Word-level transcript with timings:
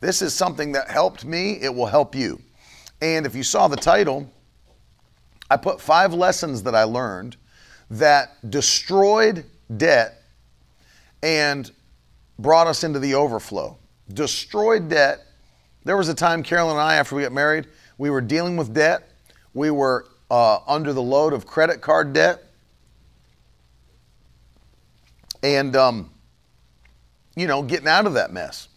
this 0.00 0.22
is 0.22 0.34
something 0.34 0.72
that 0.72 0.90
helped 0.90 1.24
me. 1.24 1.58
It 1.60 1.74
will 1.74 1.86
help 1.86 2.14
you. 2.14 2.40
And 3.00 3.26
if 3.26 3.34
you 3.34 3.42
saw 3.42 3.68
the 3.68 3.76
title, 3.76 4.30
I 5.50 5.56
put 5.56 5.80
five 5.80 6.12
lessons 6.12 6.62
that 6.64 6.74
I 6.74 6.84
learned 6.84 7.36
that 7.90 8.50
destroyed 8.50 9.44
debt 9.76 10.22
and 11.22 11.70
brought 12.38 12.66
us 12.66 12.84
into 12.84 12.98
the 12.98 13.14
overflow. 13.14 13.78
Destroyed 14.12 14.88
debt. 14.88 15.20
There 15.84 15.96
was 15.96 16.08
a 16.08 16.14
time, 16.14 16.42
Carolyn 16.42 16.72
and 16.72 16.80
I, 16.80 16.96
after 16.96 17.14
we 17.14 17.22
got 17.22 17.32
married, 17.32 17.66
we 17.96 18.10
were 18.10 18.20
dealing 18.20 18.56
with 18.56 18.74
debt. 18.74 19.10
We 19.54 19.70
were 19.70 20.06
uh, 20.30 20.58
under 20.66 20.92
the 20.92 21.02
load 21.02 21.32
of 21.32 21.46
credit 21.46 21.80
card 21.80 22.12
debt. 22.12 22.44
And, 25.42 25.74
um, 25.76 26.10
you 27.36 27.46
know, 27.46 27.62
getting 27.62 27.88
out 27.88 28.06
of 28.06 28.14
that 28.14 28.32
mess. 28.32 28.68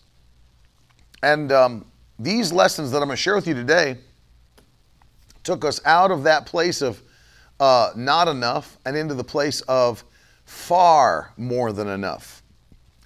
And 1.23 1.51
um, 1.51 1.85
these 2.19 2.51
lessons 2.51 2.91
that 2.91 2.97
I'm 2.97 3.07
going 3.07 3.15
to 3.15 3.21
share 3.21 3.35
with 3.35 3.47
you 3.47 3.53
today 3.53 3.97
took 5.43 5.65
us 5.65 5.81
out 5.85 6.11
of 6.11 6.23
that 6.23 6.45
place 6.45 6.81
of 6.81 7.01
uh, 7.59 7.91
not 7.95 8.27
enough 8.27 8.77
and 8.85 8.95
into 8.95 9.13
the 9.13 9.23
place 9.23 9.61
of 9.61 10.03
far 10.45 11.33
more 11.37 11.71
than 11.71 11.87
enough. 11.87 12.43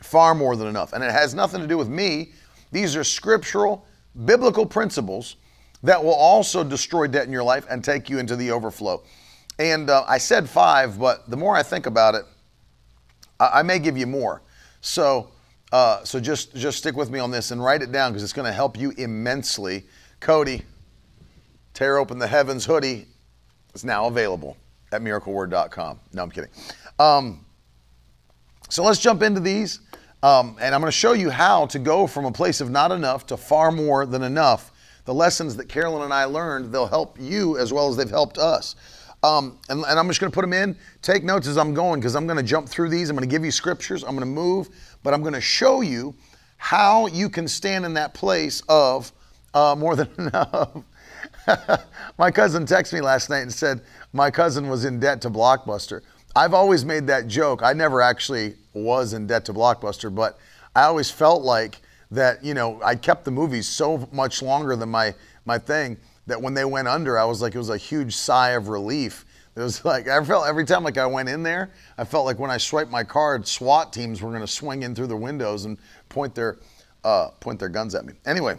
Far 0.01 0.35
more 0.35 0.55
than 0.55 0.67
enough. 0.67 0.93
And 0.93 1.03
it 1.03 1.11
has 1.11 1.33
nothing 1.33 1.61
to 1.61 1.67
do 1.67 1.77
with 1.77 1.89
me. 1.89 2.31
These 2.71 2.95
are 2.95 3.03
scriptural, 3.03 3.85
biblical 4.25 4.65
principles 4.65 5.35
that 5.83 6.03
will 6.03 6.13
also 6.13 6.63
destroy 6.63 7.07
debt 7.07 7.25
in 7.25 7.31
your 7.31 7.43
life 7.43 7.65
and 7.69 7.83
take 7.83 8.09
you 8.09 8.17
into 8.19 8.35
the 8.35 8.51
overflow. 8.51 9.03
And 9.59 9.89
uh, 9.89 10.03
I 10.07 10.17
said 10.17 10.49
five, 10.49 10.99
but 10.99 11.29
the 11.29 11.37
more 11.37 11.55
I 11.55 11.63
think 11.63 11.85
about 11.85 12.15
it, 12.15 12.25
I, 13.39 13.59
I 13.59 13.61
may 13.63 13.79
give 13.79 13.97
you 13.97 14.07
more. 14.07 14.41
So, 14.81 15.31
uh, 15.75 16.01
so 16.05 16.21
just 16.21 16.55
just 16.55 16.77
stick 16.77 16.95
with 16.95 17.09
me 17.09 17.19
on 17.19 17.29
this 17.29 17.51
and 17.51 17.61
write 17.61 17.81
it 17.81 17.91
down 17.91 18.13
because 18.13 18.23
it's 18.23 18.31
going 18.31 18.47
to 18.47 18.53
help 18.53 18.79
you 18.79 18.91
immensely. 18.91 19.83
Cody, 20.21 20.61
tear 21.73 21.97
open 21.97 22.17
the 22.17 22.27
heavens 22.27 22.63
hoodie 22.63 23.07
It's 23.73 23.83
now 23.83 24.05
available 24.05 24.55
at 24.93 25.01
miracleword.com. 25.01 25.99
No, 26.13 26.23
I'm 26.23 26.31
kidding. 26.31 26.49
Um, 26.97 27.45
so 28.69 28.85
let's 28.85 28.99
jump 28.99 29.21
into 29.21 29.41
these, 29.41 29.81
um, 30.23 30.55
and 30.61 30.73
I'm 30.73 30.79
going 30.79 30.87
to 30.87 30.97
show 30.97 31.11
you 31.11 31.29
how 31.29 31.65
to 31.65 31.77
go 31.77 32.07
from 32.07 32.23
a 32.23 32.31
place 32.31 32.61
of 32.61 32.69
not 32.69 32.93
enough 32.93 33.25
to 33.25 33.35
far 33.35 33.69
more 33.69 34.05
than 34.05 34.23
enough. 34.23 34.71
The 35.03 35.13
lessons 35.13 35.57
that 35.57 35.67
Carolyn 35.67 36.03
and 36.03 36.13
I 36.13 36.23
learned, 36.23 36.71
they'll 36.71 36.87
help 36.87 37.17
you 37.19 37.57
as 37.57 37.73
well 37.73 37.89
as 37.89 37.97
they've 37.97 38.09
helped 38.09 38.37
us. 38.37 38.77
Um, 39.25 39.57
and, 39.69 39.83
and, 39.87 39.99
I'm 39.99 40.07
just 40.07 40.19
going 40.19 40.31
to 40.31 40.35
put 40.35 40.41
them 40.41 40.53
in. 40.53 40.77
Take 41.01 41.23
notes 41.23 41.47
as 41.47 41.57
I'm 41.57 41.73
going 41.73 41.99
because 41.99 42.15
I'm 42.15 42.27
going 42.27 42.37
to 42.37 42.43
jump 42.43 42.69
through 42.69 42.89
these. 42.89 43.09
I'm 43.09 43.15
going 43.15 43.27
to 43.27 43.31
give 43.31 43.43
you 43.43 43.49
scriptures. 43.49 44.03
I'm 44.03 44.11
going 44.11 44.19
to 44.19 44.25
move, 44.27 44.69
but 45.05 45.13
I'm 45.13 45.21
going 45.21 45.35
to 45.35 45.39
show 45.41 45.81
you 45.81 46.15
how 46.57 47.05
you 47.05 47.29
can 47.29 47.47
stand 47.47 47.85
in 47.85 47.93
that 47.93 48.15
place 48.15 48.63
of 48.67 49.11
uh, 49.53 49.75
more 49.77 49.95
than 49.95 50.09
enough. 50.17 50.81
my 52.17 52.31
cousin 52.31 52.65
texted 52.65 52.93
me 52.93 53.01
last 53.01 53.29
night 53.29 53.41
and 53.41 53.53
said 53.53 53.81
my 54.13 54.31
cousin 54.31 54.67
was 54.67 54.83
in 54.83 54.99
debt 54.99 55.21
to 55.21 55.29
Blockbuster. 55.29 56.01
I've 56.35 56.55
always 56.55 56.83
made 56.83 57.05
that 57.07 57.27
joke. 57.27 57.61
I 57.61 57.71
never 57.71 58.01
actually 58.01 58.55
was 58.73 59.13
in 59.13 59.27
debt 59.27 59.45
to 59.45 59.53
Blockbuster, 59.53 60.13
but 60.13 60.39
I 60.75 60.85
always 60.85 61.11
felt 61.11 61.43
like 61.43 61.81
that, 62.09 62.43
you 62.43 62.55
know, 62.55 62.81
I 62.83 62.95
kept 62.95 63.25
the 63.25 63.31
movies 63.31 63.67
so 63.67 64.09
much 64.11 64.41
longer 64.41 64.75
than 64.75 64.89
my, 64.89 65.13
my 65.45 65.59
thing 65.59 65.97
that 66.25 66.41
when 66.41 66.55
they 66.55 66.65
went 66.65 66.87
under, 66.87 67.17
I 67.19 67.25
was 67.25 67.43
like, 67.43 67.53
it 67.53 67.59
was 67.59 67.69
a 67.69 67.77
huge 67.77 68.15
sigh 68.15 68.51
of 68.51 68.69
relief. 68.69 69.23
It 69.55 69.61
was 69.61 69.85
like 69.85 70.07
I 70.07 70.23
felt 70.23 70.47
every 70.47 70.65
time 70.65 70.83
like 70.83 70.97
I 70.97 71.05
went 71.05 71.29
in 71.29 71.41
there, 71.43 71.71
I 71.97 72.03
felt 72.03 72.25
like 72.25 72.39
when 72.39 72.51
I 72.51 72.57
swiped 72.57 72.91
my 72.91 73.03
card, 73.03 73.47
SWAT 73.47 73.93
teams 73.93 74.21
were 74.21 74.29
going 74.29 74.41
to 74.41 74.47
swing 74.47 74.83
in 74.83 74.93
through 74.93 75.07
the 75.07 75.15
windows 75.15 75.65
and 75.65 75.77
point 76.09 76.35
their 76.35 76.57
uh, 77.03 77.29
point 77.39 77.59
their 77.59 77.69
guns 77.69 77.95
at 77.95 78.05
me. 78.05 78.13
Anyway, 78.25 78.57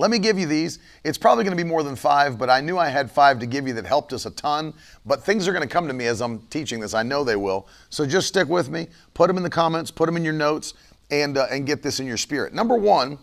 let 0.00 0.10
me 0.10 0.18
give 0.18 0.38
you 0.38 0.46
these. 0.46 0.80
It's 1.04 1.18
probably 1.18 1.44
going 1.44 1.56
to 1.56 1.62
be 1.62 1.68
more 1.68 1.82
than 1.82 1.94
five, 1.94 2.38
but 2.38 2.50
I 2.50 2.60
knew 2.60 2.78
I 2.78 2.88
had 2.88 3.10
five 3.10 3.38
to 3.40 3.46
give 3.46 3.68
you 3.68 3.74
that 3.74 3.86
helped 3.86 4.12
us 4.12 4.26
a 4.26 4.30
ton. 4.30 4.74
But 5.06 5.22
things 5.22 5.46
are 5.46 5.52
going 5.52 5.66
to 5.66 5.72
come 5.72 5.86
to 5.86 5.94
me 5.94 6.06
as 6.06 6.20
I'm 6.20 6.40
teaching 6.48 6.80
this. 6.80 6.94
I 6.94 7.02
know 7.02 7.22
they 7.22 7.36
will. 7.36 7.68
So 7.90 8.06
just 8.06 8.28
stick 8.28 8.48
with 8.48 8.70
me. 8.70 8.88
Put 9.14 9.28
them 9.28 9.36
in 9.36 9.42
the 9.42 9.50
comments. 9.50 9.90
Put 9.90 10.06
them 10.06 10.16
in 10.16 10.24
your 10.24 10.32
notes, 10.32 10.74
and 11.10 11.38
uh, 11.38 11.46
and 11.50 11.66
get 11.66 11.82
this 11.82 12.00
in 12.00 12.06
your 12.06 12.16
spirit. 12.16 12.52
Number 12.52 12.76
one 12.76 13.18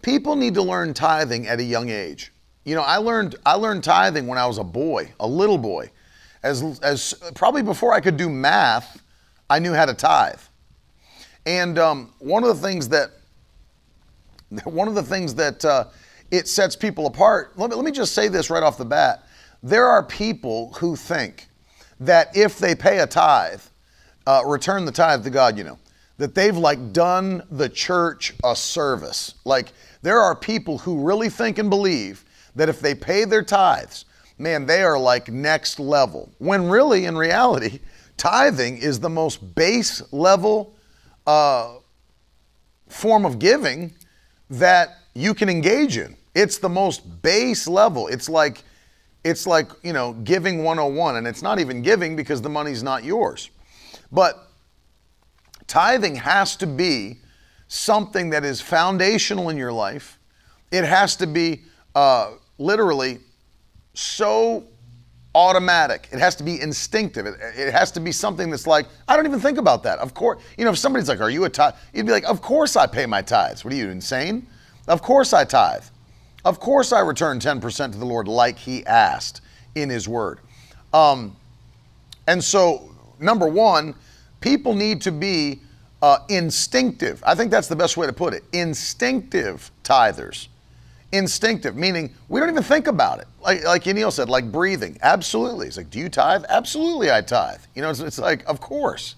people 0.00 0.36
need 0.36 0.54
to 0.54 0.62
learn 0.62 0.92
tithing 0.92 1.46
at 1.46 1.58
a 1.60 1.64
young 1.64 1.88
age. 1.88 2.30
You 2.64 2.74
know, 2.74 2.82
I 2.82 2.96
learned 2.96 3.36
I 3.44 3.54
learned 3.54 3.84
tithing 3.84 4.26
when 4.26 4.38
I 4.38 4.46
was 4.46 4.58
a 4.58 4.64
boy, 4.64 5.12
a 5.20 5.26
little 5.26 5.58
boy. 5.58 5.90
As 6.42 6.62
as 6.82 7.14
probably 7.34 7.62
before 7.62 7.92
I 7.92 8.00
could 8.00 8.16
do 8.16 8.28
math, 8.28 9.02
I 9.48 9.58
knew 9.58 9.72
how 9.72 9.86
to 9.86 9.94
tithe. 9.94 10.40
And 11.46 11.78
um, 11.78 12.12
one 12.18 12.42
of 12.42 12.48
the 12.48 12.66
things 12.66 12.88
that 12.88 13.10
one 14.64 14.88
of 14.88 14.94
the 14.94 15.02
things 15.02 15.34
that 15.34 15.64
uh, 15.64 15.84
it 16.30 16.48
sets 16.48 16.74
people 16.76 17.06
apart. 17.06 17.58
Let 17.58 17.70
me, 17.70 17.76
let 17.76 17.84
me 17.84 17.92
just 17.92 18.14
say 18.14 18.28
this 18.28 18.50
right 18.50 18.62
off 18.62 18.78
the 18.78 18.84
bat. 18.84 19.26
There 19.62 19.86
are 19.86 20.02
people 20.02 20.72
who 20.74 20.96
think 20.96 21.48
that 22.00 22.36
if 22.36 22.58
they 22.58 22.74
pay 22.74 22.98
a 22.98 23.06
tithe, 23.06 23.62
uh, 24.26 24.42
return 24.44 24.84
the 24.84 24.92
tithe 24.92 25.22
to 25.24 25.30
God, 25.30 25.56
you 25.56 25.64
know, 25.64 25.78
that 26.18 26.34
they've 26.34 26.56
like 26.56 26.92
done 26.92 27.42
the 27.50 27.68
church 27.68 28.34
a 28.44 28.54
service. 28.56 29.34
Like 29.44 29.72
there 30.02 30.20
are 30.20 30.34
people 30.34 30.78
who 30.78 31.00
really 31.06 31.28
think 31.28 31.58
and 31.58 31.70
believe 31.70 32.23
that 32.54 32.68
if 32.68 32.80
they 32.80 32.94
pay 32.94 33.24
their 33.24 33.42
tithes, 33.42 34.04
man, 34.38 34.66
they 34.66 34.82
are 34.82 34.98
like 34.98 35.28
next 35.28 35.78
level. 35.78 36.32
When 36.38 36.68
really, 36.68 37.06
in 37.06 37.16
reality, 37.16 37.80
tithing 38.16 38.78
is 38.78 39.00
the 39.00 39.10
most 39.10 39.54
base 39.54 40.02
level 40.12 40.74
uh, 41.26 41.76
form 42.88 43.24
of 43.24 43.38
giving 43.38 43.94
that 44.50 44.98
you 45.14 45.34
can 45.34 45.48
engage 45.48 45.96
in. 45.96 46.16
It's 46.34 46.58
the 46.58 46.68
most 46.68 47.22
base 47.22 47.66
level. 47.66 48.08
It's 48.08 48.28
like 48.28 48.62
it's 49.24 49.46
like, 49.46 49.70
you 49.82 49.94
know, 49.94 50.12
giving 50.12 50.62
101 50.62 51.16
and 51.16 51.26
it's 51.26 51.40
not 51.40 51.58
even 51.58 51.80
giving 51.80 52.14
because 52.14 52.42
the 52.42 52.50
money's 52.50 52.82
not 52.82 53.04
yours. 53.04 53.48
But 54.12 54.50
tithing 55.66 56.16
has 56.16 56.56
to 56.56 56.66
be 56.66 57.20
something 57.66 58.30
that 58.30 58.44
is 58.44 58.60
foundational 58.60 59.48
in 59.48 59.56
your 59.56 59.72
life. 59.72 60.18
It 60.70 60.84
has 60.84 61.16
to 61.16 61.26
be 61.26 61.62
uh, 61.94 62.32
literally 62.58 63.20
so 63.94 64.64
automatic. 65.34 66.08
It 66.12 66.18
has 66.18 66.36
to 66.36 66.44
be 66.44 66.60
instinctive. 66.60 67.26
It, 67.26 67.34
it, 67.56 67.72
has 67.72 67.90
to 67.92 68.00
be 68.00 68.12
something 68.12 68.50
that's 68.50 68.66
like, 68.66 68.86
I 69.08 69.16
don't 69.16 69.26
even 69.26 69.40
think 69.40 69.58
about 69.58 69.82
that. 69.82 69.98
Of 69.98 70.14
course, 70.14 70.42
you 70.56 70.64
know, 70.64 70.70
if 70.70 70.78
somebody's 70.78 71.08
like, 71.08 71.20
Are 71.20 71.30
you 71.30 71.44
a 71.44 71.50
tithe? 71.50 71.74
You'd 71.92 72.06
be 72.06 72.12
like, 72.12 72.24
Of 72.24 72.40
course 72.40 72.76
I 72.76 72.86
pay 72.86 73.06
my 73.06 73.22
tithes. 73.22 73.64
What 73.64 73.72
are 73.72 73.76
you, 73.76 73.90
insane? 73.90 74.46
Of 74.86 75.02
course 75.02 75.32
I 75.32 75.44
tithe. 75.44 75.84
Of 76.44 76.60
course 76.60 76.92
I 76.92 77.00
return 77.00 77.40
10% 77.40 77.92
to 77.92 77.98
the 77.98 78.04
Lord 78.04 78.28
like 78.28 78.58
He 78.58 78.84
asked 78.86 79.40
in 79.74 79.88
His 79.88 80.08
Word. 80.08 80.40
Um, 80.92 81.36
and 82.26 82.42
so, 82.42 82.90
number 83.18 83.48
one, 83.48 83.94
people 84.40 84.74
need 84.74 85.00
to 85.02 85.12
be 85.12 85.60
uh, 86.02 86.18
instinctive. 86.28 87.22
I 87.26 87.34
think 87.34 87.50
that's 87.50 87.68
the 87.68 87.76
best 87.76 87.96
way 87.96 88.06
to 88.06 88.12
put 88.12 88.34
it. 88.34 88.44
Instinctive 88.52 89.70
tithers. 89.82 90.48
Instinctive, 91.14 91.76
meaning 91.76 92.14
we 92.28 92.40
don't 92.40 92.48
even 92.48 92.62
think 92.62 92.86
about 92.86 93.20
it. 93.20 93.26
Like, 93.40 93.64
like 93.64 93.86
Neil 93.86 94.10
said, 94.10 94.28
like 94.28 94.50
breathing. 94.50 94.98
Absolutely. 95.02 95.66
It's 95.66 95.76
like, 95.76 95.90
do 95.90 95.98
you 95.98 96.08
tithe? 96.08 96.44
Absolutely, 96.48 97.10
I 97.10 97.20
tithe. 97.20 97.60
You 97.74 97.82
know, 97.82 97.90
it's, 97.90 98.00
it's 98.00 98.18
like, 98.18 98.44
of 98.46 98.60
course. 98.60 99.14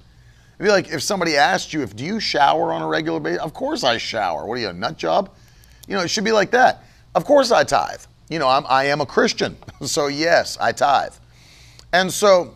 It'd 0.59 0.67
be 0.67 0.71
like 0.71 0.89
if 0.89 1.03
somebody 1.03 1.37
asked 1.37 1.73
you, 1.73 1.83
if 1.83 1.95
do 1.97 2.05
you 2.05 2.21
shower 2.21 2.73
on 2.73 2.83
a 2.83 2.87
regular 2.87 3.21
basis? 3.21 3.43
Of 3.43 3.55
course 3.55 3.85
I 3.85 3.99
shower. 3.99 4.47
What 4.47 4.59
are 4.59 4.61
you, 4.61 4.69
a 4.69 4.73
nut 4.73 4.97
job? 4.97 5.31
You 5.89 5.97
know, 5.97 6.03
it 6.03 6.09
should 6.09 6.25
be 6.25 6.33
like 6.33 6.51
that. 6.53 6.85
Of 7.15 7.25
course 7.25 7.51
I 7.51 7.65
tithe. 7.65 8.03
You 8.29 8.39
know, 8.39 8.49
I'm, 8.49 8.65
I 8.69 8.85
am 8.85 9.01
a 9.01 9.07
Christian. 9.07 9.57
So 9.85 10.07
yes, 10.07 10.57
I 10.59 10.73
tithe. 10.73 11.13
And 11.93 12.11
so 12.11 12.55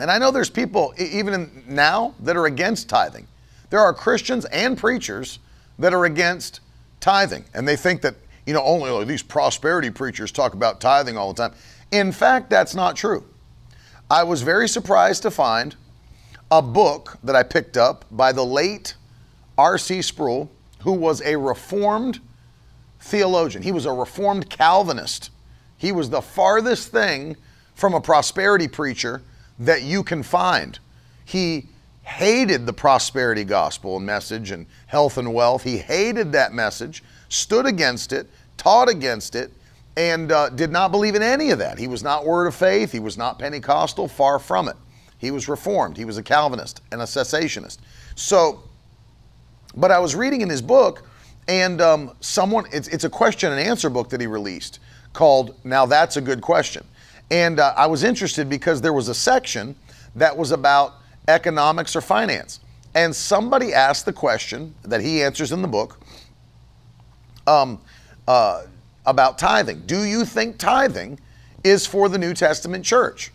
and 0.00 0.10
I 0.10 0.18
know 0.18 0.30
there's 0.30 0.50
people, 0.50 0.94
even 0.98 1.62
now, 1.68 2.14
that 2.20 2.36
are 2.36 2.46
against 2.46 2.88
tithing. 2.88 3.26
There 3.68 3.80
are 3.80 3.92
Christians 3.92 4.46
and 4.46 4.76
preachers 4.76 5.38
that 5.78 5.92
are 5.92 6.06
against 6.06 6.60
tithing. 7.00 7.44
And 7.54 7.66
they 7.66 7.76
think 7.76 8.02
that, 8.02 8.14
you 8.46 8.54
know, 8.54 8.62
only 8.62 9.04
these 9.04 9.22
prosperity 9.22 9.90
preachers 9.90 10.30
talk 10.30 10.54
about 10.54 10.80
tithing 10.80 11.16
all 11.16 11.32
the 11.32 11.48
time. 11.48 11.58
In 11.90 12.12
fact, 12.12 12.50
that's 12.50 12.74
not 12.74 12.96
true. 12.96 13.24
I 14.10 14.22
was 14.22 14.42
very 14.42 14.68
surprised 14.68 15.22
to 15.22 15.30
find 15.30 15.76
a 16.50 16.60
book 16.60 17.18
that 17.22 17.36
I 17.36 17.42
picked 17.42 17.76
up 17.76 18.04
by 18.10 18.32
the 18.32 18.44
late 18.44 18.94
R.C. 19.56 20.02
Sproul, 20.02 20.50
who 20.80 20.92
was 20.92 21.22
a 21.22 21.36
reformed 21.36 22.20
theologian. 23.00 23.62
He 23.62 23.72
was 23.72 23.86
a 23.86 23.92
Reformed 23.92 24.50
Calvinist. 24.50 25.30
He 25.76 25.92
was 25.92 26.10
the 26.10 26.20
farthest 26.20 26.90
thing 26.90 27.36
from 27.74 27.94
a 27.94 28.00
prosperity 28.00 28.68
preacher 28.68 29.22
that 29.58 29.82
you 29.82 30.02
can 30.02 30.22
find. 30.22 30.78
He 31.24 31.68
hated 32.02 32.66
the 32.66 32.72
prosperity 32.72 33.44
gospel 33.44 33.96
and 33.96 34.06
message 34.06 34.50
and 34.50 34.66
health 34.86 35.18
and 35.18 35.32
wealth. 35.32 35.62
He 35.62 35.78
hated 35.78 36.32
that 36.32 36.52
message, 36.52 37.02
stood 37.28 37.66
against 37.66 38.12
it, 38.12 38.28
taught 38.56 38.88
against 38.88 39.34
it, 39.34 39.52
and 39.96 40.32
uh, 40.32 40.48
did 40.50 40.70
not 40.70 40.90
believe 40.90 41.14
in 41.14 41.22
any 41.22 41.50
of 41.50 41.58
that. 41.58 41.78
He 41.78 41.86
was 41.86 42.02
not 42.02 42.24
Word 42.24 42.46
of 42.46 42.54
Faith. 42.54 42.92
He 42.92 43.00
was 43.00 43.18
not 43.18 43.38
Pentecostal, 43.38 44.08
far 44.08 44.38
from 44.38 44.68
it. 44.68 44.76
He 45.18 45.30
was 45.30 45.48
Reformed. 45.48 45.96
He 45.96 46.04
was 46.04 46.16
a 46.16 46.22
Calvinist 46.22 46.80
and 46.92 47.00
a 47.02 47.04
cessationist. 47.04 47.78
So, 48.14 48.62
but 49.76 49.90
I 49.90 49.98
was 49.98 50.14
reading 50.14 50.40
in 50.40 50.48
his 50.48 50.62
book, 50.62 51.06
and 51.48 51.80
um, 51.80 52.12
someone, 52.20 52.64
it's, 52.72 52.88
it's 52.88 53.04
a 53.04 53.10
question 53.10 53.52
and 53.52 53.60
answer 53.60 53.90
book 53.90 54.08
that 54.10 54.20
he 54.20 54.26
released 54.26 54.78
called 55.12 55.56
Now 55.64 55.86
That's 55.86 56.16
a 56.16 56.20
Good 56.20 56.40
Question. 56.40 56.86
And 57.30 57.60
uh, 57.60 57.74
I 57.76 57.86
was 57.86 58.02
interested 58.02 58.48
because 58.48 58.80
there 58.80 58.92
was 58.92 59.08
a 59.08 59.14
section 59.14 59.76
that 60.16 60.36
was 60.36 60.52
about 60.52 60.94
economics 61.30 61.96
or 61.96 62.00
finance. 62.00 62.60
And 62.94 63.14
somebody 63.14 63.72
asked 63.72 64.04
the 64.04 64.12
question 64.12 64.74
that 64.82 65.00
he 65.00 65.22
answers 65.22 65.52
in 65.52 65.62
the 65.62 65.68
book 65.68 65.98
um, 67.46 67.80
uh, 68.26 68.64
about 69.06 69.38
tithing. 69.38 69.82
Do 69.86 70.04
you 70.04 70.24
think 70.24 70.58
tithing 70.58 71.18
is 71.64 71.86
for 71.86 72.08
the 72.08 72.18
New 72.18 72.34
Testament 72.34 72.84
church? 72.84 73.30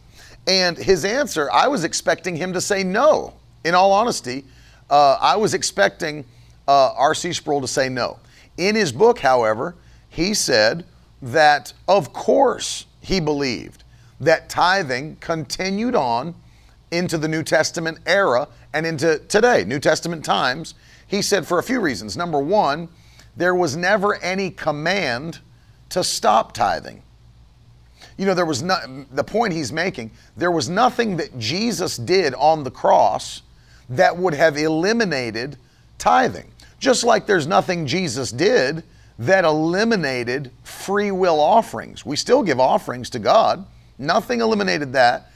And 0.47 0.77
his 0.77 1.05
answer, 1.05 1.49
I 1.51 1.67
was 1.67 1.83
expecting 1.83 2.35
him 2.35 2.53
to 2.53 2.61
say 2.61 2.83
no. 2.83 3.33
In 3.63 3.73
all 3.73 3.91
honesty, 3.91 4.43
uh, 4.89 5.17
I 5.19 5.35
was 5.37 5.53
expecting 5.53 6.23
uh, 6.67 6.93
R.C. 6.93 7.33
Sproul 7.33 7.61
to 7.61 7.67
say 7.67 7.89
no. 7.89 8.19
In 8.57 8.75
his 8.75 8.91
book, 8.91 9.19
however, 9.19 9.75
he 10.09 10.33
said 10.33 10.85
that, 11.21 11.73
of 11.87 12.13
course, 12.13 12.85
he 13.01 13.19
believed 13.19 13.83
that 14.19 14.49
tithing 14.49 15.17
continued 15.17 15.95
on 15.95 16.35
into 16.95 17.17
the 17.17 17.27
New 17.27 17.43
Testament 17.43 17.99
era 18.05 18.47
and 18.73 18.85
into 18.85 19.19
today, 19.27 19.63
New 19.63 19.79
Testament 19.79 20.23
times. 20.25 20.73
He 21.07 21.21
said 21.21 21.45
for 21.45 21.59
a 21.59 21.63
few 21.63 21.79
reasons. 21.79 22.17
Number 22.17 22.39
one, 22.39 22.89
there 23.35 23.55
was 23.55 23.75
never 23.75 24.15
any 24.15 24.49
command 24.49 25.39
to 25.89 26.03
stop 26.03 26.53
tithing. 26.53 27.03
You 28.17 28.25
know, 28.25 28.33
there 28.33 28.45
was 28.45 28.63
not, 28.63 28.81
the 29.11 29.23
point 29.23 29.53
he's 29.53 29.73
making, 29.73 30.11
there 30.37 30.51
was 30.51 30.69
nothing 30.69 31.17
that 31.17 31.37
Jesus 31.37 31.97
did 31.97 32.33
on 32.35 32.63
the 32.63 32.71
cross 32.71 33.41
that 33.89 34.17
would 34.17 34.33
have 34.33 34.57
eliminated 34.57 35.57
tithing. 35.97 36.51
Just 36.79 37.03
like 37.03 37.25
there's 37.25 37.47
nothing 37.47 37.85
Jesus 37.85 38.31
did 38.31 38.83
that 39.19 39.45
eliminated 39.45 40.51
free 40.63 41.11
will 41.11 41.39
offerings. 41.39 42.05
We 42.05 42.15
still 42.15 42.43
give 42.43 42.59
offerings 42.59 43.09
to 43.11 43.19
God, 43.19 43.65
nothing 43.97 44.41
eliminated 44.41 44.93
that. 44.93 45.29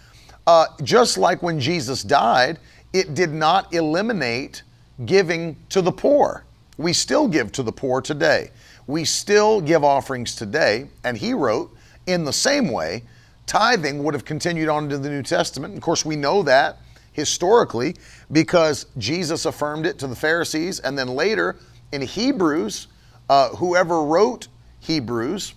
Uh, 0.50 0.66
just 0.82 1.16
like 1.20 1.44
when 1.44 1.60
Jesus 1.60 2.02
died, 2.02 2.58
it 2.92 3.14
did 3.14 3.30
not 3.30 3.72
eliminate 3.72 4.64
giving 5.06 5.56
to 5.70 5.80
the 5.80 5.92
poor. 5.92 6.44
We 6.80 6.92
still 6.92 7.28
give 7.28 7.52
to 7.52 7.62
the 7.62 7.72
poor 7.72 8.02
today. 8.02 8.50
We 8.88 9.06
still 9.06 9.62
give 9.62 9.84
offerings 9.84 10.34
today. 10.34 10.88
And 11.04 11.16
he 11.16 11.36
wrote, 11.36 11.72
in 12.08 12.24
the 12.24 12.34
same 12.34 12.72
way, 12.72 13.04
tithing 13.46 14.04
would 14.04 14.16
have 14.16 14.26
continued 14.26 14.70
on 14.70 14.86
into 14.86 14.98
the 14.98 15.10
New 15.10 15.22
Testament. 15.22 15.76
Of 15.76 15.82
course, 15.82 16.04
we 16.04 16.16
know 16.16 16.42
that 16.42 16.78
historically 17.12 17.96
because 18.32 18.88
Jesus 18.98 19.46
affirmed 19.46 19.86
it 19.86 20.00
to 20.00 20.08
the 20.08 20.16
Pharisees. 20.16 20.80
And 20.80 20.98
then 20.98 21.10
later 21.10 21.58
in 21.92 22.02
Hebrews, 22.02 22.88
uh, 23.30 23.50
whoever 23.50 24.02
wrote 24.02 24.48
Hebrews, 24.80 25.54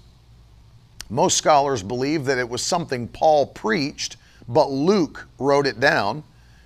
most 1.08 1.38
scholars 1.38 1.82
believe 1.82 2.26
that 2.26 2.36
it 2.36 2.46
was 2.46 2.62
something 2.62 3.08
Paul 3.08 3.46
preached, 3.46 4.18
but 4.48 4.70
Luke 4.70 5.26
wrote 5.38 5.66
it 5.66 5.80
down. 5.80 6.24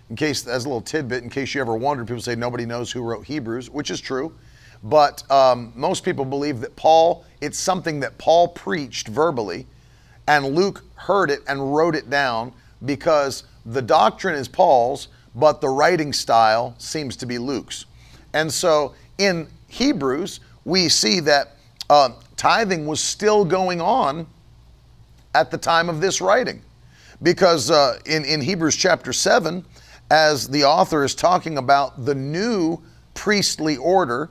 In 0.08 0.16
case, 0.16 0.46
as 0.46 0.64
a 0.64 0.68
little 0.68 0.80
tidbit, 0.80 1.24
in 1.24 1.30
case 1.30 1.54
you 1.54 1.60
ever 1.60 1.74
wondered, 1.74 2.06
people 2.06 2.22
say 2.22 2.36
nobody 2.36 2.64
knows 2.64 2.92
who 2.92 3.02
wrote 3.02 3.26
Hebrews, 3.26 3.70
which 3.70 3.90
is 3.90 4.00
true. 4.00 4.32
But 4.84 5.28
um, 5.30 5.72
most 5.74 6.04
people 6.04 6.24
believe 6.24 6.60
that 6.60 6.76
Paul, 6.76 7.24
it's 7.40 7.58
something 7.58 8.00
that 8.00 8.16
Paul 8.18 8.48
preached 8.48 9.08
verbally, 9.08 9.66
and 10.28 10.54
Luke 10.54 10.84
heard 10.94 11.30
it 11.30 11.40
and 11.48 11.74
wrote 11.74 11.94
it 11.94 12.08
down 12.08 12.52
because 12.84 13.44
the 13.64 13.82
doctrine 13.82 14.36
is 14.36 14.46
Paul's, 14.48 15.08
but 15.34 15.60
the 15.60 15.68
writing 15.68 16.12
style 16.12 16.74
seems 16.78 17.16
to 17.16 17.26
be 17.26 17.38
Luke's. 17.38 17.86
And 18.32 18.52
so 18.52 18.94
in 19.18 19.48
Hebrews, 19.68 20.40
we 20.64 20.88
see 20.88 21.20
that 21.20 21.56
uh, 21.90 22.10
tithing 22.36 22.86
was 22.86 23.00
still 23.00 23.44
going 23.44 23.80
on 23.80 24.26
at 25.34 25.50
the 25.50 25.58
time 25.58 25.88
of 25.88 26.00
this 26.00 26.20
writing. 26.20 26.62
Because 27.22 27.70
uh, 27.70 27.98
in, 28.06 28.24
in 28.24 28.40
Hebrews 28.40 28.76
chapter 28.76 29.12
7, 29.12 29.64
as 30.10 30.48
the 30.48 30.64
author 30.64 31.04
is 31.04 31.14
talking 31.14 31.58
about 31.58 32.04
the 32.04 32.14
new 32.14 32.82
priestly 33.14 33.76
order, 33.76 34.30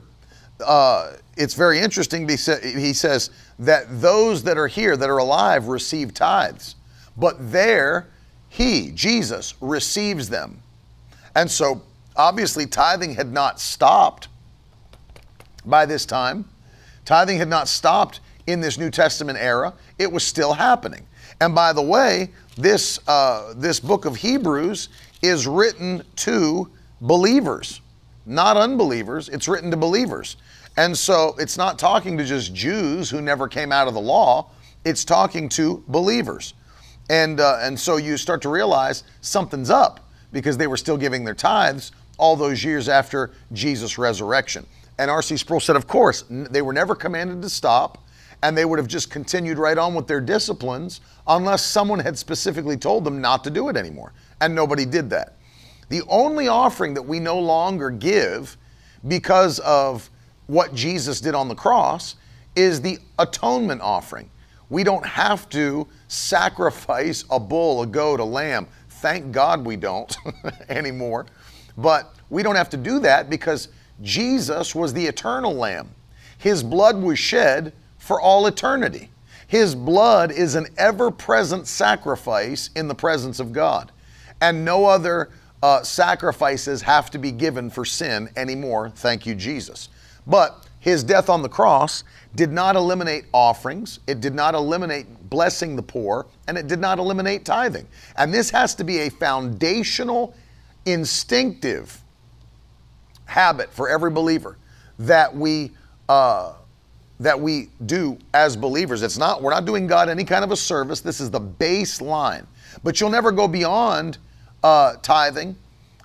uh, 0.64 1.12
it's 1.36 1.54
very 1.54 1.80
interesting. 1.80 2.26
Because 2.26 2.62
he 2.62 2.92
says 2.92 3.30
that 3.58 4.00
those 4.00 4.42
that 4.44 4.56
are 4.56 4.68
here, 4.68 4.96
that 4.96 5.10
are 5.10 5.18
alive, 5.18 5.68
receive 5.68 6.14
tithes, 6.14 6.76
but 7.16 7.36
there, 7.52 8.08
he, 8.48 8.90
Jesus, 8.92 9.54
receives 9.60 10.28
them. 10.28 10.62
And 11.34 11.50
so, 11.50 11.82
obviously, 12.16 12.66
tithing 12.66 13.14
had 13.14 13.32
not 13.32 13.60
stopped 13.60 14.28
by 15.64 15.84
this 15.84 16.06
time. 16.06 16.48
Tithing 17.04 17.38
had 17.38 17.48
not 17.48 17.68
stopped 17.68 18.20
in 18.46 18.60
this 18.60 18.78
New 18.78 18.90
Testament 18.90 19.38
era, 19.40 19.74
it 19.98 20.10
was 20.10 20.24
still 20.24 20.52
happening. 20.52 21.06
And 21.40 21.54
by 21.54 21.72
the 21.72 21.82
way, 21.82 22.30
this, 22.56 22.98
uh, 23.06 23.52
this 23.56 23.80
book 23.80 24.04
of 24.04 24.16
Hebrews 24.16 24.88
is 25.22 25.46
written 25.46 26.02
to 26.16 26.70
believers, 27.00 27.80
not 28.24 28.56
unbelievers. 28.56 29.28
It's 29.28 29.46
written 29.46 29.70
to 29.70 29.76
believers. 29.76 30.36
And 30.76 30.96
so 30.96 31.34
it's 31.38 31.56
not 31.56 31.78
talking 31.78 32.16
to 32.18 32.24
just 32.24 32.54
Jews 32.54 33.10
who 33.10 33.20
never 33.20 33.48
came 33.48 33.72
out 33.72 33.88
of 33.88 33.94
the 33.94 34.00
law, 34.00 34.50
it's 34.84 35.04
talking 35.04 35.48
to 35.50 35.82
believers. 35.88 36.54
And, 37.08 37.40
uh, 37.40 37.58
and 37.60 37.78
so 37.78 37.96
you 37.96 38.16
start 38.16 38.42
to 38.42 38.48
realize 38.48 39.04
something's 39.20 39.70
up 39.70 40.08
because 40.32 40.56
they 40.56 40.66
were 40.66 40.76
still 40.76 40.96
giving 40.96 41.24
their 41.24 41.34
tithes 41.34 41.92
all 42.18 42.36
those 42.36 42.64
years 42.64 42.88
after 42.88 43.32
Jesus' 43.52 43.98
resurrection. 43.98 44.66
And 44.98 45.10
R.C. 45.10 45.36
Sproul 45.36 45.60
said, 45.60 45.76
of 45.76 45.86
course, 45.86 46.24
they 46.30 46.62
were 46.62 46.72
never 46.72 46.94
commanded 46.94 47.42
to 47.42 47.50
stop 47.50 48.05
and 48.42 48.56
they 48.56 48.64
would 48.64 48.78
have 48.78 48.88
just 48.88 49.10
continued 49.10 49.58
right 49.58 49.78
on 49.78 49.94
with 49.94 50.06
their 50.06 50.20
disciplines 50.20 51.00
unless 51.26 51.64
someone 51.64 51.98
had 51.98 52.18
specifically 52.18 52.76
told 52.76 53.04
them 53.04 53.20
not 53.20 53.42
to 53.44 53.50
do 53.50 53.68
it 53.68 53.76
anymore. 53.76 54.12
And 54.40 54.54
nobody 54.54 54.84
did 54.84 55.10
that. 55.10 55.36
The 55.88 56.02
only 56.08 56.48
offering 56.48 56.94
that 56.94 57.02
we 57.02 57.20
no 57.20 57.38
longer 57.38 57.90
give 57.90 58.56
because 59.08 59.58
of 59.60 60.10
what 60.46 60.74
Jesus 60.74 61.20
did 61.20 61.34
on 61.34 61.48
the 61.48 61.54
cross 61.54 62.16
is 62.54 62.80
the 62.80 62.98
atonement 63.18 63.80
offering. 63.80 64.30
We 64.68 64.82
don't 64.82 65.06
have 65.06 65.48
to 65.50 65.86
sacrifice 66.08 67.24
a 67.30 67.38
bull, 67.38 67.82
a 67.82 67.86
goat, 67.86 68.20
a 68.20 68.24
lamb. 68.24 68.66
Thank 68.88 69.30
God 69.32 69.64
we 69.64 69.76
don't 69.76 70.16
anymore. 70.68 71.26
But 71.76 72.14
we 72.30 72.42
don't 72.42 72.56
have 72.56 72.70
to 72.70 72.76
do 72.76 72.98
that 73.00 73.30
because 73.30 73.68
Jesus 74.02 74.74
was 74.74 74.92
the 74.92 75.06
eternal 75.06 75.54
lamb. 75.54 75.90
His 76.38 76.62
blood 76.62 77.00
was 77.00 77.18
shed 77.18 77.72
for 78.06 78.20
all 78.20 78.46
eternity. 78.46 79.10
His 79.48 79.74
blood 79.74 80.30
is 80.30 80.54
an 80.54 80.66
ever 80.78 81.10
present 81.10 81.66
sacrifice 81.66 82.70
in 82.76 82.88
the 82.88 82.94
presence 82.94 83.40
of 83.40 83.52
God. 83.52 83.92
And 84.40 84.64
no 84.64 84.86
other 84.86 85.30
uh, 85.62 85.82
sacrifices 85.82 86.82
have 86.82 87.10
to 87.10 87.18
be 87.18 87.32
given 87.32 87.70
for 87.70 87.84
sin 87.84 88.28
anymore. 88.36 88.90
Thank 88.90 89.26
you, 89.26 89.34
Jesus. 89.34 89.88
But 90.26 90.66
his 90.78 91.02
death 91.02 91.28
on 91.28 91.42
the 91.42 91.48
cross 91.48 92.04
did 92.34 92.52
not 92.52 92.76
eliminate 92.76 93.24
offerings, 93.32 93.98
it 94.06 94.20
did 94.20 94.34
not 94.34 94.54
eliminate 94.54 95.06
blessing 95.30 95.74
the 95.74 95.82
poor, 95.82 96.26
and 96.46 96.56
it 96.56 96.68
did 96.68 96.78
not 96.78 96.98
eliminate 96.98 97.44
tithing. 97.44 97.88
And 98.16 98.32
this 98.32 98.50
has 98.50 98.74
to 98.76 98.84
be 98.84 99.00
a 99.00 99.10
foundational, 99.10 100.34
instinctive 100.84 102.02
habit 103.24 103.72
for 103.72 103.88
every 103.88 104.10
believer 104.10 104.58
that 104.98 105.34
we. 105.34 105.72
Uh, 106.08 106.52
that 107.20 107.38
we 107.38 107.70
do 107.86 108.18
as 108.34 108.56
believers. 108.56 109.02
It's 109.02 109.18
not, 109.18 109.42
we're 109.42 109.52
not 109.52 109.64
doing 109.64 109.86
God 109.86 110.08
any 110.08 110.24
kind 110.24 110.44
of 110.44 110.50
a 110.50 110.56
service. 110.56 111.00
This 111.00 111.20
is 111.20 111.30
the 111.30 111.40
baseline. 111.40 112.46
But 112.84 113.00
you'll 113.00 113.10
never 113.10 113.32
go 113.32 113.48
beyond 113.48 114.18
uh, 114.62 114.96
tithing 115.02 115.56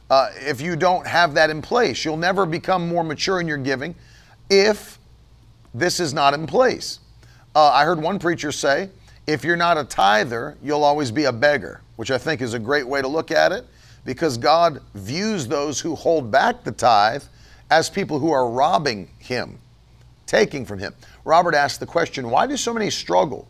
uh, 0.10 0.30
if 0.36 0.62
you 0.62 0.76
don't 0.76 1.06
have 1.06 1.34
that 1.34 1.50
in 1.50 1.62
place. 1.62 2.06
You'll 2.06 2.18
never 2.18 2.46
become 2.46 2.88
more 2.88 3.04
mature 3.04 3.42
in 3.42 3.48
your 3.48 3.58
giving 3.58 3.96
if 4.50 5.00
this 5.74 6.00
is 6.00 6.14
not 6.14 6.34
in 6.34 6.48
place. 6.48 7.00
Uh, 7.56 7.70
I 7.70 7.84
heard 7.84 8.02
one 8.02 8.20
preacher 8.20 8.52
say, 8.52 8.90
if 9.28 9.44
you're 9.44 9.58
not 9.58 9.78
a 9.78 9.84
tither, 9.84 10.58
you'll 10.64 10.84
always 10.84 11.12
be 11.12 11.26
a 11.26 11.32
beggar, 11.32 11.82
which 11.98 12.12
I 12.12 12.18
think 12.18 12.42
is 12.42 12.54
a 12.54 12.60
great 12.60 12.88
way 12.88 13.02
to 13.02 13.08
look 13.08 13.32
at 13.32 13.52
it 13.52 13.66
because 14.04 14.38
God 14.38 14.82
views 14.96 15.48
those 15.48 15.80
who 15.80 15.96
hold 15.96 16.32
back 16.32 16.64
the 16.64 16.72
tithe 16.72 17.24
as 17.70 17.90
people 17.90 18.20
who 18.20 18.32
are 18.32 18.50
robbing 18.50 19.10
Him 19.20 19.61
taking 20.32 20.66
from 20.66 20.80
him. 20.80 20.96
Robert 21.26 21.54
asked 21.54 21.82
the 21.82 21.86
question, 21.86 22.30
why 22.30 22.48
do 22.48 22.56
so 22.56 22.74
many 22.74 22.90
struggle? 22.90 23.50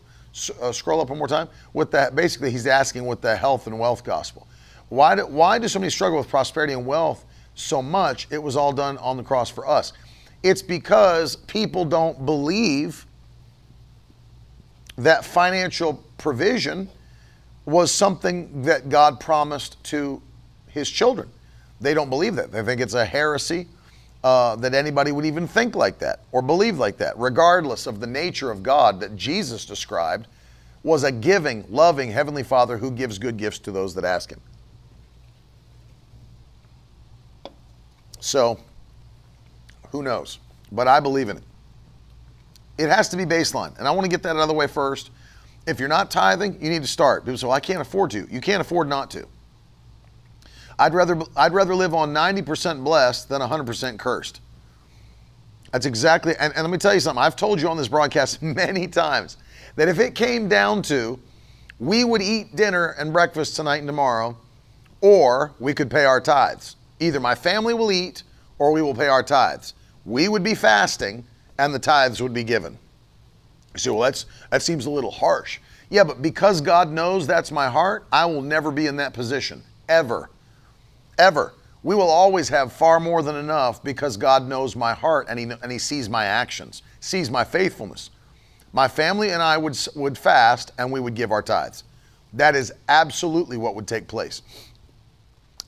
Uh, 0.60 0.72
scroll 0.72 1.00
up 1.00 1.10
one 1.10 1.18
more 1.18 1.28
time. 1.28 1.48
With 1.74 1.92
that, 1.92 2.16
basically, 2.16 2.50
he's 2.50 2.66
asking 2.66 3.06
with 3.06 3.20
the 3.20 3.36
health 3.36 3.68
and 3.68 3.78
wealth 3.78 4.02
gospel. 4.02 4.48
Why 4.88 5.14
do, 5.14 5.24
why 5.26 5.60
do 5.60 5.68
so 5.68 5.78
many 5.78 5.90
struggle 5.90 6.18
with 6.18 6.28
prosperity 6.28 6.72
and 6.72 6.84
wealth 6.84 7.24
so 7.54 7.82
much? 7.82 8.26
It 8.30 8.42
was 8.42 8.56
all 8.56 8.72
done 8.72 8.98
on 8.98 9.16
the 9.16 9.22
cross 9.22 9.48
for 9.48 9.64
us. 9.64 9.92
It's 10.42 10.60
because 10.60 11.36
people 11.36 11.84
don't 11.84 12.26
believe 12.26 13.06
that 14.98 15.24
financial 15.24 16.02
provision 16.18 16.88
was 17.64 17.92
something 17.92 18.62
that 18.62 18.88
God 18.88 19.20
promised 19.20 19.82
to 19.84 20.20
his 20.66 20.90
children. 20.90 21.28
They 21.80 21.94
don't 21.94 22.10
believe 22.10 22.34
that. 22.34 22.50
They 22.50 22.64
think 22.64 22.80
it's 22.80 22.94
a 22.94 23.04
heresy 23.04 23.68
uh, 24.24 24.56
that 24.56 24.74
anybody 24.74 25.12
would 25.12 25.24
even 25.24 25.46
think 25.46 25.74
like 25.74 25.98
that 25.98 26.20
or 26.30 26.42
believe 26.42 26.78
like 26.78 26.96
that, 26.98 27.18
regardless 27.18 27.86
of 27.86 28.00
the 28.00 28.06
nature 28.06 28.50
of 28.50 28.62
God 28.62 29.00
that 29.00 29.16
Jesus 29.16 29.64
described 29.64 30.28
was 30.84 31.04
a 31.04 31.12
giving, 31.12 31.64
loving 31.68 32.10
Heavenly 32.10 32.42
Father 32.42 32.78
who 32.78 32.90
gives 32.90 33.18
good 33.18 33.36
gifts 33.36 33.58
to 33.60 33.72
those 33.72 33.94
that 33.94 34.04
ask 34.04 34.30
Him. 34.30 34.40
So, 38.20 38.58
who 39.90 40.02
knows? 40.02 40.38
But 40.70 40.88
I 40.88 41.00
believe 41.00 41.28
in 41.28 41.38
it. 41.38 41.42
It 42.78 42.88
has 42.88 43.08
to 43.10 43.16
be 43.16 43.24
baseline. 43.24 43.76
And 43.78 43.86
I 43.86 43.90
want 43.90 44.04
to 44.04 44.08
get 44.08 44.22
that 44.22 44.30
out 44.30 44.42
of 44.42 44.48
the 44.48 44.54
way 44.54 44.66
first. 44.66 45.10
If 45.66 45.78
you're 45.78 45.88
not 45.88 46.10
tithing, 46.10 46.60
you 46.62 46.70
need 46.70 46.82
to 46.82 46.88
start. 46.88 47.24
People 47.24 47.38
say, 47.38 47.46
well, 47.46 47.54
I 47.54 47.60
can't 47.60 47.80
afford 47.80 48.10
to. 48.12 48.26
You 48.30 48.40
can't 48.40 48.60
afford 48.60 48.88
not 48.88 49.10
to. 49.12 49.26
I'd 50.82 50.94
rather, 50.94 51.20
I'd 51.36 51.52
rather 51.52 51.76
live 51.76 51.94
on 51.94 52.12
90% 52.12 52.82
blessed 52.82 53.28
than 53.28 53.40
100% 53.40 53.98
cursed. 54.00 54.40
That's 55.70 55.86
exactly, 55.86 56.34
and, 56.40 56.52
and 56.54 56.64
let 56.64 56.72
me 56.72 56.76
tell 56.76 56.92
you 56.92 56.98
something. 56.98 57.22
I've 57.22 57.36
told 57.36 57.60
you 57.60 57.68
on 57.68 57.76
this 57.76 57.86
broadcast 57.86 58.42
many 58.42 58.88
times 58.88 59.36
that 59.76 59.86
if 59.86 60.00
it 60.00 60.16
came 60.16 60.48
down 60.48 60.82
to 60.82 61.20
we 61.78 62.02
would 62.02 62.20
eat 62.20 62.56
dinner 62.56 62.96
and 62.98 63.12
breakfast 63.12 63.54
tonight 63.54 63.76
and 63.76 63.86
tomorrow, 63.86 64.36
or 65.00 65.52
we 65.60 65.72
could 65.72 65.88
pay 65.88 66.04
our 66.04 66.20
tithes. 66.20 66.74
Either 66.98 67.20
my 67.20 67.36
family 67.36 67.74
will 67.74 67.92
eat 67.92 68.24
or 68.58 68.72
we 68.72 68.82
will 68.82 68.94
pay 68.94 69.06
our 69.06 69.22
tithes. 69.22 69.74
We 70.04 70.28
would 70.28 70.42
be 70.42 70.56
fasting 70.56 71.24
and 71.58 71.72
the 71.72 71.78
tithes 71.78 72.20
would 72.20 72.34
be 72.34 72.42
given. 72.42 72.76
You 73.74 73.78
say, 73.78 73.90
well, 73.90 74.00
that's, 74.00 74.26
that 74.50 74.62
seems 74.62 74.86
a 74.86 74.90
little 74.90 75.12
harsh. 75.12 75.60
Yeah, 75.90 76.02
but 76.02 76.22
because 76.22 76.60
God 76.60 76.90
knows 76.90 77.24
that's 77.24 77.52
my 77.52 77.68
heart, 77.68 78.04
I 78.10 78.26
will 78.26 78.42
never 78.42 78.72
be 78.72 78.88
in 78.88 78.96
that 78.96 79.14
position, 79.14 79.62
ever. 79.88 80.28
Ever. 81.18 81.54
We 81.82 81.94
will 81.94 82.08
always 82.08 82.48
have 82.48 82.72
far 82.72 83.00
more 83.00 83.22
than 83.22 83.36
enough 83.36 83.82
because 83.82 84.16
God 84.16 84.46
knows 84.46 84.76
my 84.76 84.94
heart 84.94 85.26
and 85.28 85.38
He, 85.38 85.44
and 85.44 85.72
he 85.72 85.78
sees 85.78 86.08
my 86.08 86.24
actions, 86.26 86.82
sees 87.00 87.30
my 87.30 87.42
faithfulness. 87.42 88.10
My 88.72 88.88
family 88.88 89.30
and 89.30 89.42
I 89.42 89.58
would, 89.58 89.76
would 89.94 90.16
fast 90.16 90.72
and 90.78 90.90
we 90.90 91.00
would 91.00 91.14
give 91.14 91.32
our 91.32 91.42
tithes. 91.42 91.84
That 92.32 92.54
is 92.54 92.72
absolutely 92.88 93.56
what 93.56 93.74
would 93.74 93.86
take 93.86 94.06
place. 94.06 94.42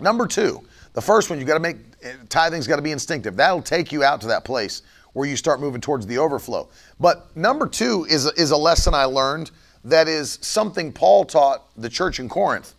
Number 0.00 0.26
two, 0.26 0.62
the 0.94 1.02
first 1.02 1.28
one, 1.28 1.38
you 1.38 1.44
got 1.44 1.54
to 1.54 1.60
make 1.60 1.76
eh, 2.02 2.12
tithing's 2.28 2.66
got 2.66 2.76
to 2.76 2.82
be 2.82 2.92
instinctive. 2.92 3.36
That'll 3.36 3.62
take 3.62 3.92
you 3.92 4.02
out 4.02 4.20
to 4.22 4.26
that 4.28 4.44
place 4.44 4.82
where 5.12 5.28
you 5.28 5.36
start 5.36 5.60
moving 5.60 5.80
towards 5.80 6.06
the 6.06 6.18
overflow. 6.18 6.68
But 6.98 7.36
number 7.36 7.66
two 7.66 8.06
is, 8.08 8.26
is 8.32 8.50
a 8.50 8.56
lesson 8.56 8.94
I 8.94 9.04
learned 9.04 9.50
that 9.84 10.08
is 10.08 10.38
something 10.40 10.92
Paul 10.92 11.24
taught 11.24 11.64
the 11.76 11.88
church 11.88 12.18
in 12.20 12.28
Corinth. 12.28 12.74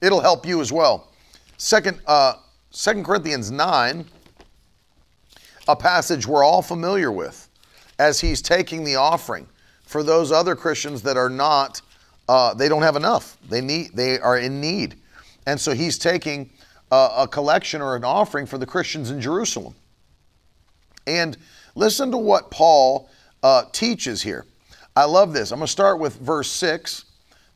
It'll 0.00 0.20
help 0.20 0.46
you 0.46 0.60
as 0.60 0.72
well. 0.72 1.08
Second, 1.58 2.00
uh, 2.06 2.34
2 2.72 3.02
Corinthians 3.02 3.50
9, 3.50 4.04
a 5.68 5.76
passage 5.76 6.26
we're 6.26 6.44
all 6.44 6.62
familiar 6.62 7.10
with, 7.10 7.48
as 7.98 8.20
he's 8.20 8.42
taking 8.42 8.84
the 8.84 8.96
offering 8.96 9.48
for 9.84 10.02
those 10.02 10.30
other 10.30 10.54
Christians 10.54 11.02
that 11.02 11.16
are 11.16 11.30
not, 11.30 11.80
uh, 12.28 12.52
they 12.54 12.68
don't 12.68 12.82
have 12.82 12.96
enough. 12.96 13.38
They 13.48 13.60
need, 13.60 13.92
they 13.94 14.18
are 14.18 14.38
in 14.38 14.60
need, 14.60 14.96
and 15.46 15.58
so 15.58 15.72
he's 15.72 15.98
taking 15.98 16.50
a, 16.90 17.10
a 17.18 17.28
collection 17.28 17.80
or 17.80 17.96
an 17.96 18.04
offering 18.04 18.46
for 18.46 18.58
the 18.58 18.66
Christians 18.66 19.10
in 19.10 19.20
Jerusalem. 19.20 19.74
And 21.06 21.36
listen 21.74 22.10
to 22.10 22.18
what 22.18 22.50
Paul 22.50 23.08
uh, 23.42 23.64
teaches 23.72 24.22
here. 24.22 24.44
I 24.94 25.04
love 25.04 25.32
this. 25.32 25.52
I'm 25.52 25.58
going 25.58 25.66
to 25.66 25.72
start 25.72 26.00
with 26.00 26.16
verse 26.16 26.50
6, 26.50 27.04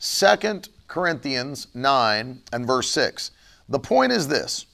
2 0.01 0.63
Corinthians 0.89 1.67
9 1.75 2.43
and 2.53 2.67
verse 2.67 2.91
6. 2.91 3.33
The 3.71 3.79
point 3.79 4.13
is 4.13 4.29
this 4.29 4.67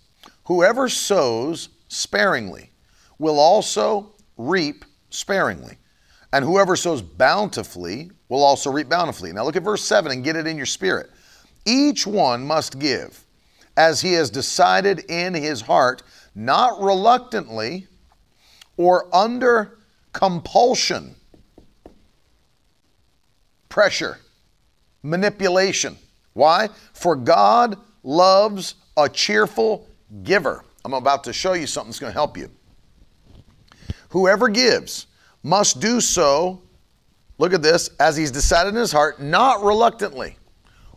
whoever 0.45 0.88
sows 0.88 1.69
sparingly 1.88 2.73
will 3.19 3.38
also 3.38 4.15
reap 4.37 4.85
sparingly, 5.11 5.76
and 6.33 6.45
whoever 6.45 6.75
sows 6.75 7.03
bountifully 7.03 8.11
will 8.29 8.43
also 8.43 8.71
reap 8.71 8.88
bountifully. 8.88 9.33
Now 9.33 9.45
look 9.45 9.57
at 9.57 9.62
verse 9.62 9.85
7 9.85 10.11
and 10.11 10.25
get 10.25 10.35
it 10.35 10.47
in 10.47 10.57
your 10.57 10.67
spirit. 10.67 11.11
Each 11.65 12.07
one 12.07 12.47
must 12.47 12.79
give 12.79 13.25
as 13.76 14.00
he 14.00 14.15
has 14.15 14.31
decided 14.31 15.00
in 15.11 15.35
his 15.35 15.61
heart, 15.61 16.03
not 16.35 16.81
reluctantly 16.81 17.87
or 18.79 19.15
under 19.15 19.79
compulsion, 20.12 21.15
pressure, 23.69 24.19
manipulation. 25.03 25.97
Why? 26.33 26.69
For 26.95 27.15
God 27.17 27.79
loves 28.03 28.75
a 28.97 29.09
cheerful 29.09 29.87
giver. 30.23 30.65
I'm 30.85 30.95
about 30.95 31.25
to 31.25 31.33
show 31.33 31.53
you 31.55 31.67
something 31.67 31.91
that's 31.91 31.99
going 31.99 32.12
to 32.12 32.19
help 32.19 32.37
you. 32.37 32.50
Whoever 34.11 34.49
gives 34.49 35.07
must 35.43 35.81
do 35.81 36.00
so, 36.00 36.62
look 37.38 37.53
at 37.53 37.62
this, 37.62 37.91
as 38.00 38.17
he's 38.17 38.31
decided 38.31 38.71
in 38.71 38.76
his 38.76 38.93
heart, 38.93 39.21
not 39.21 39.62
reluctantly 39.62 40.37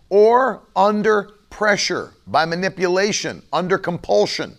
or 0.10 0.64
under 0.76 1.32
pressure, 1.50 2.14
by 2.28 2.46
manipulation, 2.46 3.44
under 3.52 3.78
compulsion. 3.78 4.58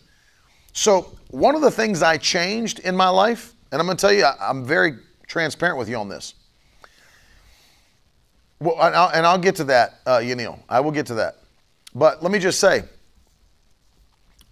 So, 0.72 1.16
one 1.28 1.54
of 1.54 1.60
the 1.60 1.70
things 1.70 2.02
I 2.02 2.16
changed 2.16 2.80
in 2.80 2.96
my 2.96 3.08
life, 3.08 3.54
and 3.70 3.80
I'm 3.80 3.86
going 3.86 3.96
to 3.96 4.00
tell 4.00 4.12
you, 4.12 4.26
I'm 4.40 4.64
very 4.64 4.94
transparent 5.26 5.78
with 5.78 5.88
you 5.88 5.96
on 5.96 6.08
this. 6.08 6.34
Well, 8.58 8.76
and 8.80 8.94
I'll, 8.94 9.08
and 9.10 9.26
I'll 9.26 9.38
get 9.38 9.56
to 9.56 9.64
that, 9.64 10.00
uh, 10.06 10.18
Yanil. 10.18 10.58
I 10.68 10.80
will 10.80 10.90
get 10.90 11.06
to 11.06 11.14
that. 11.14 11.36
But 11.94 12.22
let 12.22 12.30
me 12.30 12.38
just 12.38 12.60
say, 12.60 12.82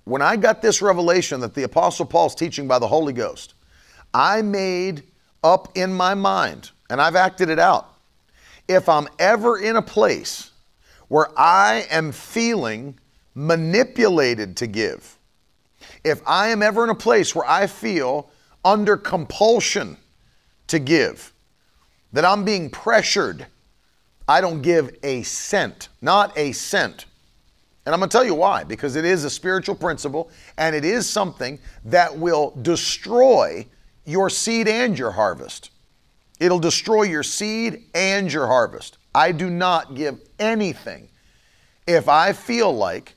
when 0.08 0.22
I 0.22 0.36
got 0.36 0.62
this 0.62 0.80
revelation 0.80 1.40
that 1.40 1.52
the 1.52 1.64
Apostle 1.64 2.06
Paul's 2.06 2.34
teaching 2.34 2.66
by 2.66 2.78
the 2.78 2.88
Holy 2.88 3.12
Ghost, 3.12 3.52
I 4.14 4.40
made 4.40 5.02
up 5.44 5.76
in 5.76 5.92
my 5.92 6.14
mind, 6.14 6.70
and 6.88 6.98
I've 6.98 7.14
acted 7.14 7.50
it 7.50 7.58
out. 7.58 7.94
If 8.68 8.88
I'm 8.88 9.06
ever 9.18 9.58
in 9.58 9.76
a 9.76 9.82
place 9.82 10.50
where 11.08 11.28
I 11.38 11.86
am 11.90 12.12
feeling 12.12 12.98
manipulated 13.34 14.56
to 14.56 14.66
give, 14.66 15.18
if 16.04 16.22
I 16.26 16.48
am 16.48 16.62
ever 16.62 16.84
in 16.84 16.90
a 16.90 16.94
place 16.94 17.34
where 17.34 17.48
I 17.48 17.66
feel 17.66 18.30
under 18.64 18.96
compulsion 18.96 19.98
to 20.68 20.78
give, 20.78 21.34
that 22.14 22.24
I'm 22.24 22.46
being 22.46 22.70
pressured, 22.70 23.46
I 24.26 24.40
don't 24.40 24.62
give 24.62 24.96
a 25.02 25.22
cent, 25.22 25.88
not 26.00 26.36
a 26.36 26.52
cent. 26.52 27.04
And 27.88 27.94
I'm 27.94 28.00
going 28.00 28.10
to 28.10 28.14
tell 28.14 28.26
you 28.26 28.34
why, 28.34 28.64
because 28.64 28.96
it 28.96 29.06
is 29.06 29.24
a 29.24 29.30
spiritual 29.30 29.74
principle 29.74 30.30
and 30.58 30.76
it 30.76 30.84
is 30.84 31.08
something 31.08 31.58
that 31.86 32.14
will 32.14 32.50
destroy 32.60 33.64
your 34.04 34.28
seed 34.28 34.68
and 34.68 34.98
your 34.98 35.10
harvest. 35.10 35.70
It'll 36.38 36.58
destroy 36.58 37.04
your 37.04 37.22
seed 37.22 37.84
and 37.94 38.30
your 38.30 38.46
harvest. 38.46 38.98
I 39.14 39.32
do 39.32 39.48
not 39.48 39.94
give 39.94 40.20
anything 40.38 41.08
if 41.86 42.10
I 42.10 42.34
feel 42.34 42.76
like 42.76 43.14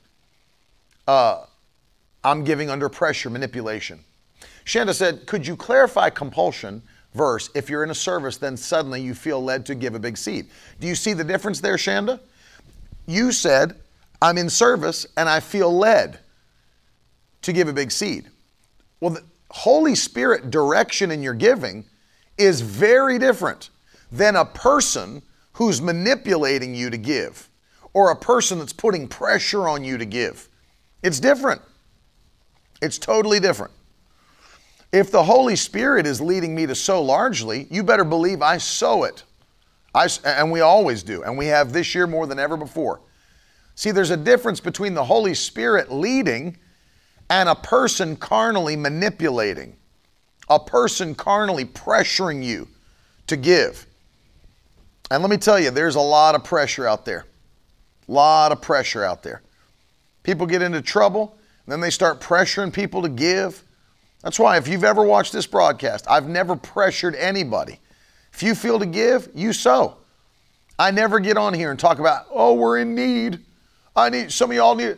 uh, 1.06 1.44
I'm 2.24 2.42
giving 2.42 2.70
under 2.70 2.88
pressure, 2.88 3.28
manipulation. 3.28 4.00
Shanda 4.64 4.94
said, 4.94 5.26
Could 5.26 5.46
you 5.46 5.54
clarify 5.54 6.08
compulsion 6.08 6.80
verse? 7.12 7.50
If 7.54 7.68
you're 7.68 7.84
in 7.84 7.90
a 7.90 7.94
service, 7.94 8.38
then 8.38 8.56
suddenly 8.56 9.02
you 9.02 9.12
feel 9.12 9.44
led 9.44 9.66
to 9.66 9.74
give 9.74 9.94
a 9.94 9.98
big 9.98 10.16
seed. 10.16 10.46
Do 10.80 10.86
you 10.86 10.94
see 10.94 11.12
the 11.12 11.24
difference 11.24 11.60
there, 11.60 11.76
Shanda? 11.76 12.20
You 13.06 13.32
said, 13.32 13.76
I'm 14.22 14.38
in 14.38 14.48
service 14.48 15.04
and 15.16 15.28
I 15.28 15.40
feel 15.40 15.76
led 15.76 16.20
to 17.42 17.52
give 17.52 17.66
a 17.66 17.72
big 17.72 17.90
seed. 17.90 18.30
Well, 19.00 19.10
the 19.10 19.24
Holy 19.50 19.96
Spirit 19.96 20.50
direction 20.50 21.10
in 21.10 21.24
your 21.24 21.34
giving 21.34 21.84
is 22.38 22.60
very 22.60 23.18
different 23.18 23.70
than 24.12 24.36
a 24.36 24.44
person 24.44 25.22
who's 25.54 25.82
manipulating 25.82 26.72
you 26.72 26.88
to 26.88 26.96
give 26.96 27.48
or 27.94 28.12
a 28.12 28.16
person 28.16 28.60
that's 28.60 28.72
putting 28.72 29.08
pressure 29.08 29.68
on 29.68 29.82
you 29.82 29.98
to 29.98 30.04
give. 30.04 30.48
It's 31.02 31.18
different. 31.18 31.60
It's 32.80 32.98
totally 32.98 33.40
different. 33.40 33.72
If 34.92 35.10
the 35.10 35.24
Holy 35.24 35.56
Spirit 35.56 36.06
is 36.06 36.20
leading 36.20 36.54
me 36.54 36.66
to 36.66 36.76
sow 36.76 37.02
largely, 37.02 37.66
you 37.70 37.82
better 37.82 38.04
believe 38.04 38.40
I 38.40 38.58
sow 38.58 39.02
it. 39.02 39.24
I, 39.94 40.08
and 40.24 40.52
we 40.52 40.60
always 40.60 41.02
do, 41.02 41.24
and 41.24 41.36
we 41.36 41.46
have 41.46 41.72
this 41.72 41.94
year 41.94 42.06
more 42.06 42.26
than 42.28 42.38
ever 42.38 42.56
before. 42.56 43.00
See, 43.74 43.90
there's 43.90 44.10
a 44.10 44.16
difference 44.16 44.60
between 44.60 44.94
the 44.94 45.04
Holy 45.04 45.34
Spirit 45.34 45.90
leading 45.92 46.56
and 47.30 47.48
a 47.48 47.54
person 47.54 48.16
carnally 48.16 48.76
manipulating. 48.76 49.76
a 50.48 50.58
person 50.58 51.14
carnally 51.14 51.64
pressuring 51.64 52.44
you 52.44 52.68
to 53.26 53.36
give. 53.36 53.86
And 55.10 55.22
let 55.22 55.30
me 55.30 55.36
tell 55.36 55.58
you, 55.58 55.70
there's 55.70 55.94
a 55.94 56.00
lot 56.00 56.34
of 56.34 56.44
pressure 56.44 56.86
out 56.86 57.04
there. 57.04 57.26
A 58.08 58.12
lot 58.12 58.52
of 58.52 58.60
pressure 58.60 59.04
out 59.04 59.22
there. 59.22 59.42
People 60.22 60.46
get 60.46 60.62
into 60.62 60.80
trouble, 60.82 61.36
and 61.64 61.72
then 61.72 61.80
they 61.80 61.90
start 61.90 62.20
pressuring 62.20 62.72
people 62.72 63.02
to 63.02 63.08
give. 63.08 63.62
That's 64.22 64.38
why, 64.38 64.56
if 64.56 64.68
you've 64.68 64.84
ever 64.84 65.02
watched 65.02 65.32
this 65.32 65.46
broadcast, 65.46 66.06
I've 66.08 66.28
never 66.28 66.56
pressured 66.56 67.14
anybody. 67.16 67.80
If 68.32 68.42
you 68.42 68.54
feel 68.54 68.78
to 68.78 68.86
give, 68.86 69.28
you 69.34 69.52
sow. 69.52 69.96
I 70.78 70.90
never 70.90 71.20
get 71.20 71.36
on 71.36 71.54
here 71.54 71.70
and 71.70 71.78
talk 71.78 71.98
about, 71.98 72.26
oh, 72.30 72.54
we're 72.54 72.78
in 72.78 72.94
need. 72.94 73.40
I 73.94 74.08
need 74.08 74.32
some 74.32 74.50
of 74.50 74.56
y'all 74.56 74.74
need, 74.74 74.96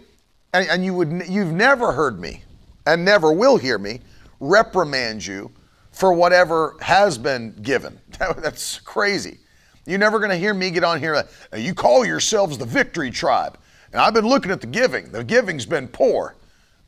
and, 0.53 0.69
and 0.69 0.85
you 0.85 0.95
would 0.95 1.25
you've 1.29 1.53
never 1.53 1.93
heard 1.93 2.21
me, 2.21 2.43
and 2.87 3.05
never 3.05 3.33
will 3.33 3.57
hear 3.57 3.79
me 3.79 4.01
reprimand 4.41 5.25
you 5.25 5.51
for 5.91 6.13
whatever 6.13 6.77
has 6.81 7.19
been 7.19 7.53
given. 7.63 7.99
that's 8.19 8.79
crazy. 8.81 9.39
You're 9.87 9.99
never 9.99 10.19
going 10.19 10.31
to 10.31 10.37
hear 10.37 10.55
me 10.55 10.71
get 10.71 10.85
on 10.85 10.99
here. 10.99 11.15
Like, 11.15 11.29
you 11.57 11.75
call 11.75 12.05
yourselves 12.05 12.59
the 12.59 12.65
Victory 12.65 13.11
Tribe, 13.11 13.59
and 13.93 14.01
I've 14.01 14.15
been 14.15 14.27
looking 14.27 14.51
at 14.51 14.61
the 14.61 14.67
giving. 14.67 15.11
The 15.11 15.23
giving's 15.23 15.67
been 15.67 15.89
poor. 15.89 16.37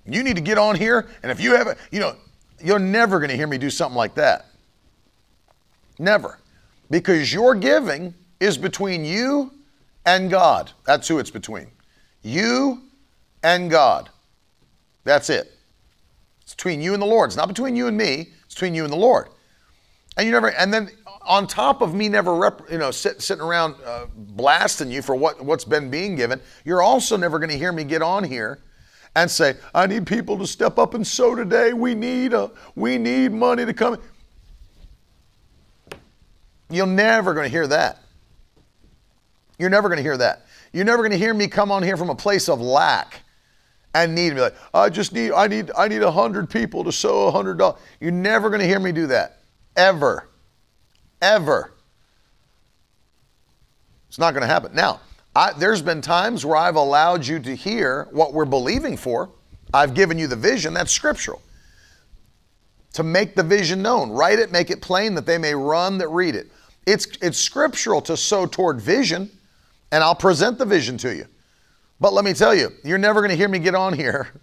You 0.07 0.23
need 0.23 0.37
to 0.37 0.43
get 0.43 0.57
on 0.59 0.77
here, 0.77 1.09
and 1.23 1.31
if 1.31 1.41
you 1.41 1.55
haven't, 1.55 1.79
you 1.91 2.01
know, 2.01 2.17
you're 2.63 2.79
never 2.79 3.19
going 3.19 3.31
to 3.31 3.37
hear 3.37 3.47
me 3.47 3.59
do 3.59 3.71
something 3.71 3.97
like 3.97 4.15
that. 4.15 4.47
Never. 5.99 6.39
Because 6.91 7.33
your 7.33 7.55
giving 7.55 8.15
is 8.41 8.57
between 8.57 9.05
you 9.05 9.53
and 10.05 10.31
God. 10.31 10.73
That's 10.85 11.09
who 11.09 11.19
it's 11.19 11.31
between. 11.31 11.67
You 12.26 12.83
and 13.45 13.71
God. 13.71 14.11
That's 15.04 15.30
it. 15.30 15.56
It's 16.42 16.54
between 16.54 16.83
you 16.83 16.92
and 16.92 17.00
the 17.00 17.06
Lord. 17.06 17.28
It's 17.28 17.37
not 17.37 17.47
between 17.47 17.76
you 17.76 17.87
and 17.87 17.97
me. 17.97 18.33
It's 18.45 18.54
between 18.54 18.75
you 18.75 18.83
and 18.83 18.92
the 18.92 18.99
Lord. 18.99 19.28
And 20.16 20.26
you 20.26 20.33
never. 20.33 20.50
And 20.50 20.75
then 20.75 20.90
on 21.23 21.47
top 21.47 21.83
of 21.83 21.95
me 21.95 22.09
never, 22.09 22.35
rep, 22.35 22.62
you 22.68 22.78
know, 22.78 22.90
sit, 22.90 23.23
sitting 23.23 23.45
around 23.45 23.76
uh, 23.85 24.06
blasting 24.16 24.90
you 24.90 25.02
for 25.02 25.14
what 25.14 25.40
what's 25.45 25.64
been 25.64 25.88
being 25.88 26.16
given, 26.16 26.40
you're 26.64 26.83
also 26.83 27.16
never 27.16 27.38
going 27.38 27.50
to 27.50 27.59
hear 27.59 27.71
me 27.71 27.85
get 27.85 28.02
on 28.02 28.25
here 28.25 28.59
and 29.14 29.30
say, 29.30 29.54
"I 29.73 29.87
need 29.87 30.04
people 30.04 30.37
to 30.38 30.49
step 30.49 30.78
up 30.78 30.95
and 30.95 31.06
sow 31.06 31.37
today. 31.37 31.75
We 31.75 31.95
need 31.95 32.33
a, 32.33 32.50
we 32.75 32.99
need 32.99 33.33
money 33.33 33.64
to 33.64 33.73
come." 33.73 33.99
You're 36.71 36.88
never 36.88 37.35
going 37.35 37.45
to 37.45 37.50
hear 37.50 37.68
that. 37.68 38.02
You're 39.61 39.71
never 39.71 39.88
going 39.88 39.99
to 39.99 40.02
hear 40.02 40.16
that. 40.16 40.46
You're 40.76 40.85
never 40.85 40.99
going 40.99 41.12
to 41.12 41.18
hear 41.18 41.33
me 41.33 41.49
come 41.49 41.73
on 41.73 41.83
here 41.83 41.97
from 41.97 42.11
a 42.11 42.14
place 42.14 42.50
of 42.50 42.61
lack 42.61 43.23
and 43.95 44.14
need 44.14 44.28
to 44.28 44.35
be 44.35 44.40
like, 44.42 44.54
I 44.75 44.90
just 44.90 45.11
need, 45.14 45.33
I 45.33 45.47
need, 45.47 45.71
I 45.75 45.88
need 45.88 46.02
a 46.02 46.11
hundred 46.11 46.50
people 46.50 46.85
to 46.85 46.92
sow 46.92 47.28
a 47.28 47.30
hundred 47.30 47.56
dollars. 47.56 47.80
You're 47.99 48.11
never 48.11 48.50
going 48.50 48.61
to 48.61 48.66
hear 48.66 48.78
me 48.78 48.92
do 48.92 49.06
that, 49.06 49.38
ever, 49.75 50.28
ever. 51.23 51.73
It's 54.09 54.18
not 54.18 54.33
going 54.33 54.42
to 54.42 54.47
happen. 54.47 54.75
Now, 54.75 55.00
I, 55.35 55.54
there's 55.54 55.80
been 55.80 56.02
times 56.02 56.45
where 56.45 56.59
I've 56.59 56.76
allowed 56.76 57.26
you 57.26 57.38
to 57.38 57.56
hear 57.56 58.06
what 58.11 58.35
we're 58.35 58.45
believing 58.45 58.99
for. 58.99 59.30
I've 59.73 59.95
given 59.95 60.18
you 60.18 60.26
the 60.26 60.37
vision. 60.37 60.75
That's 60.75 60.92
scriptural. 60.92 61.40
To 62.92 63.02
make 63.02 63.35
the 63.35 63.42
vision 63.42 63.80
known, 63.80 64.11
write 64.11 64.40
it, 64.40 64.52
make 64.52 64.71
it 64.71 64.83
plain 64.83 65.14
that 65.14 65.25
they 65.25 65.38
may 65.38 65.54
run 65.54 65.97
that 65.99 66.09
read 66.09 66.35
it. 66.35 66.52
It's 66.85 67.06
it's 67.23 67.38
scriptural 67.38 68.02
to 68.02 68.14
sow 68.14 68.45
toward 68.45 68.78
vision 68.78 69.30
and 69.97 70.05
I'll 70.05 70.15
present 70.15 70.59
the 70.59 70.67
vision 70.67 70.99
to 70.99 71.17
you. 71.17 71.25
But 72.00 72.12
let 72.12 72.23
me 72.23 72.35
tell 72.35 72.55
you, 72.55 72.69
you're 72.85 72.99
never 72.99 73.23
going 73.23 73.31
to 73.31 73.37
hear 73.37 73.49
me 73.49 73.59
get 73.59 73.75
on 73.75 73.95
here. 73.95 74.29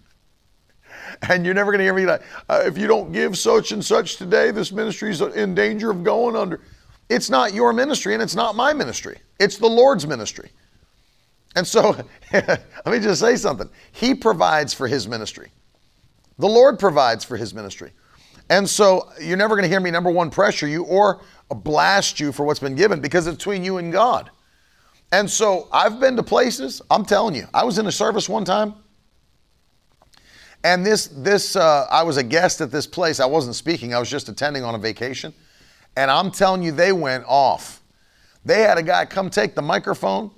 And 1.28 1.44
you're 1.44 1.54
never 1.54 1.70
going 1.70 1.78
to 1.78 1.84
hear 1.84 1.94
me 1.94 2.06
like, 2.06 2.22
uh, 2.48 2.64
if 2.66 2.76
you 2.76 2.88
don't 2.88 3.12
give 3.12 3.38
such 3.38 3.70
and 3.70 3.84
such 3.84 4.16
today, 4.16 4.50
this 4.50 4.72
ministry 4.72 5.10
is 5.10 5.20
in 5.20 5.54
danger 5.54 5.92
of 5.92 6.02
going 6.02 6.34
under. 6.34 6.60
It's 7.08 7.30
not 7.30 7.54
your 7.54 7.72
ministry 7.72 8.14
and 8.14 8.22
it's 8.22 8.34
not 8.34 8.56
my 8.56 8.72
ministry. 8.72 9.18
It's 9.38 9.56
the 9.56 9.68
Lord's 9.68 10.08
ministry. 10.08 10.50
And 11.54 11.64
so, 11.64 11.96
let 12.32 12.86
me 12.86 12.98
just 12.98 13.20
say 13.20 13.36
something. 13.36 13.70
He 13.92 14.12
provides 14.12 14.74
for 14.74 14.88
his 14.88 15.06
ministry. 15.06 15.52
The 16.38 16.48
Lord 16.48 16.80
provides 16.80 17.24
for 17.24 17.36
his 17.36 17.54
ministry. 17.54 17.92
And 18.50 18.68
so, 18.68 19.08
you're 19.20 19.36
never 19.36 19.54
going 19.54 19.62
to 19.62 19.68
hear 19.68 19.78
me, 19.78 19.92
number 19.92 20.10
one, 20.10 20.30
pressure 20.30 20.66
you 20.66 20.82
or 20.82 21.20
blast 21.48 22.18
you 22.18 22.32
for 22.32 22.44
what's 22.44 22.58
been 22.58 22.74
given 22.74 23.00
because 23.00 23.28
it's 23.28 23.36
between 23.36 23.62
you 23.62 23.78
and 23.78 23.92
God. 23.92 24.30
And 25.14 25.30
so 25.30 25.68
I've 25.70 26.00
been 26.00 26.16
to 26.16 26.24
places, 26.24 26.82
I'm 26.90 27.04
telling 27.04 27.36
you, 27.36 27.46
I 27.54 27.62
was 27.62 27.78
in 27.78 27.86
a 27.86 27.92
service 27.92 28.28
one 28.28 28.44
time. 28.44 28.74
And 30.64 30.84
this, 30.84 31.06
this, 31.06 31.54
uh, 31.54 31.86
I 31.88 32.02
was 32.02 32.16
a 32.16 32.22
guest 32.24 32.60
at 32.60 32.72
this 32.72 32.84
place. 32.84 33.20
I 33.20 33.26
wasn't 33.26 33.54
speaking, 33.54 33.94
I 33.94 34.00
was 34.00 34.10
just 34.10 34.28
attending 34.28 34.64
on 34.64 34.74
a 34.74 34.78
vacation. 34.78 35.32
And 35.96 36.10
I'm 36.10 36.32
telling 36.32 36.64
you, 36.64 36.72
they 36.72 36.90
went 36.90 37.24
off. 37.28 37.80
They 38.44 38.62
had 38.62 38.76
a 38.76 38.82
guy 38.82 39.04
come 39.04 39.30
take 39.30 39.54
the 39.54 39.62
microphone 39.62 40.32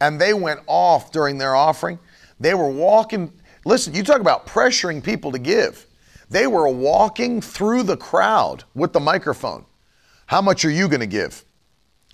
and 0.00 0.18
they 0.18 0.32
went 0.32 0.60
off 0.66 1.12
during 1.12 1.36
their 1.36 1.54
offering. 1.54 1.98
They 2.40 2.54
were 2.54 2.70
walking, 2.70 3.30
listen, 3.66 3.92
you 3.92 4.02
talk 4.02 4.22
about 4.22 4.46
pressuring 4.46 5.04
people 5.04 5.30
to 5.32 5.38
give. 5.38 5.86
They 6.30 6.46
were 6.46 6.70
walking 6.70 7.42
through 7.42 7.82
the 7.82 7.98
crowd 7.98 8.64
with 8.74 8.94
the 8.94 9.00
microphone. 9.00 9.66
How 10.24 10.40
much 10.40 10.64
are 10.64 10.70
you 10.70 10.88
going 10.88 11.00
to 11.00 11.06
give? 11.06 11.44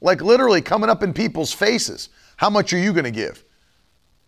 Like 0.00 0.22
literally 0.22 0.62
coming 0.62 0.90
up 0.90 1.02
in 1.02 1.12
people's 1.12 1.52
faces. 1.52 2.08
How 2.36 2.50
much 2.50 2.72
are 2.72 2.78
you 2.78 2.92
going 2.92 3.04
to 3.04 3.10
give? 3.10 3.44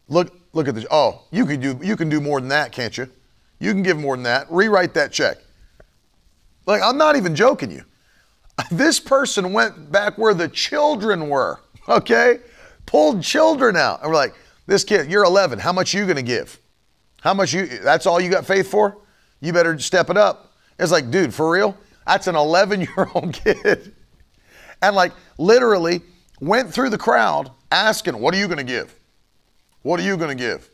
Look, 0.08 0.36
look 0.52 0.66
at 0.68 0.74
this. 0.74 0.86
Oh, 0.90 1.22
you 1.30 1.46
can 1.46 1.60
do 1.60 1.78
you 1.82 1.96
can 1.96 2.08
do 2.08 2.20
more 2.20 2.40
than 2.40 2.48
that, 2.48 2.72
can't 2.72 2.96
you? 2.96 3.08
You 3.58 3.72
can 3.72 3.82
give 3.82 3.98
more 3.98 4.16
than 4.16 4.24
that. 4.24 4.50
Rewrite 4.50 4.94
that 4.94 5.12
check. 5.12 5.38
Like 6.66 6.82
I'm 6.82 6.98
not 6.98 7.16
even 7.16 7.34
joking 7.34 7.70
you. 7.70 7.84
This 8.70 9.00
person 9.00 9.54
went 9.54 9.90
back 9.90 10.18
where 10.18 10.34
the 10.34 10.48
children 10.48 11.28
were. 11.28 11.60
Okay, 11.88 12.38
pulled 12.86 13.20
children 13.20 13.74
out, 13.74 14.02
and 14.02 14.10
we're 14.10 14.16
like, 14.16 14.34
this 14.66 14.84
kid, 14.84 15.10
you're 15.10 15.24
11. 15.24 15.58
How 15.58 15.72
much 15.72 15.92
are 15.92 15.98
you 15.98 16.04
going 16.04 16.16
to 16.16 16.22
give? 16.22 16.60
How 17.20 17.34
much 17.34 17.52
you? 17.52 17.66
That's 17.66 18.06
all 18.06 18.20
you 18.20 18.30
got 18.30 18.46
faith 18.46 18.70
for? 18.70 18.98
You 19.40 19.52
better 19.52 19.76
step 19.80 20.08
it 20.08 20.16
up. 20.16 20.52
It's 20.78 20.92
like, 20.92 21.10
dude, 21.10 21.34
for 21.34 21.50
real? 21.50 21.76
That's 22.06 22.28
an 22.28 22.36
11 22.36 22.82
year 22.82 23.08
old 23.14 23.32
kid 23.44 23.92
and 24.82 24.96
like 24.96 25.12
literally 25.38 26.02
went 26.40 26.72
through 26.72 26.90
the 26.90 26.98
crowd 26.98 27.50
asking, 27.70 28.18
What 28.18 28.34
are 28.34 28.38
you 28.38 28.46
going 28.46 28.58
to 28.58 28.64
give? 28.64 28.94
What 29.82 30.00
are 30.00 30.02
you 30.02 30.16
going 30.16 30.36
to 30.36 30.42
give? 30.42 30.68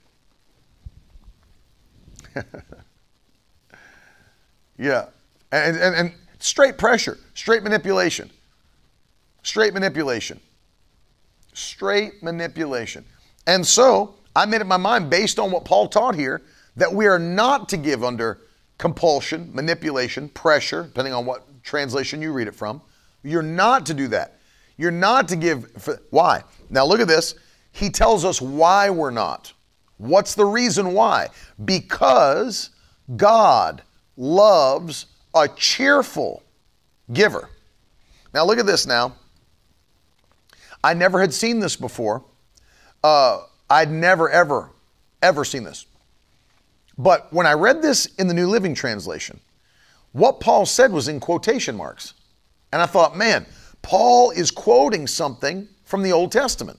yeah. 4.78 5.06
And, 5.52 5.76
and, 5.76 5.94
and 5.94 6.12
straight 6.38 6.76
pressure, 6.76 7.18
straight 7.34 7.62
manipulation, 7.62 8.30
straight 9.42 9.74
manipulation, 9.74 10.40
straight 11.52 12.22
manipulation. 12.22 13.04
And 13.46 13.64
so 13.66 14.16
I 14.34 14.44
made 14.44 14.60
up 14.60 14.66
my 14.66 14.76
mind 14.76 15.08
based 15.08 15.38
on 15.38 15.50
what 15.50 15.64
Paul 15.64 15.88
taught 15.88 16.14
here 16.14 16.42
that 16.76 16.92
we 16.92 17.06
are 17.06 17.18
not 17.18 17.68
to 17.70 17.76
give 17.76 18.04
under 18.04 18.40
compulsion, 18.76 19.50
manipulation, 19.54 20.28
pressure, 20.28 20.82
depending 20.82 21.14
on 21.14 21.24
what 21.24 21.62
translation 21.62 22.20
you 22.20 22.32
read 22.32 22.48
it 22.48 22.54
from. 22.54 22.82
You're 23.26 23.42
not 23.42 23.86
to 23.86 23.94
do 23.94 24.06
that. 24.08 24.38
You're 24.76 24.92
not 24.92 25.28
to 25.28 25.36
give. 25.36 25.88
Why? 26.10 26.44
Now 26.70 26.86
look 26.86 27.00
at 27.00 27.08
this. 27.08 27.34
He 27.72 27.90
tells 27.90 28.24
us 28.24 28.40
why 28.40 28.88
we're 28.88 29.10
not. 29.10 29.52
What's 29.98 30.34
the 30.34 30.44
reason 30.44 30.92
why? 30.92 31.28
Because 31.64 32.70
God 33.16 33.82
loves 34.16 35.06
a 35.34 35.48
cheerful 35.48 36.42
giver. 37.12 37.50
Now 38.32 38.44
look 38.44 38.58
at 38.58 38.66
this 38.66 38.86
now. 38.86 39.16
I 40.84 40.94
never 40.94 41.20
had 41.20 41.34
seen 41.34 41.58
this 41.58 41.74
before. 41.74 42.24
Uh, 43.02 43.40
I'd 43.68 43.90
never, 43.90 44.30
ever, 44.30 44.70
ever 45.20 45.44
seen 45.44 45.64
this. 45.64 45.86
But 46.96 47.32
when 47.32 47.46
I 47.46 47.54
read 47.54 47.82
this 47.82 48.06
in 48.18 48.28
the 48.28 48.34
New 48.34 48.46
Living 48.46 48.74
Translation, 48.74 49.40
what 50.12 50.38
Paul 50.40 50.64
said 50.64 50.92
was 50.92 51.08
in 51.08 51.18
quotation 51.18 51.76
marks. 51.76 52.14
And 52.72 52.82
I 52.82 52.86
thought, 52.86 53.16
man, 53.16 53.46
Paul 53.82 54.30
is 54.30 54.50
quoting 54.50 55.06
something 55.06 55.68
from 55.84 56.02
the 56.02 56.12
Old 56.12 56.32
Testament. 56.32 56.78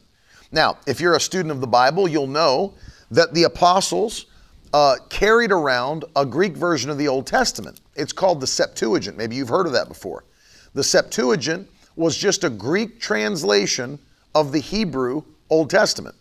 Now, 0.52 0.78
if 0.86 1.00
you're 1.00 1.15
a 1.15 1.19
student 1.19 1.52
of 1.52 1.62
the 1.62 1.67
Bible, 1.67 2.08
you'll 2.08 2.28
know 2.28 2.73
that 3.12 3.34
the 3.34 3.43
apostles 3.43 4.26
uh, 4.73 4.95
carried 5.10 5.52
around 5.52 6.06
a 6.15 6.26
Greek 6.26 6.56
version 6.56 6.89
of 6.89 6.97
the 6.97 7.08
Old 7.08 7.26
Testament. 7.26 7.80
It's 7.95 8.13
called 8.13 8.41
the 8.41 8.47
Septuagint. 8.47 9.17
Maybe 9.17 9.36
you've 9.36 9.50
heard 9.50 9.65
of 9.65 9.73
that 9.73 9.88
before. 9.88 10.26
The 10.73 10.84
Septuagint 10.84 11.69
was 11.95 12.17
just 12.17 12.43
a 12.43 12.50
Greek 12.50 13.00
translation 13.00 13.97
of 14.36 14.52
the 14.52 14.60
Hebrew 14.60 15.23
Old 15.50 15.69
Testament. 15.69 16.15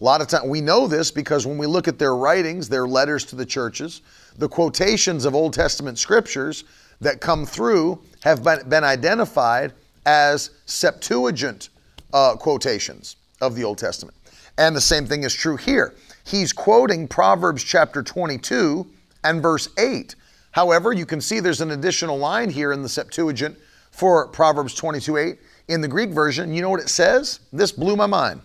A 0.00 0.04
lot 0.04 0.20
of 0.20 0.28
times 0.28 0.48
we 0.48 0.60
know 0.60 0.86
this 0.86 1.10
because 1.10 1.46
when 1.46 1.58
we 1.58 1.66
look 1.66 1.88
at 1.88 1.98
their 1.98 2.14
writings, 2.14 2.68
their 2.68 2.86
letters 2.86 3.24
to 3.26 3.36
the 3.36 3.44
churches, 3.44 4.02
the 4.36 4.48
quotations 4.48 5.24
of 5.24 5.34
Old 5.34 5.52
Testament 5.52 5.98
scriptures 5.98 6.64
that 7.00 7.20
come 7.20 7.46
through 7.46 8.00
have 8.22 8.42
been, 8.42 8.68
been 8.68 8.84
identified 8.84 9.72
as 10.06 10.50
Septuagint 10.66 11.68
uh, 12.12 12.36
quotations 12.36 13.16
of 13.40 13.54
the 13.54 13.64
Old 13.64 13.78
Testament. 13.78 14.16
And 14.56 14.74
the 14.74 14.80
same 14.80 15.06
thing 15.06 15.22
is 15.22 15.34
true 15.34 15.56
here. 15.56 15.94
He's 16.24 16.52
quoting 16.52 17.06
Proverbs 17.06 17.62
chapter 17.62 18.02
22 18.02 18.86
and 19.24 19.40
verse 19.40 19.68
8. 19.78 20.14
However, 20.50 20.92
you 20.92 21.06
can 21.06 21.20
see 21.20 21.40
there's 21.40 21.60
an 21.60 21.70
additional 21.70 22.18
line 22.18 22.50
here 22.50 22.72
in 22.72 22.82
the 22.82 22.88
Septuagint 22.88 23.56
for 23.90 24.26
Proverbs 24.28 24.74
22 24.74 25.16
8. 25.16 25.38
In 25.68 25.80
the 25.80 25.88
Greek 25.88 26.10
version, 26.10 26.52
you 26.52 26.62
know 26.62 26.70
what 26.70 26.80
it 26.80 26.88
says? 26.88 27.40
This 27.52 27.70
blew 27.70 27.94
my 27.94 28.06
mind. 28.06 28.40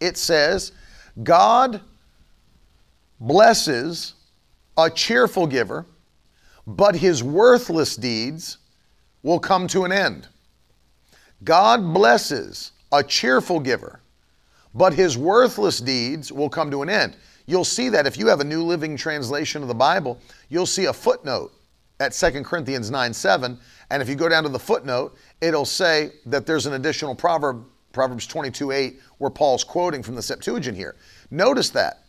It 0.00 0.16
says, 0.16 0.72
God 1.22 1.80
blesses 3.20 4.14
a 4.76 4.90
cheerful 4.90 5.46
giver, 5.46 5.86
but 6.76 6.94
his 6.94 7.22
worthless 7.22 7.96
deeds 7.96 8.58
will 9.22 9.40
come 9.40 9.66
to 9.68 9.84
an 9.84 9.92
end. 9.92 10.28
God 11.42 11.92
blesses 11.92 12.72
a 12.92 13.02
cheerful 13.02 13.58
giver, 13.58 14.00
but 14.74 14.92
his 14.92 15.18
worthless 15.18 15.80
deeds 15.80 16.30
will 16.30 16.48
come 16.48 16.70
to 16.70 16.82
an 16.82 16.88
end. 16.88 17.16
You'll 17.46 17.64
see 17.64 17.88
that 17.88 18.06
if 18.06 18.16
you 18.16 18.28
have 18.28 18.40
a 18.40 18.44
New 18.44 18.62
Living 18.62 18.96
Translation 18.96 19.62
of 19.62 19.68
the 19.68 19.74
Bible, 19.74 20.20
you'll 20.48 20.66
see 20.66 20.84
a 20.84 20.92
footnote 20.92 21.52
at 21.98 22.12
2 22.12 22.44
Corinthians 22.44 22.90
9 22.90 23.12
7. 23.12 23.58
And 23.90 24.00
if 24.00 24.08
you 24.08 24.14
go 24.14 24.28
down 24.28 24.44
to 24.44 24.48
the 24.48 24.58
footnote, 24.58 25.16
it'll 25.40 25.64
say 25.64 26.12
that 26.26 26.46
there's 26.46 26.66
an 26.66 26.74
additional 26.74 27.16
proverb, 27.16 27.64
Proverbs 27.92 28.28
22 28.28 28.70
8, 28.70 29.00
where 29.18 29.30
Paul's 29.30 29.64
quoting 29.64 30.04
from 30.04 30.14
the 30.14 30.22
Septuagint 30.22 30.76
here. 30.76 30.94
Notice 31.32 31.70
that. 31.70 32.04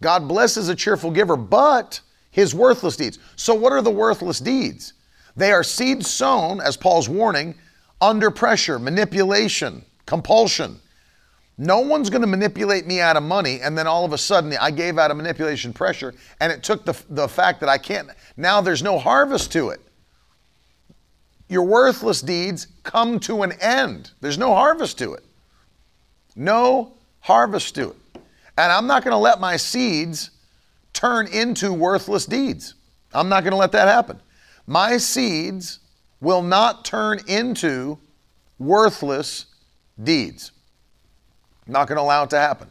God 0.00 0.26
blesses 0.26 0.68
a 0.68 0.74
cheerful 0.74 1.12
giver, 1.12 1.36
but 1.36 2.00
his 2.38 2.54
worthless 2.54 2.96
deeds. 2.96 3.18
So, 3.34 3.52
what 3.52 3.72
are 3.72 3.82
the 3.82 3.90
worthless 3.90 4.38
deeds? 4.38 4.92
They 5.36 5.50
are 5.50 5.64
seeds 5.64 6.08
sown, 6.08 6.60
as 6.60 6.76
Paul's 6.76 7.08
warning, 7.08 7.56
under 8.00 8.30
pressure, 8.30 8.78
manipulation, 8.78 9.84
compulsion. 10.06 10.78
No 11.58 11.80
one's 11.80 12.10
going 12.10 12.20
to 12.20 12.28
manipulate 12.28 12.86
me 12.86 13.00
out 13.00 13.16
of 13.16 13.24
money, 13.24 13.60
and 13.60 13.76
then 13.76 13.88
all 13.88 14.04
of 14.04 14.12
a 14.12 14.18
sudden 14.18 14.56
I 14.60 14.70
gave 14.70 14.98
out 14.98 15.10
a 15.10 15.14
manipulation 15.16 15.72
pressure, 15.72 16.14
and 16.38 16.52
it 16.52 16.62
took 16.62 16.84
the, 16.84 16.96
the 17.10 17.26
fact 17.26 17.58
that 17.58 17.68
I 17.68 17.76
can't, 17.76 18.08
now 18.36 18.60
there's 18.60 18.84
no 18.84 19.00
harvest 19.00 19.50
to 19.52 19.70
it. 19.70 19.80
Your 21.48 21.64
worthless 21.64 22.20
deeds 22.20 22.68
come 22.84 23.18
to 23.20 23.42
an 23.42 23.50
end. 23.60 24.12
There's 24.20 24.38
no 24.38 24.54
harvest 24.54 24.96
to 24.98 25.14
it. 25.14 25.24
No 26.36 26.92
harvest 27.18 27.74
to 27.74 27.90
it. 27.90 27.96
And 28.56 28.70
I'm 28.70 28.86
not 28.86 29.02
going 29.02 29.12
to 29.12 29.18
let 29.18 29.40
my 29.40 29.56
seeds 29.56 30.30
turn 30.98 31.28
into 31.28 31.72
worthless 31.72 32.26
deeds. 32.26 32.74
I'm 33.14 33.28
not 33.28 33.44
going 33.44 33.52
to 33.52 33.56
let 33.56 33.70
that 33.70 33.86
happen. 33.86 34.20
My 34.66 34.96
seeds 34.96 35.78
will 36.20 36.42
not 36.42 36.84
turn 36.84 37.20
into 37.28 37.98
worthless 38.58 39.46
deeds. 40.02 40.50
I'm 41.66 41.72
not 41.72 41.86
going 41.86 41.98
to 41.98 42.02
allow 42.02 42.24
it 42.24 42.30
to 42.30 42.38
happen. 42.38 42.68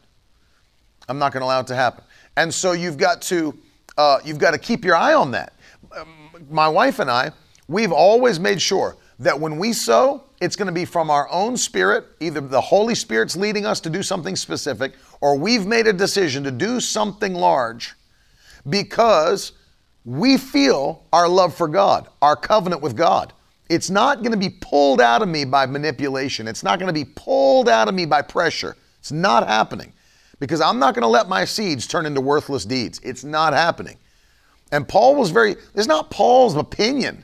I'm 1.08 1.18
not 1.18 1.32
going 1.32 1.40
to 1.40 1.46
allow 1.46 1.62
it 1.62 1.68
to 1.68 1.76
happen. 1.76 2.04
And 2.36 2.54
so 2.54 2.74
you've 2.74 2.98
got 2.98 3.22
to 3.24 3.58
uh, 3.98 4.20
you've 4.26 4.40
got 4.40 4.52
to 4.52 4.58
keep 4.58 4.84
your 4.84 4.96
eye 4.96 5.14
on 5.14 5.32
that. 5.32 5.54
My 6.50 6.68
wife 6.68 7.00
and 7.00 7.10
I, 7.10 7.32
we've 7.70 7.94
always 7.94 8.42
made 8.42 8.62
sure 8.62 8.98
that 9.20 9.40
when 9.40 9.58
we 9.58 9.72
sow, 9.72 10.26
it's 10.42 10.58
going 10.58 10.68
to 10.68 10.74
be 10.74 10.84
from 10.84 11.10
our 11.10 11.30
own 11.32 11.56
spirit. 11.56 12.06
Either 12.20 12.42
the 12.42 12.62
Holy 12.62 12.94
Spirit's 12.94 13.38
leading 13.38 13.66
us 13.66 13.80
to 13.80 13.90
do 13.90 14.04
something 14.04 14.36
specific, 14.36 14.94
or 15.22 15.38
we've 15.38 15.66
made 15.66 15.88
a 15.88 15.94
decision 15.94 16.44
to 16.44 16.52
do 16.52 16.82
something 16.82 17.34
large 17.34 17.96
because 18.70 19.54
we 20.06 20.38
feel 20.38 21.04
our 21.12 21.28
love 21.28 21.54
for 21.54 21.68
God, 21.68 22.08
our 22.22 22.36
covenant 22.36 22.82
with 22.82 22.96
God. 22.96 23.34
It's 23.70 23.90
not 23.90 24.20
going 24.20 24.32
to 24.32 24.38
be 24.38 24.50
pulled 24.50 25.02
out 25.02 25.22
of 25.22 25.28
me 25.28 25.44
by 25.44 25.66
manipulation. 25.66 26.48
It's 26.48 26.64
not 26.64 26.80
going 26.80 26.88
to 26.88 26.94
be 26.94 27.06
pulled 27.06 27.68
out 27.68 27.90
of 27.90 27.96
me 27.96 28.06
by 28.06 28.22
pressure. 28.22 28.78
It's 29.00 29.12
not 29.12 29.46
happening 29.46 29.92
because 30.40 30.62
I'm 30.62 30.80
not 30.80 30.94
going 30.94 31.02
to 31.02 31.10
let 31.10 31.28
my 31.28 31.44
seeds 31.44 31.88
turn 31.88 32.06
into 32.06 32.22
worthless 32.22 32.64
deeds. 32.64 33.02
It's 33.04 33.24
not 33.24 33.54
happening. 33.54 33.98
And 34.72 34.88
Paul 34.88 35.16
was 35.16 35.32
very, 35.32 35.56
this 35.56 35.82
is 35.82 35.88
not 35.88 36.10
Paul's 36.10 36.56
opinion. 36.56 37.24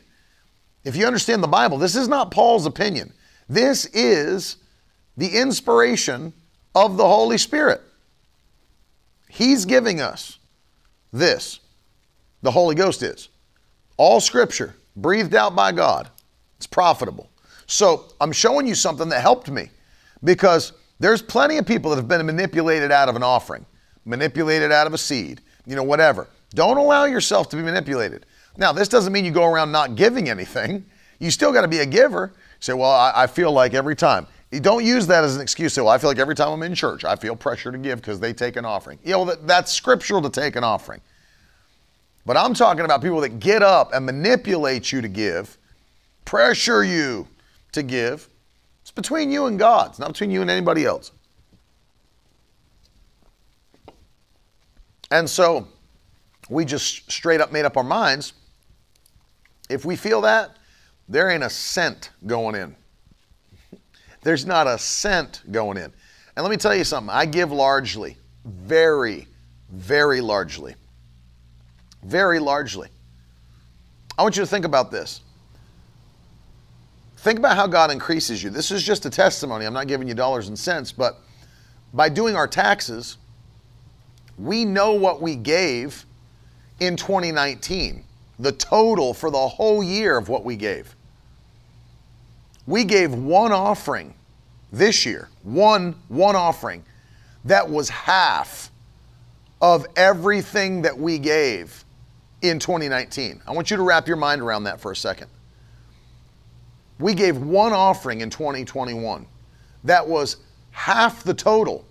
If 0.83 0.95
you 0.95 1.05
understand 1.05 1.41
the 1.41 1.47
Bible, 1.47 1.77
this 1.77 1.95
is 1.95 2.07
not 2.07 2.31
Paul's 2.31 2.65
opinion. 2.65 3.13
This 3.47 3.85
is 3.87 4.57
the 5.15 5.29
inspiration 5.29 6.33
of 6.75 6.97
the 6.97 7.07
Holy 7.07 7.37
Spirit. 7.37 7.81
He's 9.29 9.65
giving 9.65 10.01
us 10.01 10.39
this. 11.13 11.61
The 12.41 12.51
Holy 12.51 12.75
Ghost 12.75 13.03
is. 13.03 13.29
All 13.95 14.19
scripture, 14.19 14.75
breathed 14.97 15.35
out 15.35 15.55
by 15.55 15.71
God, 15.71 16.09
it's 16.57 16.67
profitable. 16.67 17.29
So 17.67 18.05
I'm 18.19 18.31
showing 18.31 18.67
you 18.67 18.75
something 18.75 19.07
that 19.09 19.21
helped 19.21 19.49
me 19.49 19.69
because 20.23 20.73
there's 20.99 21.21
plenty 21.21 21.57
of 21.57 21.65
people 21.65 21.91
that 21.91 21.97
have 21.97 22.07
been 22.07 22.25
manipulated 22.25 22.91
out 22.91 23.09
of 23.09 23.15
an 23.15 23.23
offering, 23.23 23.65
manipulated 24.05 24.71
out 24.71 24.87
of 24.87 24.93
a 24.93 24.97
seed, 24.97 25.41
you 25.65 25.75
know, 25.75 25.83
whatever. 25.83 26.27
Don't 26.51 26.77
allow 26.77 27.05
yourself 27.05 27.49
to 27.49 27.55
be 27.55 27.61
manipulated. 27.61 28.25
Now, 28.57 28.71
this 28.71 28.87
doesn't 28.87 29.11
mean 29.11 29.25
you 29.25 29.31
go 29.31 29.45
around 29.45 29.71
not 29.71 29.95
giving 29.95 30.29
anything. 30.29 30.85
You 31.19 31.31
still 31.31 31.51
got 31.51 31.61
to 31.61 31.67
be 31.67 31.79
a 31.79 31.85
giver. 31.85 32.33
say, 32.59 32.73
well, 32.73 32.91
I, 32.91 33.23
I, 33.23 33.27
feel 33.27 33.51
like 33.51 33.73
every 33.73 33.95
time. 33.95 34.27
Don't 34.61 34.85
use 34.85 35.07
that 35.07 35.23
as 35.23 35.35
an 35.35 35.41
excuse. 35.41 35.73
Say, 35.73 35.81
well, 35.81 35.89
I 35.89 35.97
feel 35.97 36.09
like 36.09 36.19
every 36.19 36.35
time 36.35 36.49
I'm 36.49 36.63
in 36.63 36.75
church, 36.75 37.03
I 37.03 37.15
feel 37.15 37.35
pressure 37.35 37.71
to 37.71 37.77
give 37.77 37.99
because 37.99 38.19
they 38.19 38.33
take 38.33 38.55
an 38.55 38.65
offering. 38.65 38.99
You 39.03 39.13
know, 39.13 39.25
that, 39.25 39.47
that's 39.47 39.71
scriptural 39.71 40.21
to 40.21 40.29
take 40.29 40.55
an 40.55 40.63
offering. 40.63 41.01
But 42.25 42.37
I'm 42.37 42.53
talking 42.53 42.85
about 42.85 43.01
people 43.01 43.21
that 43.21 43.39
get 43.39 43.61
up 43.61 43.93
and 43.93 44.05
manipulate 44.05 44.91
you 44.91 45.01
to 45.01 45.07
give, 45.07 45.57
pressure 46.25 46.83
you 46.83 47.27
to 47.73 47.83
give. 47.83 48.29
It's 48.81 48.91
between 48.91 49.31
you 49.31 49.47
and 49.47 49.57
God, 49.57 49.91
it's 49.91 49.99
not 49.99 50.09
between 50.09 50.31
you 50.31 50.41
and 50.41 50.49
anybody 50.49 50.85
else. 50.85 51.11
And 55.11 55.29
so 55.29 55.67
we 56.49 56.65
just 56.65 57.11
straight 57.11 57.41
up 57.41 57.51
made 57.51 57.65
up 57.65 57.77
our 57.77 57.83
minds 57.83 58.33
if 59.69 59.85
we 59.85 59.95
feel 59.95 60.21
that, 60.21 60.57
there 61.09 61.29
ain't 61.29 61.43
a 61.43 61.49
cent 61.49 62.11
going 62.25 62.55
in. 62.55 62.75
There's 64.23 64.45
not 64.45 64.67
a 64.67 64.77
cent 64.77 65.41
going 65.51 65.77
in. 65.77 65.91
And 66.35 66.43
let 66.43 66.49
me 66.49 66.57
tell 66.57 66.75
you 66.75 66.83
something 66.83 67.09
I 67.09 67.25
give 67.25 67.51
largely, 67.51 68.17
very, 68.45 69.27
very 69.69 70.21
largely. 70.21 70.75
Very 72.03 72.39
largely. 72.39 72.89
I 74.17 74.23
want 74.23 74.35
you 74.35 74.43
to 74.43 74.47
think 74.47 74.65
about 74.65 74.91
this. 74.91 75.21
Think 77.17 77.39
about 77.39 77.55
how 77.55 77.67
God 77.67 77.91
increases 77.91 78.43
you. 78.43 78.49
This 78.49 78.71
is 78.71 78.83
just 78.83 79.05
a 79.05 79.09
testimony. 79.09 79.65
I'm 79.65 79.73
not 79.73 79.87
giving 79.87 80.07
you 80.07 80.13
dollars 80.13 80.49
and 80.49 80.59
cents, 80.59 80.91
but 80.91 81.19
by 81.93 82.09
doing 82.09 82.35
our 82.35 82.47
taxes, 82.47 83.17
we 84.37 84.65
know 84.65 84.93
what 84.93 85.21
we 85.21 85.35
gave 85.35 86.05
in 86.79 86.97
2019 86.97 88.03
the 88.39 88.51
total 88.51 89.13
for 89.13 89.29
the 89.29 89.47
whole 89.47 89.83
year 89.83 90.17
of 90.17 90.27
what 90.27 90.43
we 90.43 90.55
gave. 90.55 90.95
We 92.65 92.83
gave 92.83 93.13
one 93.13 93.51
offering 93.51 94.13
this 94.71 95.05
year, 95.05 95.29
one 95.43 95.95
one 96.07 96.35
offering 96.35 96.83
that 97.45 97.69
was 97.69 97.89
half 97.89 98.71
of 99.61 99.85
everything 99.95 100.81
that 100.81 100.97
we 100.97 101.19
gave 101.19 101.83
in 102.41 102.59
2019. 102.59 103.41
I 103.45 103.51
want 103.51 103.71
you 103.71 103.77
to 103.77 103.83
wrap 103.83 104.07
your 104.07 104.17
mind 104.17 104.41
around 104.41 104.63
that 104.65 104.79
for 104.79 104.91
a 104.91 104.95
second. 104.95 105.27
We 106.99 107.13
gave 107.13 107.37
one 107.37 107.73
offering 107.73 108.21
in 108.21 108.29
2021 108.29 109.25
that 109.83 110.07
was 110.07 110.37
half 110.71 111.23
the 111.23 111.33
total 111.33 111.85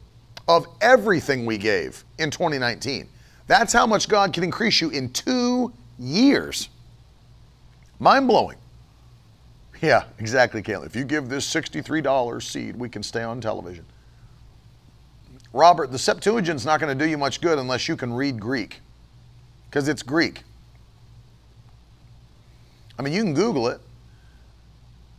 of 0.48 0.66
everything 0.80 1.46
we 1.46 1.58
gave 1.58 2.04
in 2.18 2.30
2019. 2.30 3.08
That's 3.46 3.72
how 3.72 3.86
much 3.86 4.08
God 4.08 4.32
can 4.32 4.44
increase 4.44 4.80
you 4.80 4.90
in 4.90 5.10
two 5.12 5.72
years. 5.98 6.68
Mind 7.98 8.26
blowing. 8.26 8.58
Yeah, 9.82 10.04
exactly, 10.20 10.62
Caitlin. 10.62 10.86
If 10.86 10.94
you 10.94 11.04
give 11.04 11.28
this 11.28 11.52
$63 11.52 12.40
seed, 12.40 12.76
we 12.76 12.88
can 12.88 13.02
stay 13.02 13.24
on 13.24 13.40
television. 13.40 13.84
Robert, 15.52 15.90
the 15.90 15.98
Septuagint's 15.98 16.64
not 16.64 16.78
going 16.80 16.96
to 16.96 17.04
do 17.04 17.10
you 17.10 17.18
much 17.18 17.40
good 17.40 17.58
unless 17.58 17.88
you 17.88 17.96
can 17.96 18.12
read 18.12 18.38
Greek, 18.38 18.80
because 19.68 19.88
it's 19.88 20.04
Greek. 20.04 20.44
I 22.96 23.02
mean, 23.02 23.12
you 23.12 23.24
can 23.24 23.34
Google 23.34 23.66
it, 23.68 23.80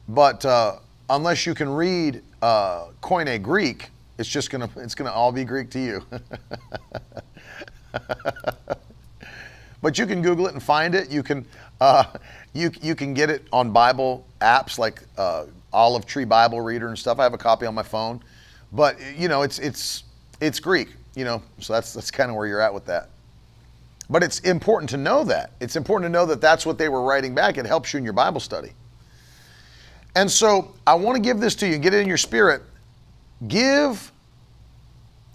but 0.08 0.46
uh, 0.46 0.78
unless 1.10 1.46
you 1.46 1.54
can 1.54 1.68
read 1.68 2.24
uh, 2.42 2.86
Koine 3.02 3.42
Greek, 3.42 3.90
it's 4.18 4.30
just 4.30 4.50
gonna 4.50 4.70
it's 4.78 4.96
gonna 4.96 5.12
all 5.12 5.32
be 5.32 5.44
Greek 5.44 5.70
to 5.72 5.80
you. 5.80 6.06
but 9.82 9.98
you 9.98 10.06
can 10.06 10.22
Google 10.22 10.48
it 10.48 10.54
and 10.54 10.62
find 10.64 10.96
it. 10.96 11.10
You 11.10 11.24
can 11.24 11.46
uh, 11.82 12.06
you 12.54 12.72
you 12.82 12.96
can 12.96 13.14
get 13.14 13.30
it 13.30 13.48
on 13.52 13.72
Bible 13.72 14.26
apps 14.42 14.78
like 14.78 15.04
uh, 15.18 15.46
Olive 15.72 16.06
Tree 16.06 16.26
Bible 16.26 16.62
Reader 16.62 16.88
and 16.88 16.98
stuff. 16.98 17.20
I 17.20 17.24
have 17.24 17.34
a 17.34 17.38
copy 17.38 17.66
on 17.66 17.76
my 17.76 17.84
phone, 17.84 18.22
but 18.72 18.98
you 19.16 19.28
know 19.28 19.42
it's 19.42 19.60
it's 19.60 20.04
it's 20.40 20.60
Greek. 20.60 20.90
You 21.16 21.26
know, 21.26 21.42
so 21.60 21.74
that's 21.74 21.94
that's 21.94 22.12
kind 22.12 22.30
of 22.30 22.36
where 22.36 22.48
you're 22.48 22.62
at 22.62 22.74
with 22.74 22.86
that. 22.86 23.10
But 24.10 24.24
it's 24.24 24.40
important 24.40 24.90
to 24.92 24.98
know 24.98 25.24
that. 25.26 25.52
It's 25.60 25.76
important 25.76 26.10
to 26.10 26.12
know 26.12 26.26
that 26.26 26.42
that's 26.42 26.66
what 26.66 26.78
they 26.78 26.90
were 26.90 27.04
writing 27.04 27.34
back. 27.34 27.58
It 27.58 27.66
helps 27.66 27.94
you 27.94 27.98
in 27.98 28.04
your 28.04 28.14
Bible 28.14 28.40
study. 28.40 28.74
And 30.16 30.30
so 30.30 30.76
I 30.86 30.94
want 30.96 31.16
to 31.16 31.22
give 31.22 31.40
this 31.40 31.56
to 31.56 31.68
you. 31.68 31.78
Get 31.78 31.94
it 31.94 32.02
in 32.02 32.08
your 32.08 32.18
spirit. 32.18 32.62
Give 33.48 34.12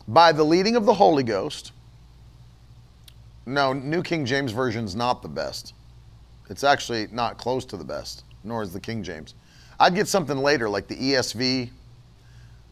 by 0.06 0.32
the 0.32 0.44
leading 0.44 0.76
of 0.76 0.86
the 0.86 0.94
Holy 0.94 1.22
Ghost 1.22 1.72
No, 3.46 3.72
New 3.72 4.02
King 4.02 4.24
James 4.24 4.52
Version's 4.52 4.94
not 4.94 5.22
the 5.22 5.28
best. 5.28 5.74
It's 6.50 6.64
actually 6.64 7.08
not 7.12 7.38
close 7.38 7.64
to 7.66 7.76
the 7.76 7.84
best, 7.84 8.24
nor 8.44 8.62
is 8.62 8.72
the 8.72 8.80
King 8.80 9.02
James. 9.02 9.34
I'd 9.80 9.94
get 9.94 10.08
something 10.08 10.38
later, 10.38 10.68
like 10.68 10.88
the 10.88 10.96
ESV, 10.96 11.70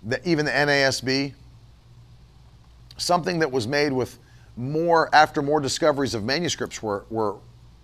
the, 0.05 0.29
even 0.29 0.45
the 0.45 0.53
NASB, 0.53 1.35
something 2.97 3.39
that 3.39 3.51
was 3.51 3.67
made 3.67 3.93
with 3.93 4.19
more 4.57 5.15
after 5.15 5.43
more 5.43 5.61
discoveries 5.61 6.15
of 6.15 6.25
manuscripts 6.25 6.83
were, 6.83 7.05
were 7.11 7.37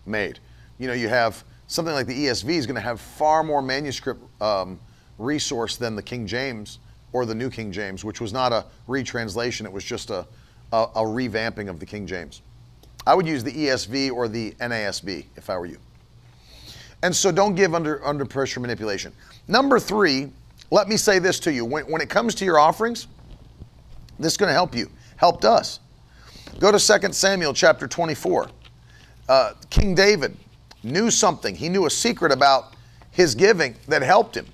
made. 0.06 0.38
You 0.78 0.86
know, 0.88 0.94
you 0.94 1.08
have 1.08 1.44
something 1.66 1.94
like 1.94 2.06
the 2.06 2.26
ESV 2.26 2.48
is 2.48 2.66
going 2.66 2.76
to 2.76 2.80
have 2.80 3.00
far 3.00 3.42
more 3.42 3.62
manuscript 3.62 4.22
um, 4.40 4.80
resource 5.18 5.76
than 5.76 5.94
the 5.94 6.02
King 6.02 6.26
James 6.26 6.78
or 7.12 7.26
the 7.26 7.34
New 7.34 7.50
King 7.50 7.70
James, 7.70 8.04
which 8.04 8.20
was 8.20 8.32
not 8.32 8.52
a 8.52 8.64
retranslation, 8.86 9.66
it 9.66 9.72
was 9.72 9.84
just 9.84 10.10
a, 10.10 10.26
a, 10.72 10.82
a 10.94 11.02
revamping 11.02 11.68
of 11.68 11.78
the 11.78 11.86
King 11.86 12.06
James. 12.06 12.42
I 13.06 13.14
would 13.14 13.26
use 13.26 13.42
the 13.42 13.52
ESV 13.52 14.12
or 14.12 14.28
the 14.28 14.52
NASB 14.52 15.26
if 15.36 15.50
I 15.50 15.58
were 15.58 15.66
you. 15.66 15.78
And 17.02 17.14
so 17.14 17.32
don't 17.32 17.54
give 17.54 17.74
under, 17.74 18.04
under 18.06 18.24
pressure 18.24 18.60
manipulation. 18.60 19.12
Number 19.48 19.80
three, 19.80 20.30
let 20.70 20.88
me 20.88 20.96
say 20.96 21.18
this 21.18 21.40
to 21.40 21.52
you. 21.52 21.64
When, 21.64 21.84
when 21.84 22.00
it 22.00 22.08
comes 22.08 22.34
to 22.36 22.44
your 22.44 22.58
offerings, 22.58 23.08
this 24.18 24.32
is 24.32 24.36
going 24.36 24.48
to 24.48 24.54
help 24.54 24.74
you, 24.74 24.88
helped 25.16 25.44
us. 25.44 25.80
Go 26.58 26.70
to 26.70 26.78
2 26.78 27.12
Samuel 27.12 27.52
chapter 27.52 27.88
24. 27.88 28.48
Uh, 29.28 29.54
King 29.68 29.94
David 29.94 30.36
knew 30.82 31.10
something. 31.10 31.54
He 31.54 31.68
knew 31.68 31.86
a 31.86 31.90
secret 31.90 32.30
about 32.30 32.74
his 33.10 33.34
giving 33.34 33.74
that 33.88 34.02
helped 34.02 34.36
him. 34.36 34.46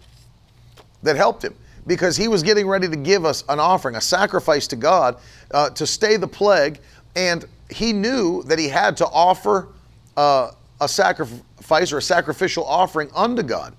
That 1.02 1.16
helped 1.16 1.44
him 1.44 1.54
because 1.86 2.16
he 2.16 2.28
was 2.28 2.42
getting 2.42 2.66
ready 2.66 2.88
to 2.88 2.96
give 2.96 3.24
us 3.24 3.44
an 3.48 3.58
offering, 3.58 3.96
a 3.96 4.00
sacrifice 4.00 4.66
to 4.68 4.76
God 4.76 5.18
uh, 5.50 5.70
to 5.70 5.86
stay 5.86 6.16
the 6.16 6.28
plague. 6.28 6.80
And 7.16 7.44
he 7.70 7.92
knew 7.92 8.42
that 8.44 8.58
he 8.58 8.68
had 8.68 8.96
to 8.98 9.06
offer 9.06 9.68
uh, 10.16 10.52
a 10.80 10.88
sacrifice 10.88 11.92
or 11.92 11.98
a 11.98 12.02
sacrificial 12.02 12.64
offering 12.64 13.10
unto 13.14 13.42
God. 13.42 13.74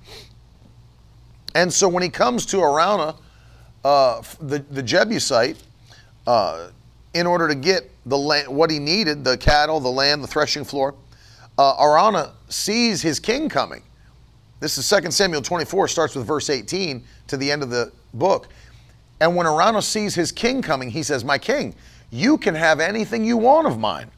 And 1.55 1.71
so 1.71 1.87
when 1.87 2.03
he 2.03 2.09
comes 2.09 2.45
to 2.47 2.57
Araunah, 2.57 3.15
uh, 3.83 4.21
the, 4.39 4.59
the 4.59 4.83
Jebusite, 4.83 5.57
uh, 6.27 6.69
in 7.13 7.25
order 7.25 7.47
to 7.47 7.55
get 7.55 7.89
the 8.05 8.17
land, 8.17 8.47
what 8.47 8.69
he 8.69 8.77
needed, 8.77 9.23
the 9.23 9.37
cattle, 9.37 9.79
the 9.79 9.89
land, 9.89 10.23
the 10.23 10.27
threshing 10.27 10.63
floor, 10.63 10.93
uh, 11.57 12.31
sees 12.49 13.01
his 13.01 13.19
king 13.19 13.49
coming. 13.49 13.81
This 14.59 14.77
is 14.77 14.89
2 14.89 15.11
Samuel 15.11 15.41
24, 15.41 15.87
starts 15.87 16.15
with 16.15 16.25
verse 16.25 16.49
18 16.49 17.03
to 17.27 17.37
the 17.37 17.51
end 17.51 17.63
of 17.63 17.69
the 17.69 17.91
book. 18.13 18.47
And 19.21 19.35
when 19.35 19.45
Araunah 19.45 19.81
sees 19.81 20.15
his 20.15 20.31
king 20.31 20.61
coming, 20.61 20.89
he 20.89 21.03
says, 21.03 21.23
My 21.25 21.37
king, 21.37 21.75
you 22.11 22.37
can 22.37 22.55
have 22.55 22.79
anything 22.79 23.23
you 23.23 23.37
want 23.37 23.67
of 23.67 23.79
mine. 23.79 24.09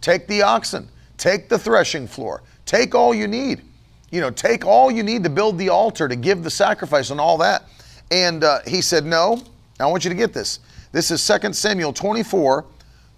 Take 0.00 0.26
the 0.26 0.42
oxen, 0.42 0.88
take 1.16 1.48
the 1.48 1.58
threshing 1.58 2.06
floor, 2.06 2.42
take 2.66 2.94
all 2.94 3.14
you 3.14 3.28
need. 3.28 3.62
You 4.10 4.20
know, 4.20 4.30
take 4.30 4.66
all 4.66 4.90
you 4.90 5.02
need 5.02 5.24
to 5.24 5.30
build 5.30 5.56
the 5.56 5.70
altar, 5.70 6.06
to 6.06 6.16
give 6.16 6.42
the 6.42 6.50
sacrifice, 6.50 7.10
and 7.10 7.18
all 7.18 7.38
that. 7.38 7.64
And 8.10 8.44
uh, 8.44 8.60
he 8.66 8.82
said, 8.82 9.06
No, 9.06 9.42
I 9.80 9.86
want 9.86 10.04
you 10.04 10.10
to 10.10 10.16
get 10.16 10.34
this. 10.34 10.60
This 10.92 11.10
is 11.10 11.26
2 11.26 11.52
Samuel 11.54 11.92
24 11.92 12.66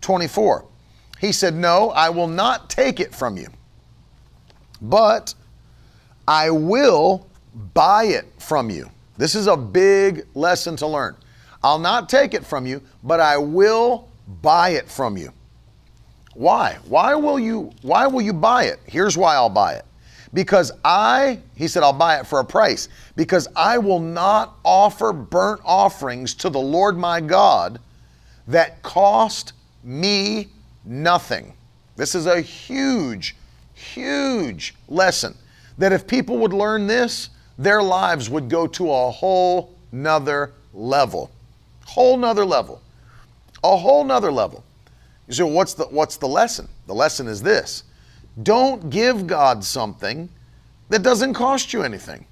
24. 0.01 0.65
He 1.19 1.33
said, 1.33 1.55
No, 1.55 1.91
I 1.91 2.11
will 2.11 2.29
not 2.29 2.71
take 2.71 3.01
it 3.01 3.13
from 3.13 3.37
you, 3.37 3.49
but 4.81 5.35
I 6.29 6.51
will 6.51 7.27
buy 7.75 8.05
it 8.05 8.27
from 8.39 8.71
you. 8.71 8.89
This 9.17 9.35
is 9.35 9.47
a 9.47 9.57
big 9.57 10.27
lesson 10.35 10.77
to 10.77 10.87
learn. 10.87 11.17
I'll 11.63 11.79
not 11.79 12.09
take 12.09 12.35
it 12.35 12.45
from 12.45 12.67
you, 12.67 12.83
but 13.03 13.21
I 13.21 13.37
will 13.37 14.09
buy 14.43 14.71
it 14.71 14.89
from 14.89 15.17
you. 15.17 15.33
Why? 16.35 16.79
Why 16.89 17.15
will 17.15 17.39
you 17.39 17.71
why 17.83 18.07
will 18.07 18.23
you 18.23 18.33
buy 18.33 18.65
it? 18.65 18.81
Here's 18.87 19.17
why 19.17 19.35
I'll 19.35 19.49
buy 19.49 19.75
it. 19.75 19.85
Because 20.35 20.73
I, 20.85 21.39
he 21.55 21.69
said, 21.69 21.85
I'll 21.85 21.93
buy 21.93 22.19
it 22.19 22.27
for 22.27 22.41
a 22.41 22.45
price. 22.45 22.89
Because 23.15 23.47
I 23.55 23.79
will 23.79 24.01
not 24.01 24.57
offer 24.65 25.13
burnt 25.13 25.61
offerings 25.65 26.35
to 26.35 26.51
the 26.51 26.59
Lord 26.59 26.99
my 26.99 27.21
God 27.21 27.79
that 28.49 28.83
cost 28.83 29.53
me 29.85 30.49
nothing. 30.85 31.55
This 31.97 32.17
is 32.17 32.27
a 32.27 32.41
huge, 32.41 33.37
huge 33.75 34.75
lesson 34.89 35.37
that 35.79 35.93
if 35.93 36.05
people 36.07 36.39
would 36.39 36.53
learn 36.53 36.89
this, 36.89 37.31
their 37.57 37.83
lives 37.83 38.29
would 38.29 38.49
go 38.49 38.67
to 38.67 38.91
a 38.91 39.11
whole 39.13 39.73
nother 39.93 40.53
level. 40.73 41.31
Whole 41.87 42.17
nother 42.17 42.45
level. 42.45 42.83
A 43.65 43.77
whole 43.77 44.05
nother 44.05 44.31
level. 44.31 44.63
You 45.27 45.35
say, 45.35 45.43
what's 45.43 45.75
the 45.75 45.85
what's 45.85 46.17
the 46.17 46.29
lesson? 46.29 46.69
The 46.87 46.95
lesson 46.95 47.27
is 47.27 47.43
this. 47.43 47.85
Don't 48.43 48.91
give 48.91 49.27
God 49.27 49.65
something 49.65 50.29
that 50.91 51.03
doesn't 51.03 51.35
cost 51.35 51.73
you 51.73 51.83
anything. 51.83 52.27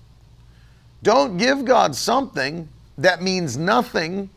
Don't 1.02 1.36
give 1.36 1.64
God 1.64 1.94
something 1.96 2.68
that 2.98 3.22
means 3.22 3.56
nothing 3.56 4.30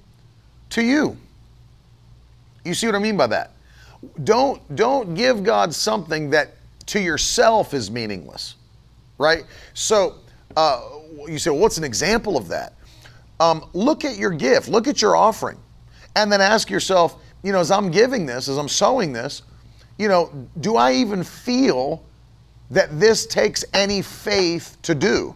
to 0.71 0.81
you. 0.81 1.17
You 2.63 2.73
see 2.73 2.87
what 2.87 2.95
I 2.95 2.99
mean 2.99 3.17
by 3.17 3.27
that? 3.27 3.51
Don't 4.23 4.75
don't 4.75 5.13
give 5.13 5.43
God 5.43 5.73
something 5.73 6.29
that 6.31 6.55
to 6.87 6.99
yourself 6.99 7.73
is 7.73 7.91
meaningless, 7.91 8.55
right? 9.17 9.43
So 9.73 10.15
uh, 10.55 10.81
you 11.27 11.39
say, 11.39 11.49
well, 11.49 11.59
what's 11.59 11.77
an 11.77 11.83
example 11.83 12.37
of 12.37 12.47
that? 12.49 12.73
Um, 13.39 13.69
look 13.73 14.05
at 14.05 14.17
your 14.17 14.31
gift, 14.31 14.69
look 14.69 14.87
at 14.87 15.01
your 15.01 15.15
offering, 15.15 15.57
and 16.15 16.31
then 16.31 16.41
ask 16.41 16.69
yourself, 16.69 17.21
you 17.43 17.51
know, 17.51 17.59
as 17.59 17.71
I'm 17.71 17.91
giving 17.91 18.25
this, 18.25 18.47
as 18.47 18.57
I'm 18.57 18.69
sowing 18.69 19.13
this, 19.13 19.43
you 19.97 20.07
know, 20.07 20.31
do 20.59 20.75
I 20.75 20.93
even 20.93 21.23
feel 21.23 22.03
that 22.71 22.99
this 22.99 23.25
takes 23.25 23.63
any 23.73 24.01
faith 24.01 24.77
to 24.83 24.95
do? 24.95 25.35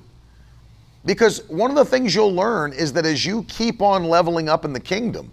Because 1.06 1.48
one 1.48 1.70
of 1.70 1.78
the 1.78 1.86
things 1.86 2.14
you'll 2.14 2.34
learn 2.34 2.74
is 2.74 2.92
that 2.94 3.06
as 3.06 3.26
you 3.26 3.44
keep 3.44 3.82
on 3.82 4.06
leveling 4.06 4.50
up 4.50 4.66
in 4.66 4.74
the 4.74 4.80
kingdom, 4.80 5.32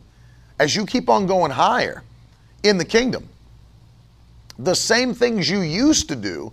as 0.58 0.76
you 0.76 0.86
keep 0.86 1.08
on 1.08 1.26
going 1.26 1.50
higher 1.50 2.02
in 2.62 2.78
the 2.78 2.84
kingdom, 2.84 3.28
the 4.58 4.74
same 4.74 5.12
things 5.12 5.50
you 5.50 5.60
used 5.60 6.08
to 6.08 6.16
do 6.16 6.52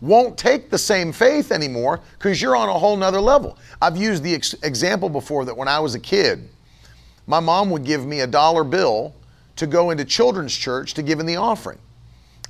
won't 0.00 0.38
take 0.38 0.70
the 0.70 0.78
same 0.78 1.12
faith 1.12 1.50
anymore 1.50 2.00
because 2.18 2.40
you're 2.40 2.56
on 2.56 2.68
a 2.68 2.72
whole 2.72 2.96
nother 2.96 3.20
level. 3.20 3.58
I've 3.82 3.96
used 3.96 4.22
the 4.22 4.34
ex- 4.34 4.54
example 4.62 5.08
before 5.08 5.44
that 5.44 5.56
when 5.56 5.68
I 5.68 5.80
was 5.80 5.94
a 5.94 6.00
kid, 6.00 6.48
my 7.28 7.38
mom 7.38 7.70
would 7.70 7.84
give 7.84 8.04
me 8.04 8.20
a 8.20 8.26
dollar 8.26 8.64
bill 8.64 9.14
to 9.56 9.66
go 9.66 9.90
into 9.90 10.04
children's 10.04 10.56
church 10.56 10.94
to 10.94 11.02
give 11.02 11.20
in 11.20 11.26
the 11.26 11.36
offering. 11.36 11.78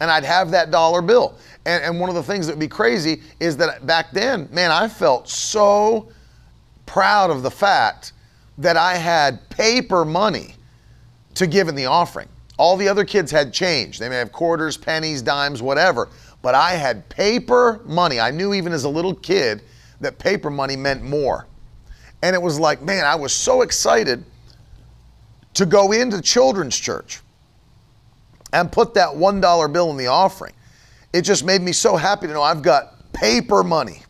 And 0.00 0.10
I'd 0.10 0.24
have 0.24 0.50
that 0.52 0.70
dollar 0.70 1.02
bill. 1.02 1.36
And, 1.66 1.84
and 1.84 2.00
one 2.00 2.08
of 2.08 2.14
the 2.14 2.22
things 2.22 2.46
that 2.46 2.54
would 2.54 2.60
be 2.60 2.68
crazy 2.68 3.20
is 3.40 3.56
that 3.58 3.84
back 3.86 4.12
then, 4.12 4.48
man, 4.50 4.70
I 4.70 4.88
felt 4.88 5.28
so 5.28 6.08
proud 6.86 7.30
of 7.30 7.42
the 7.42 7.50
fact 7.50 8.12
that 8.56 8.76
I 8.76 8.94
had 8.96 9.48
paper 9.50 10.04
money 10.04 10.54
to 11.34 11.46
give 11.46 11.68
in 11.68 11.74
the 11.74 11.86
offering. 11.86 12.28
All 12.56 12.76
the 12.76 12.88
other 12.88 13.04
kids 13.04 13.30
had 13.30 13.52
change. 13.52 13.98
They 13.98 14.08
may 14.08 14.16
have 14.16 14.32
quarters, 14.32 14.76
pennies, 14.76 15.22
dimes, 15.22 15.62
whatever 15.62 16.08
but 16.42 16.54
I 16.54 16.72
had 16.72 17.08
paper 17.08 17.80
money. 17.84 18.20
I 18.20 18.30
knew 18.30 18.54
even 18.54 18.72
as 18.72 18.84
a 18.84 18.88
little 18.88 19.14
kid 19.14 19.62
that 20.00 20.18
paper 20.18 20.50
money 20.50 20.76
meant 20.76 21.02
more. 21.02 21.46
And 22.22 22.34
it 22.34 22.42
was 22.42 22.58
like, 22.58 22.82
man, 22.82 23.04
I 23.04 23.14
was 23.14 23.32
so 23.32 23.62
excited 23.62 24.24
to 25.58 25.66
go 25.66 25.90
into 25.90 26.22
children's 26.22 26.76
church 26.76 27.20
and 28.52 28.70
put 28.70 28.94
that 28.94 29.08
$1 29.08 29.72
bill 29.72 29.90
in 29.90 29.96
the 29.96 30.06
offering. 30.06 30.54
It 31.12 31.22
just 31.22 31.44
made 31.44 31.60
me 31.62 31.72
so 31.72 31.96
happy 31.96 32.28
to 32.28 32.32
know 32.32 32.42
I've 32.42 32.62
got 32.62 33.12
paper 33.12 33.64
money. 33.64 34.02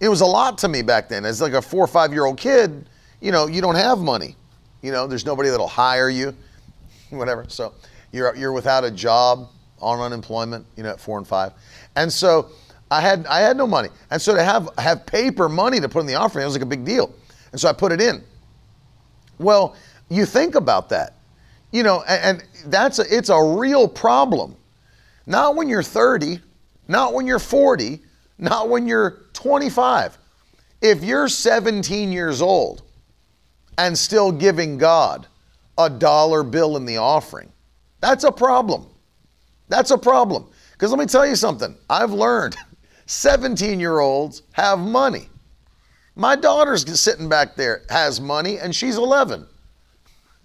It 0.00 0.08
was 0.08 0.22
a 0.22 0.26
lot 0.26 0.56
to 0.58 0.68
me 0.68 0.80
back 0.80 1.10
then. 1.10 1.26
As 1.26 1.42
like 1.42 1.52
a 1.52 1.60
four 1.60 1.84
or 1.84 1.86
five 1.86 2.14
year 2.14 2.24
old 2.24 2.38
kid, 2.38 2.88
you 3.20 3.30
know, 3.30 3.46
you 3.46 3.60
don't 3.60 3.74
have 3.74 3.98
money. 3.98 4.36
You 4.80 4.90
know, 4.90 5.06
there's 5.06 5.26
nobody 5.26 5.50
that'll 5.50 5.68
hire 5.68 6.08
you, 6.08 6.34
whatever. 7.10 7.44
So 7.48 7.74
you're, 8.10 8.34
you're 8.34 8.52
without 8.52 8.82
a 8.82 8.90
job 8.90 9.50
on 9.82 10.00
unemployment, 10.00 10.64
you 10.78 10.82
know, 10.82 10.88
at 10.88 11.00
four 11.00 11.18
and 11.18 11.28
five. 11.28 11.52
And 11.94 12.10
so 12.10 12.48
I 12.90 13.02
had 13.02 13.26
I 13.26 13.40
had 13.40 13.58
no 13.58 13.66
money. 13.66 13.90
And 14.10 14.20
so 14.20 14.34
to 14.34 14.42
have 14.42 14.70
have 14.78 15.04
paper 15.04 15.46
money 15.46 15.78
to 15.78 15.90
put 15.90 16.00
in 16.00 16.06
the 16.06 16.14
offering, 16.14 16.42
it 16.42 16.46
was 16.46 16.54
like 16.54 16.62
a 16.62 16.66
big 16.66 16.86
deal. 16.86 17.14
And 17.52 17.60
so 17.60 17.68
I 17.68 17.74
put 17.74 17.92
it 17.92 18.00
in. 18.00 18.24
Well, 19.38 19.76
you 20.10 20.26
think 20.26 20.56
about 20.56 20.88
that. 20.90 21.14
You 21.72 21.84
know, 21.84 22.02
and, 22.06 22.42
and 22.42 22.72
that's 22.72 22.98
a, 22.98 23.04
it's 23.16 23.28
a 23.28 23.40
real 23.40 23.88
problem. 23.88 24.56
Not 25.26 25.54
when 25.54 25.68
you're 25.68 25.82
30, 25.82 26.40
not 26.88 27.14
when 27.14 27.26
you're 27.26 27.38
40, 27.38 28.00
not 28.38 28.68
when 28.68 28.86
you're 28.86 29.22
25. 29.32 30.18
If 30.82 31.04
you're 31.04 31.28
17 31.28 32.10
years 32.10 32.42
old 32.42 32.82
and 33.78 33.96
still 33.96 34.32
giving 34.32 34.76
God 34.76 35.26
a 35.78 35.88
dollar 35.88 36.42
bill 36.42 36.76
in 36.76 36.84
the 36.84 36.96
offering, 36.96 37.52
that's 38.00 38.24
a 38.24 38.32
problem. 38.32 38.86
That's 39.68 39.92
a 39.92 39.98
problem. 39.98 40.48
Because 40.72 40.90
let 40.90 40.98
me 40.98 41.06
tell 41.06 41.26
you 41.26 41.36
something 41.36 41.76
I've 41.88 42.12
learned 42.12 42.56
17 43.06 43.78
year 43.78 44.00
olds 44.00 44.42
have 44.52 44.78
money. 44.80 45.28
My 46.16 46.34
daughter's 46.34 46.98
sitting 46.98 47.28
back 47.28 47.54
there, 47.54 47.82
has 47.88 48.20
money, 48.20 48.58
and 48.58 48.74
she's 48.74 48.96
11. 48.96 49.46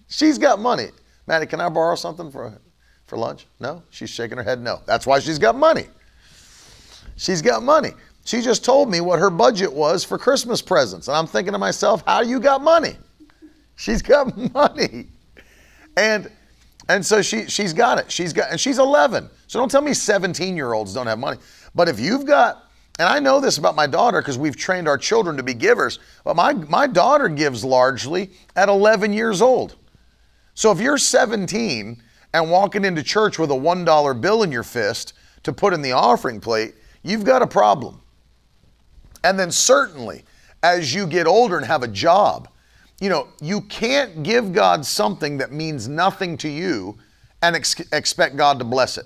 She's 0.08 0.38
got 0.38 0.58
money. 0.60 0.88
Maddie, 1.26 1.46
can 1.46 1.60
I 1.60 1.68
borrow 1.68 1.96
something 1.96 2.30
for 2.30 2.58
for 3.06 3.16
lunch? 3.16 3.46
No? 3.60 3.82
She's 3.90 4.10
shaking 4.10 4.38
her 4.38 4.44
head 4.44 4.60
no. 4.60 4.80
That's 4.86 5.06
why 5.06 5.20
she's 5.20 5.38
got 5.38 5.56
money. 5.56 5.86
She's 7.16 7.40
got 7.40 7.62
money. 7.62 7.90
She 8.24 8.42
just 8.42 8.64
told 8.64 8.90
me 8.90 9.00
what 9.00 9.18
her 9.20 9.30
budget 9.30 9.72
was 9.72 10.04
for 10.04 10.18
Christmas 10.18 10.60
presents. 10.60 11.08
And 11.08 11.16
I'm 11.16 11.26
thinking 11.26 11.52
to 11.52 11.58
myself, 11.58 12.02
how 12.06 12.22
do 12.22 12.28
you 12.28 12.40
got 12.40 12.60
money? 12.60 12.96
She's 13.76 14.02
got 14.02 14.36
money. 14.54 15.06
And 15.96 16.30
and 16.88 17.04
so 17.04 17.22
she 17.22 17.46
she's 17.46 17.72
got 17.72 17.98
it. 17.98 18.10
She's 18.10 18.32
got 18.32 18.50
and 18.50 18.60
she's 18.60 18.78
11. 18.78 19.28
So 19.46 19.58
don't 19.58 19.70
tell 19.70 19.82
me 19.82 19.92
17-year-olds 19.92 20.92
don't 20.92 21.06
have 21.06 21.18
money. 21.18 21.38
But 21.74 21.88
if 21.88 22.00
you've 22.00 22.26
got 22.26 22.64
and 22.98 23.08
I 23.08 23.18
know 23.18 23.40
this 23.40 23.58
about 23.58 23.76
my 23.76 23.86
daughter 23.86 24.20
because 24.20 24.38
we've 24.38 24.56
trained 24.56 24.88
our 24.88 24.98
children 24.98 25.36
to 25.36 25.42
be 25.42 25.54
givers, 25.54 25.98
but 26.24 26.34
my 26.36 26.52
my 26.52 26.86
daughter 26.86 27.28
gives 27.28 27.64
largely 27.64 28.30
at 28.56 28.68
11 28.68 29.12
years 29.12 29.40
old. 29.40 29.76
So 30.56 30.72
if 30.72 30.80
you're 30.80 30.96
17 30.96 32.02
and 32.32 32.50
walking 32.50 32.86
into 32.86 33.02
church 33.02 33.38
with 33.38 33.50
a 33.50 33.54
$1 33.54 34.20
bill 34.22 34.42
in 34.42 34.50
your 34.50 34.62
fist 34.62 35.12
to 35.42 35.52
put 35.52 35.74
in 35.74 35.82
the 35.82 35.92
offering 35.92 36.40
plate, 36.40 36.74
you've 37.02 37.24
got 37.24 37.42
a 37.42 37.46
problem. 37.46 38.00
And 39.22 39.38
then 39.38 39.50
certainly 39.50 40.24
as 40.62 40.94
you 40.94 41.06
get 41.06 41.26
older 41.26 41.58
and 41.58 41.66
have 41.66 41.82
a 41.82 41.88
job, 41.88 42.48
you 43.02 43.10
know, 43.10 43.28
you 43.42 43.60
can't 43.60 44.22
give 44.22 44.54
God 44.54 44.84
something 44.86 45.36
that 45.36 45.52
means 45.52 45.88
nothing 45.88 46.38
to 46.38 46.48
you 46.48 46.96
and 47.42 47.54
ex- 47.54 47.78
expect 47.92 48.36
God 48.36 48.58
to 48.58 48.64
bless 48.64 48.96
it. 48.96 49.04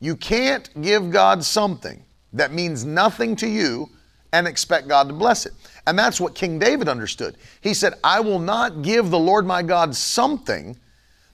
You 0.00 0.16
can't 0.16 0.70
give 0.80 1.10
God 1.10 1.44
something 1.44 2.02
that 2.32 2.54
means 2.54 2.86
nothing 2.86 3.36
to 3.36 3.46
you 3.46 3.90
and 4.32 4.48
expect 4.48 4.88
God 4.88 5.08
to 5.08 5.14
bless 5.14 5.44
it. 5.44 5.52
And 5.86 5.98
that's 5.98 6.20
what 6.20 6.34
King 6.34 6.58
David 6.58 6.88
understood. 6.88 7.36
He 7.60 7.74
said, 7.74 7.94
I 8.02 8.20
will 8.20 8.38
not 8.38 8.82
give 8.82 9.10
the 9.10 9.18
Lord 9.18 9.46
my 9.46 9.62
God 9.62 9.94
something 9.94 10.78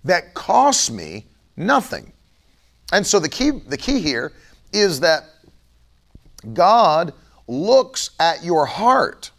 that 0.04 0.34
costs 0.34 0.90
me 0.90 1.26
nothing. 1.56 2.12
And 2.92 3.06
so 3.06 3.20
the 3.20 3.28
key, 3.28 3.50
the 3.50 3.76
key 3.76 4.00
here 4.00 4.32
is 4.72 5.00
that 5.00 5.24
God 6.52 7.12
looks 7.46 8.10
at 8.18 8.44
your 8.44 8.66
heart 8.66 9.30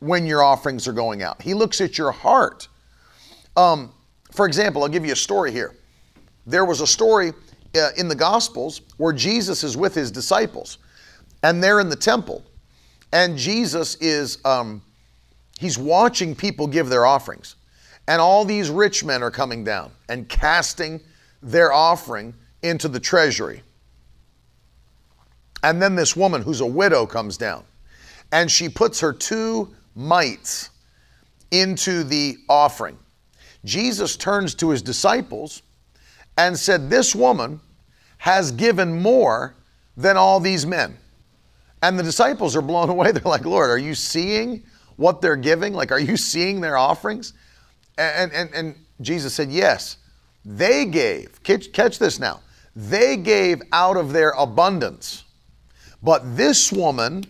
when 0.00 0.26
your 0.26 0.42
offerings 0.42 0.86
are 0.86 0.92
going 0.92 1.22
out. 1.22 1.40
He 1.40 1.54
looks 1.54 1.80
at 1.80 1.96
your 1.96 2.12
heart. 2.12 2.68
Um, 3.56 3.92
for 4.32 4.46
example, 4.46 4.82
I'll 4.82 4.88
give 4.88 5.06
you 5.06 5.12
a 5.12 5.16
story 5.16 5.52
here. 5.52 5.76
There 6.46 6.64
was 6.64 6.80
a 6.80 6.86
story 6.86 7.32
uh, 7.76 7.90
in 7.96 8.08
the 8.08 8.14
Gospels 8.14 8.82
where 8.96 9.12
Jesus 9.12 9.62
is 9.62 9.76
with 9.76 9.94
his 9.94 10.10
disciples, 10.10 10.78
and 11.42 11.62
they're 11.62 11.80
in 11.80 11.88
the 11.88 11.96
temple, 11.96 12.44
and 13.12 13.36
Jesus 13.36 13.96
is 13.96 14.38
um, 14.44 14.82
he's 15.58 15.78
watching 15.78 16.34
people 16.34 16.66
give 16.66 16.88
their 16.88 17.06
offerings, 17.06 17.56
and 18.08 18.20
all 18.20 18.44
these 18.44 18.70
rich 18.70 19.04
men 19.04 19.22
are 19.22 19.30
coming 19.30 19.64
down 19.64 19.92
and 20.08 20.28
casting 20.28 21.00
their 21.42 21.72
offering 21.72 22.34
into 22.62 22.88
the 22.88 23.00
treasury. 23.00 23.62
And 25.62 25.80
then 25.80 25.94
this 25.94 26.16
woman 26.16 26.42
who's 26.42 26.60
a 26.60 26.66
widow 26.66 27.06
comes 27.06 27.36
down, 27.36 27.64
and 28.32 28.50
she 28.50 28.68
puts 28.68 29.00
her 29.00 29.12
two 29.12 29.68
mites 29.94 30.70
into 31.50 32.02
the 32.02 32.38
offering. 32.48 32.98
Jesus 33.64 34.16
turns 34.16 34.54
to 34.56 34.70
his 34.70 34.82
disciples 34.82 35.62
and 36.36 36.58
said, 36.58 36.90
This 36.90 37.14
woman 37.14 37.60
has 38.18 38.50
given 38.52 39.00
more 39.00 39.54
than 39.96 40.16
all 40.16 40.40
these 40.40 40.66
men. 40.66 40.96
And 41.82 41.98
the 41.98 42.02
disciples 42.02 42.56
are 42.56 42.62
blown 42.62 42.88
away. 42.96 43.12
They're 43.12 43.22
like, 43.22 43.44
Lord, 43.44 43.70
are 43.70 43.78
you 43.78 43.94
seeing 43.94 44.62
what 44.96 45.20
they're 45.20 45.36
giving? 45.36 45.74
Like, 45.74 45.92
are 45.92 46.00
you 46.00 46.16
seeing 46.16 46.60
their 46.60 46.76
offerings? 46.76 47.34
And, 47.98 48.32
and, 48.32 48.54
and 48.54 48.74
Jesus 49.00 49.34
said, 49.34 49.50
Yes. 49.50 49.98
They 50.44 50.86
gave, 50.86 51.40
catch, 51.44 51.72
catch 51.72 52.00
this 52.00 52.18
now, 52.18 52.40
they 52.74 53.16
gave 53.16 53.62
out 53.72 53.96
of 53.96 54.12
their 54.12 54.30
abundance. 54.30 55.24
But 56.02 56.36
this 56.36 56.72
woman 56.72 57.24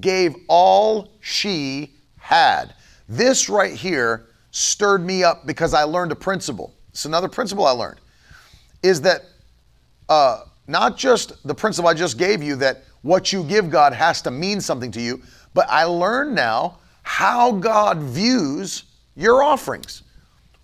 gave 0.00 0.36
all 0.48 1.10
she 1.20 1.92
had. 2.18 2.74
This 3.08 3.48
right 3.48 3.74
here 3.74 4.26
stirred 4.52 5.04
me 5.04 5.24
up 5.24 5.44
because 5.44 5.74
I 5.74 5.82
learned 5.82 6.12
a 6.12 6.16
principle. 6.16 6.72
It's 6.90 7.04
another 7.04 7.28
principle 7.28 7.66
I 7.66 7.72
learned 7.72 8.00
is 8.84 9.00
that 9.00 9.24
uh, 10.08 10.42
not 10.68 10.96
just 10.96 11.44
the 11.46 11.54
principle 11.54 11.88
I 11.88 11.94
just 11.94 12.18
gave 12.18 12.42
you 12.42 12.54
that 12.56 12.84
what 13.04 13.32
you 13.32 13.44
give 13.44 13.70
God 13.70 13.92
has 13.92 14.22
to 14.22 14.30
mean 14.30 14.60
something 14.60 14.90
to 14.92 15.00
you, 15.00 15.22
but 15.52 15.68
I 15.68 15.84
learned 15.84 16.34
now 16.34 16.78
how 17.02 17.52
God 17.52 17.98
views 17.98 18.84
your 19.14 19.42
offerings. 19.42 20.02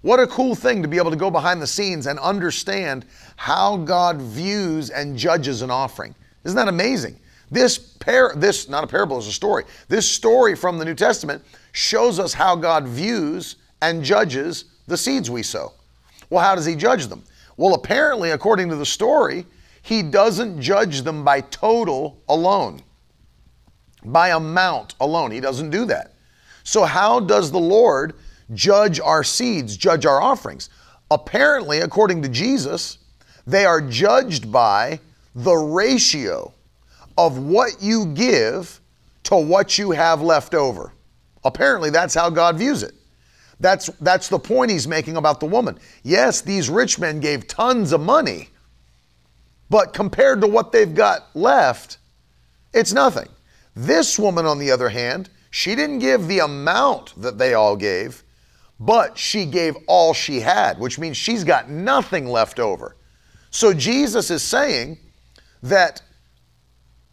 What 0.00 0.18
a 0.18 0.26
cool 0.26 0.54
thing 0.54 0.80
to 0.80 0.88
be 0.88 0.96
able 0.96 1.10
to 1.10 1.16
go 1.16 1.30
behind 1.30 1.60
the 1.60 1.66
scenes 1.66 2.06
and 2.06 2.18
understand 2.18 3.04
how 3.36 3.76
God 3.76 4.22
views 4.22 4.88
and 4.88 5.18
judges 5.18 5.60
an 5.60 5.70
offering. 5.70 6.14
Isn't 6.44 6.56
that 6.56 6.68
amazing? 6.68 7.20
This 7.50 7.76
par 7.76 8.32
this 8.34 8.70
not 8.70 8.84
a 8.84 8.86
parable 8.86 9.18
is 9.18 9.26
a 9.26 9.32
story. 9.32 9.64
This 9.88 10.08
story 10.08 10.56
from 10.56 10.78
the 10.78 10.84
New 10.86 10.94
Testament 10.94 11.44
shows 11.72 12.18
us 12.18 12.32
how 12.32 12.56
God 12.56 12.88
views 12.88 13.56
and 13.82 14.02
judges 14.02 14.64
the 14.86 14.96
seeds 14.96 15.30
we 15.30 15.42
sow. 15.42 15.72
Well, 16.30 16.42
how 16.42 16.54
does 16.54 16.64
he 16.64 16.74
judge 16.74 17.08
them? 17.08 17.22
Well, 17.58 17.74
apparently, 17.74 18.30
according 18.30 18.70
to 18.70 18.76
the 18.76 18.86
story, 18.86 19.44
he 19.82 20.02
doesn't 20.02 20.60
judge 20.60 21.02
them 21.02 21.24
by 21.24 21.40
total 21.40 22.22
alone, 22.28 22.82
by 24.04 24.30
amount 24.30 24.94
alone. 25.00 25.30
He 25.30 25.40
doesn't 25.40 25.70
do 25.70 25.84
that. 25.86 26.14
So, 26.64 26.84
how 26.84 27.20
does 27.20 27.50
the 27.50 27.58
Lord 27.58 28.14
judge 28.52 29.00
our 29.00 29.24
seeds, 29.24 29.76
judge 29.76 30.06
our 30.06 30.20
offerings? 30.20 30.68
Apparently, 31.10 31.80
according 31.80 32.22
to 32.22 32.28
Jesus, 32.28 32.98
they 33.46 33.64
are 33.64 33.80
judged 33.80 34.52
by 34.52 35.00
the 35.34 35.54
ratio 35.54 36.52
of 37.16 37.38
what 37.38 37.82
you 37.82 38.06
give 38.06 38.80
to 39.24 39.36
what 39.36 39.78
you 39.78 39.90
have 39.90 40.22
left 40.22 40.54
over. 40.54 40.92
Apparently, 41.44 41.90
that's 41.90 42.14
how 42.14 42.30
God 42.30 42.58
views 42.58 42.82
it. 42.82 42.94
That's, 43.60 43.88
that's 44.00 44.28
the 44.28 44.38
point 44.38 44.70
he's 44.70 44.88
making 44.88 45.16
about 45.16 45.40
the 45.40 45.46
woman. 45.46 45.78
Yes, 46.02 46.40
these 46.40 46.70
rich 46.70 46.98
men 46.98 47.20
gave 47.20 47.46
tons 47.46 47.92
of 47.92 48.00
money, 48.00 48.48
but 49.70 49.94
compared 49.94 50.40
to 50.40 50.46
what 50.46 50.72
they've 50.72 50.94
got 50.94 51.34
left, 51.34 51.98
it's 52.74 52.92
nothing. 52.92 53.28
This 53.74 54.18
woman, 54.18 54.44
on 54.44 54.58
the 54.58 54.70
other 54.70 54.88
hand, 54.88 55.30
she 55.50 55.74
didn't 55.74 56.00
give 56.00 56.26
the 56.26 56.40
amount 56.40 57.20
that 57.20 57.38
they 57.38 57.54
all 57.54 57.76
gave, 57.76 58.24
but 58.78 59.16
she 59.16 59.46
gave 59.46 59.76
all 59.86 60.12
she 60.12 60.40
had, 60.40 60.78
which 60.78 60.98
means 60.98 61.16
she's 61.16 61.44
got 61.44 61.70
nothing 61.70 62.26
left 62.26 62.58
over. 62.58 62.96
So 63.50 63.72
Jesus 63.72 64.30
is 64.30 64.42
saying 64.42 64.98
that 65.62 66.02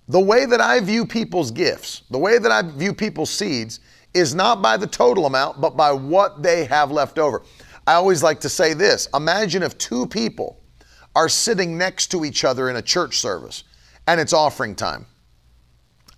the 0.07 0.19
way 0.19 0.45
that 0.45 0.61
I 0.61 0.79
view 0.79 1.05
people's 1.05 1.51
gifts, 1.51 2.03
the 2.09 2.17
way 2.17 2.39
that 2.39 2.51
I 2.51 2.61
view 2.61 2.93
people's 2.93 3.29
seeds, 3.29 3.81
is 4.13 4.33
not 4.33 4.61
by 4.61 4.77
the 4.77 4.87
total 4.87 5.25
amount, 5.25 5.59
but 5.59 5.75
by 5.75 5.91
what 5.91 6.41
they 6.41 6.65
have 6.65 6.91
left 6.91 7.19
over. 7.19 7.43
I 7.85 7.93
always 7.93 8.23
like 8.23 8.39
to 8.41 8.49
say 8.49 8.73
this 8.73 9.07
imagine 9.13 9.63
if 9.63 9.77
two 9.77 10.07
people 10.07 10.61
are 11.17 11.27
sitting 11.27 11.79
next 11.79 12.11
to 12.11 12.23
each 12.23 12.43
other 12.43 12.69
in 12.69 12.75
a 12.75 12.81
church 12.81 13.17
service 13.17 13.63
and 14.05 14.21
it's 14.21 14.33
offering 14.33 14.75
time. 14.75 15.07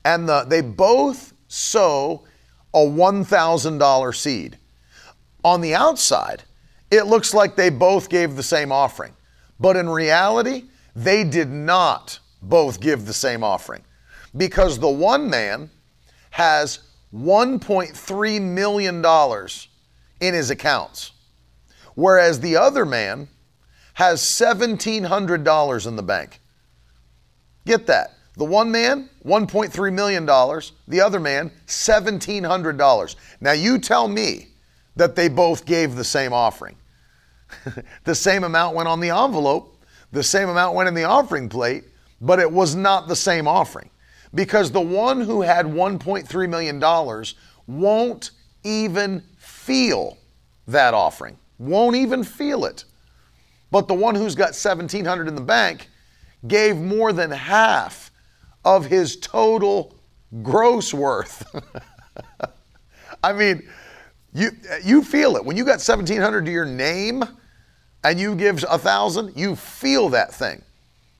And 0.03 0.27
the, 0.27 0.43
they 0.43 0.59
both 0.59 1.31
sow 1.47 2.25
a 2.73 2.79
$1,000 2.79 4.15
seed. 4.15 4.57
On 5.45 5.61
the 5.61 5.73
outside, 5.73 6.43
it 6.91 7.07
looks 7.07 7.33
like 7.33 7.55
they 7.55 7.69
both 7.69 8.09
gave 8.09 8.35
the 8.35 8.43
same 8.43 8.73
offering. 8.73 9.13
But 9.57 9.77
in 9.77 9.87
reality, 9.87 10.65
they 10.97 11.23
did 11.23 11.47
not 11.47 12.19
both 12.41 12.81
give 12.81 13.05
the 13.05 13.13
same 13.13 13.41
offering 13.41 13.83
because 14.35 14.79
the 14.79 14.89
one 14.89 15.29
man 15.29 15.69
has 16.31 16.79
$1.3 17.15 18.41
million 18.41 19.05
in 20.19 20.33
his 20.33 20.49
accounts, 20.49 21.11
whereas 21.95 22.41
the 22.41 22.57
other 22.57 22.85
man 22.85 23.29
has 23.99 24.21
$1,700 24.21 25.85
in 25.85 25.95
the 25.97 26.01
bank. 26.01 26.39
Get 27.65 27.85
that. 27.87 28.13
The 28.37 28.45
one 28.45 28.71
man, 28.71 29.09
$1.3 29.25 29.93
million. 29.93 30.25
The 30.25 31.01
other 31.01 31.19
man, 31.19 31.51
$1,700. 31.67 33.15
Now 33.41 33.51
you 33.51 33.77
tell 33.77 34.07
me 34.07 34.47
that 34.95 35.17
they 35.17 35.27
both 35.27 35.65
gave 35.65 35.95
the 35.97 36.05
same 36.05 36.31
offering. 36.31 36.77
the 38.05 38.15
same 38.15 38.45
amount 38.45 38.73
went 38.73 38.87
on 38.87 39.01
the 39.01 39.09
envelope, 39.09 39.83
the 40.13 40.23
same 40.23 40.47
amount 40.47 40.75
went 40.75 40.87
in 40.87 40.93
the 40.93 41.03
offering 41.03 41.49
plate, 41.49 41.83
but 42.21 42.39
it 42.39 42.49
was 42.49 42.75
not 42.75 43.09
the 43.09 43.17
same 43.17 43.49
offering. 43.49 43.89
Because 44.33 44.71
the 44.71 44.79
one 44.79 45.19
who 45.19 45.41
had 45.41 45.65
$1.3 45.65 46.49
million 46.49 47.25
won't 47.67 48.31
even 48.63 49.25
feel 49.37 50.17
that 50.67 50.93
offering, 50.93 51.37
won't 51.57 51.97
even 51.97 52.23
feel 52.23 52.63
it. 52.63 52.85
But 53.71 53.87
the 53.87 53.93
one 53.93 54.15
who's 54.15 54.35
got 54.35 54.49
1700 54.49 55.27
in 55.27 55.35
the 55.35 55.41
bank 55.41 55.89
gave 56.47 56.77
more 56.77 57.13
than 57.13 57.31
half 57.31 58.11
of 58.65 58.85
his 58.85 59.17
total 59.17 59.95
gross 60.41 60.93
worth. 60.93 61.45
I 63.23 63.33
mean, 63.33 63.67
you 64.33 64.51
you 64.83 65.03
feel 65.03 65.35
it 65.35 65.43
when 65.43 65.57
you 65.57 65.65
got 65.65 65.79
1700 65.79 66.45
to 66.45 66.51
your 66.51 66.65
name 66.65 67.23
and 68.03 68.19
you 68.19 68.35
give 68.35 68.63
a 68.69 68.77
thousand, 68.77 69.35
you 69.35 69.55
feel 69.55 70.09
that 70.09 70.33
thing. 70.33 70.61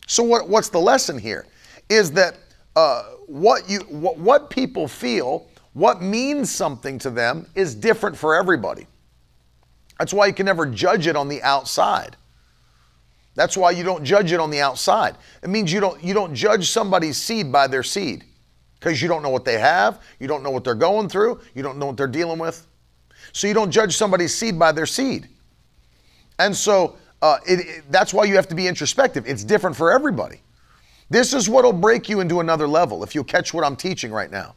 So 0.08 0.24
what, 0.24 0.48
what's 0.48 0.70
the 0.70 0.80
lesson 0.80 1.20
here? 1.20 1.46
Is 1.90 2.12
that 2.12 2.38
uh, 2.76 3.04
what 3.28 3.70
you 3.70 3.80
what, 3.82 4.18
what 4.18 4.50
people 4.50 4.88
feel, 4.88 5.48
what 5.74 6.02
means 6.02 6.52
something 6.52 6.98
to 7.00 7.10
them, 7.10 7.48
is 7.56 7.76
different 7.76 8.18
for 8.18 8.36
everybody. 8.36 8.88
That's 9.98 10.14
why 10.14 10.28
you 10.28 10.34
can 10.34 10.46
never 10.46 10.66
judge 10.66 11.08
it 11.08 11.16
on 11.16 11.28
the 11.28 11.42
outside. 11.44 12.16
That's 13.36 13.56
why 13.56 13.72
you 13.72 13.84
don't 13.84 14.04
judge 14.04 14.32
it 14.32 14.40
on 14.40 14.50
the 14.50 14.60
outside. 14.60 15.16
It 15.44 15.50
means 15.50 15.72
you 15.72 15.80
don't 15.80 16.04
you 16.04 16.14
don't 16.14 16.36
judge 16.36 16.70
somebody's 16.70 17.18
seed 17.18 17.52
by 17.52 17.68
their 17.68 17.84
seed 17.84 18.26
because 18.80 19.02
you 19.02 19.08
don't 19.08 19.22
know 19.22 19.30
what 19.30 19.46
they 19.46 19.60
have, 19.60 20.02
you 20.20 20.28
don't 20.28 20.44
know 20.44 20.52
what 20.52 20.64
they're 20.64 20.76
going 20.76 21.10
through, 21.10 21.40
you 21.54 21.64
don't 21.64 21.78
know 21.78 21.88
what 21.88 21.98
they're 21.98 22.08
dealing 22.08 22.40
with. 22.40 22.66
So 23.34 23.48
you 23.48 23.54
don't 23.54 23.72
judge 23.72 23.96
somebody's 23.96 24.34
seed 24.34 24.58
by 24.58 24.72
their 24.72 24.86
seed. 24.86 25.28
And 26.40 26.56
so 26.56 26.96
uh, 27.22 27.38
it, 27.48 27.60
it, 27.60 27.84
that's 27.90 28.14
why 28.14 28.24
you 28.24 28.36
have 28.36 28.48
to 28.48 28.56
be 28.56 28.68
introspective. 28.68 29.28
It's 29.28 29.44
different 29.44 29.76
for 29.76 29.92
everybody. 29.92 30.42
This 31.10 31.34
is 31.34 31.50
what 31.50 31.66
will 31.66 31.74
break 31.74 32.08
you 32.08 32.22
into 32.22 32.40
another 32.40 32.68
level 32.68 33.04
if 33.04 33.14
you'll 33.14 33.24
catch 33.24 33.54
what 33.54 33.66
I'm 33.66 33.76
teaching 33.76 34.12
right 34.12 34.32
now. 34.32 34.56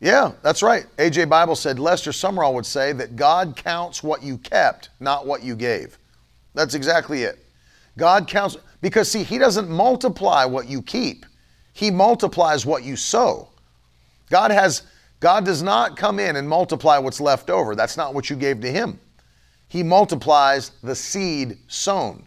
Yeah, 0.00 0.32
that's 0.42 0.62
right. 0.62 0.86
AJ 0.98 1.28
Bible 1.28 1.56
said 1.56 1.78
Lester 1.78 2.12
Sumrall 2.12 2.54
would 2.54 2.66
say 2.66 2.92
that 2.92 3.16
God 3.16 3.56
counts 3.56 4.02
what 4.02 4.22
you 4.22 4.38
kept, 4.38 4.90
not 5.00 5.26
what 5.26 5.42
you 5.42 5.56
gave. 5.56 5.98
That's 6.54 6.74
exactly 6.74 7.24
it. 7.24 7.44
God 7.98 8.26
counts 8.26 8.56
because 8.80 9.10
see, 9.10 9.24
he 9.24 9.36
doesn't 9.36 9.68
multiply 9.68 10.44
what 10.44 10.68
you 10.68 10.80
keep. 10.80 11.26
He 11.74 11.90
multiplies 11.90 12.64
what 12.64 12.84
you 12.84 12.96
sow. 12.96 13.48
God 14.30 14.50
has 14.50 14.82
God 15.20 15.44
does 15.44 15.62
not 15.62 15.96
come 15.96 16.20
in 16.20 16.36
and 16.36 16.48
multiply 16.48 16.96
what's 16.96 17.20
left 17.20 17.50
over. 17.50 17.74
That's 17.74 17.96
not 17.96 18.14
what 18.14 18.30
you 18.30 18.36
gave 18.36 18.60
to 18.60 18.70
him. 18.70 19.00
He 19.66 19.82
multiplies 19.82 20.70
the 20.82 20.94
seed 20.94 21.58
sown. 21.66 22.24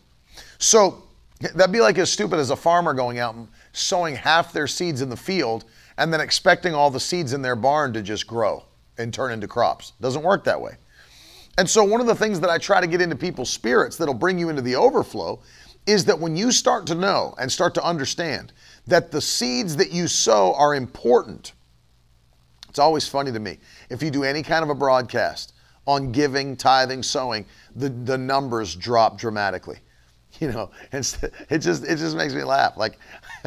So 0.60 1.04
that'd 1.40 1.72
be 1.72 1.80
like 1.80 1.98
as 1.98 2.12
stupid 2.12 2.38
as 2.38 2.50
a 2.50 2.56
farmer 2.56 2.94
going 2.94 3.18
out 3.18 3.36
and 3.36 3.48
sowing 3.72 4.16
half 4.16 4.52
their 4.52 4.68
seeds 4.68 5.02
in 5.02 5.10
the 5.10 5.18
field 5.18 5.66
and 5.98 6.14
then 6.14 6.20
expecting 6.20 6.76
all 6.76 6.92
the 6.92 7.00
seeds 7.00 7.34
in 7.34 7.42
their 7.42 7.56
barn 7.56 7.94
to 7.94 8.02
just 8.02 8.28
grow 8.28 8.64
and 8.98 9.14
turn 9.14 9.32
into 9.32 9.48
crops. 9.48 9.94
Doesn't 10.02 10.24
work 10.24 10.44
that 10.44 10.60
way. 10.60 10.76
And 11.58 11.70
so, 11.70 11.84
one 11.84 12.02
of 12.02 12.08
the 12.08 12.16
things 12.16 12.40
that 12.40 12.50
I 12.50 12.58
try 12.58 12.82
to 12.82 12.88
get 12.88 13.02
into 13.02 13.16
people's 13.16 13.50
spirits 13.50 13.98
that'll 13.98 14.14
bring 14.14 14.40
you 14.40 14.50
into 14.50 14.62
the 14.62 14.76
overflow 14.76 15.42
is 15.86 16.06
that 16.06 16.20
when 16.20 16.36
you 16.36 16.52
start 16.52 16.86
to 16.88 16.96
know 16.96 17.34
and 17.40 17.52
start 17.52 17.74
to 17.74 17.84
understand 17.84 18.54
that 18.88 19.12
the 19.12 19.22
seeds 19.22 19.76
that 19.76 19.92
you 19.92 20.08
sow 20.08 20.54
are 20.54 20.76
important, 20.76 21.54
it's 22.70 22.80
always 22.80 23.08
funny 23.08 23.32
to 23.32 23.40
me. 23.40 23.58
If 23.90 24.02
you 24.02 24.12
do 24.12 24.24
any 24.24 24.44
kind 24.44 24.64
of 24.64 24.70
a 24.70 24.76
broadcast 24.76 25.54
on 25.86 26.12
giving, 26.12 26.56
tithing, 26.56 27.04
sowing, 27.04 27.46
the, 27.76 27.90
the 27.90 28.18
numbers 28.18 28.76
drop 28.76 29.18
dramatically. 29.18 29.78
You 30.40 30.50
know, 30.50 30.72
and 30.94 31.06
it 31.50 31.58
just 31.60 31.84
it 31.84 31.98
just 31.98 32.16
makes 32.16 32.34
me 32.34 32.44
laugh. 32.44 32.78
Like 32.78 32.98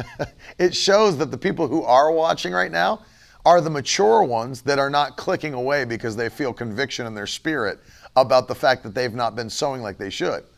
it 0.59 0.73
shows 0.73 1.17
that 1.17 1.31
the 1.31 1.37
people 1.37 1.67
who 1.67 1.81
are 1.81 2.11
watching 2.11 2.53
right 2.53 2.71
now 2.71 3.01
are 3.45 3.61
the 3.61 3.69
mature 3.69 4.23
ones 4.23 4.61
that 4.63 4.79
are 4.79 4.89
not 4.89 5.17
clicking 5.17 5.53
away 5.53 5.85
because 5.85 6.15
they 6.15 6.29
feel 6.29 6.51
conviction 6.51 7.05
in 7.05 7.13
their 7.13 7.27
spirit 7.27 7.79
about 8.15 8.47
the 8.47 8.55
fact 8.55 8.83
that 8.83 8.95
they've 8.95 9.13
not 9.13 9.35
been 9.35 9.49
sowing 9.49 9.81
like 9.81 9.97
they 9.97 10.09
should. 10.09 10.43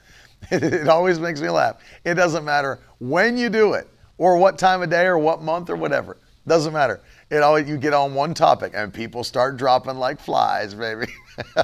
It, 0.52 0.88
always 0.88 1.20
makes 1.20 1.42
me 1.42 1.50
laugh. 1.50 1.78
It 2.06 2.14
doesn't 2.14 2.46
matter 2.46 2.80
when 3.00 3.40
you 3.40 3.50
do 3.50 3.74
it 3.74 3.88
or 4.20 4.38
what 4.38 4.60
time 4.60 4.84
of 4.84 4.90
day 4.92 5.06
or 5.06 5.18
what 5.18 5.42
month 5.42 5.72
or 5.72 5.76
whatever. 5.76 6.18
Doesn't 6.46 6.74
matter. 6.74 7.02
It 7.32 7.42
always 7.42 7.68
you 7.68 7.76
get 7.76 7.94
on 7.94 8.14
one 8.14 8.36
topic 8.36 8.74
and 8.76 8.94
people 8.94 9.24
start 9.24 9.58
dropping 9.58 9.96
like 9.96 10.20
flies, 10.20 10.76
baby. 10.76 11.08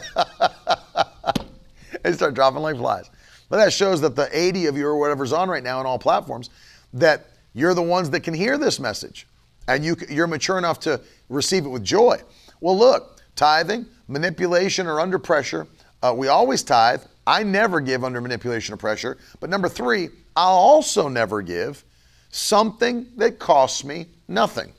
they 2.04 2.14
start 2.14 2.34
dropping 2.34 2.64
like 2.64 2.78
flies. 2.78 3.12
But 3.48 3.58
that 3.58 3.72
shows 3.72 4.02
that 4.02 4.16
the 4.16 4.28
80 4.36 4.66
of 4.66 4.76
you 4.76 4.88
or 4.88 4.98
whatever's 4.98 5.34
on 5.34 5.50
right 5.50 5.64
now 5.64 5.80
on 5.80 5.86
all 5.86 6.00
platforms, 6.00 6.50
that 6.94 7.28
you're 7.54 7.76
the 7.76 7.84
ones 7.84 8.10
that 8.10 8.22
can 8.22 8.34
hear 8.34 8.58
this 8.58 8.80
message 8.80 9.28
and 9.68 9.84
you, 9.84 9.96
you're 10.10 10.28
mature 10.28 10.58
enough 10.58 10.80
to 10.82 11.02
receive 11.30 11.66
it 11.66 11.70
with 11.70 11.84
joy. 11.84 12.20
Well, 12.60 12.78
look, 12.78 13.22
tithing, 13.36 13.86
manipulation, 14.08 14.88
or 14.88 15.00
under 15.00 15.20
pressure, 15.20 15.68
uh, 16.02 16.14
we 16.16 16.28
always 16.28 16.64
tithe. 16.64 17.02
I 17.26 17.44
never 17.44 17.80
give 17.80 18.04
under 18.04 18.20
manipulation 18.20 18.74
or 18.74 18.78
pressure. 18.78 19.18
But 19.40 19.50
number 19.50 19.70
three, 19.70 20.10
I'll 20.36 20.58
also 20.58 21.08
never 21.08 21.42
give 21.42 21.84
something 22.32 23.08
that 23.18 23.40
costs 23.40 23.84
me 23.84 24.08
nothing. 24.28 24.74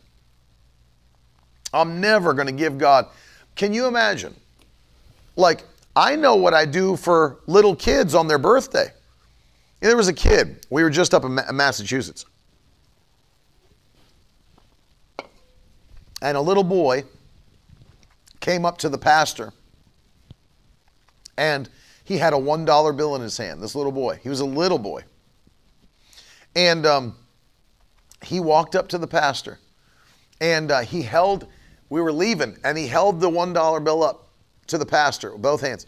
I'm 1.72 2.00
never 2.00 2.34
going 2.34 2.46
to 2.46 2.52
give 2.52 2.78
God. 2.78 3.06
Can 3.56 3.72
you 3.72 3.86
imagine? 3.86 4.34
Like, 5.36 5.64
I 5.96 6.16
know 6.16 6.36
what 6.36 6.54
I 6.54 6.64
do 6.64 6.96
for 6.96 7.38
little 7.46 7.74
kids 7.74 8.14
on 8.14 8.28
their 8.28 8.38
birthday. 8.38 8.92
There 9.80 9.96
was 9.96 10.08
a 10.08 10.12
kid, 10.12 10.66
we 10.70 10.82
were 10.82 10.90
just 10.90 11.14
up 11.14 11.24
in 11.24 11.38
Massachusetts. 11.52 12.26
And 16.24 16.38
a 16.38 16.40
little 16.40 16.64
boy 16.64 17.04
came 18.40 18.64
up 18.64 18.78
to 18.78 18.88
the 18.88 18.96
pastor 18.96 19.52
and 21.36 21.68
he 22.02 22.16
had 22.16 22.32
a 22.32 22.36
$1 22.36 22.96
bill 22.96 23.14
in 23.14 23.20
his 23.20 23.36
hand, 23.36 23.62
this 23.62 23.74
little 23.74 23.92
boy. 23.92 24.18
He 24.22 24.30
was 24.30 24.40
a 24.40 24.46
little 24.46 24.78
boy. 24.78 25.02
And 26.56 26.86
um, 26.86 27.16
he 28.22 28.40
walked 28.40 28.74
up 28.74 28.88
to 28.88 28.98
the 28.98 29.06
pastor 29.06 29.58
and 30.40 30.70
uh, 30.70 30.80
he 30.80 31.02
held, 31.02 31.46
we 31.90 32.00
were 32.00 32.12
leaving, 32.12 32.56
and 32.64 32.78
he 32.78 32.86
held 32.86 33.20
the 33.20 33.28
$1 33.28 33.84
bill 33.84 34.02
up 34.02 34.30
to 34.68 34.78
the 34.78 34.86
pastor 34.86 35.32
with 35.32 35.42
both 35.42 35.60
hands. 35.60 35.86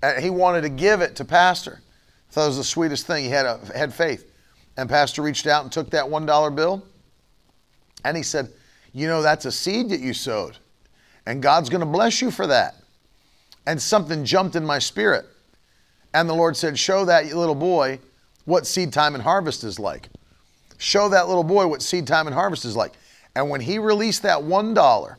And 0.00 0.22
he 0.22 0.30
wanted 0.30 0.60
to 0.60 0.68
give 0.68 1.00
it 1.00 1.16
to 1.16 1.24
pastor. 1.24 1.80
Thought 2.30 2.44
it 2.44 2.48
was 2.48 2.56
the 2.56 2.64
sweetest 2.64 3.04
thing. 3.04 3.24
He 3.24 3.30
had, 3.30 3.46
a, 3.46 3.58
had 3.74 3.92
faith. 3.92 4.30
And 4.76 4.88
pastor 4.88 5.22
reached 5.22 5.48
out 5.48 5.64
and 5.64 5.72
took 5.72 5.90
that 5.90 6.04
$1 6.04 6.54
bill 6.54 6.84
and 8.04 8.16
he 8.16 8.22
said, 8.22 8.52
You 8.92 9.06
know, 9.06 9.22
that's 9.22 9.44
a 9.44 9.52
seed 9.52 9.90
that 9.90 10.00
you 10.00 10.12
sowed, 10.12 10.56
and 11.26 11.42
God's 11.42 11.68
going 11.68 11.80
to 11.80 11.86
bless 11.86 12.20
you 12.20 12.30
for 12.30 12.46
that. 12.46 12.74
And 13.66 13.80
something 13.80 14.24
jumped 14.24 14.56
in 14.56 14.64
my 14.64 14.78
spirit. 14.78 15.26
And 16.12 16.28
the 16.28 16.34
Lord 16.34 16.56
said, 16.56 16.78
Show 16.78 17.04
that 17.04 17.26
little 17.26 17.54
boy 17.54 18.00
what 18.44 18.66
seed 18.66 18.92
time 18.92 19.14
and 19.14 19.22
harvest 19.22 19.64
is 19.64 19.78
like. 19.78 20.08
Show 20.78 21.08
that 21.10 21.28
little 21.28 21.44
boy 21.44 21.66
what 21.66 21.82
seed 21.82 22.06
time 22.06 22.26
and 22.26 22.34
harvest 22.34 22.64
is 22.64 22.74
like. 22.74 22.94
And 23.36 23.48
when 23.50 23.60
he 23.60 23.78
released 23.78 24.22
that 24.22 24.38
$1 24.38 25.16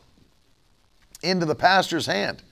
into 1.22 1.46
the 1.46 1.54
pastor's 1.54 2.04
hand, 2.04 2.42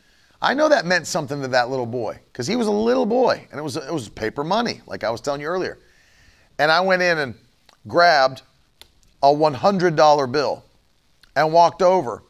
I 0.41 0.55
know 0.55 0.69
that 0.69 0.87
meant 0.87 1.07
something 1.07 1.43
to 1.43 1.49
that 1.49 1.69
little 1.69 1.87
boy 1.87 2.19
because 2.33 2.47
he 2.47 2.57
was 2.57 2.67
a 2.67 2.73
little 2.73 3.05
boy 3.05 3.47
and 3.51 3.61
it 3.61 3.63
was, 3.63 3.77
it 3.77 3.93
was 3.93 4.09
paper 4.09 4.43
money, 4.43 4.81
like 4.87 5.05
I 5.05 5.11
was 5.11 5.21
telling 5.21 5.41
you 5.41 5.49
earlier. 5.49 5.79
And 6.59 6.71
I 6.71 6.81
went 6.81 7.03
in 7.03 7.19
and 7.19 7.35
grabbed 7.87 8.43
a 9.23 9.27
$100 9.27 10.33
bill 10.33 10.65
and 11.37 11.53
walked 11.53 11.83
over 11.83 12.23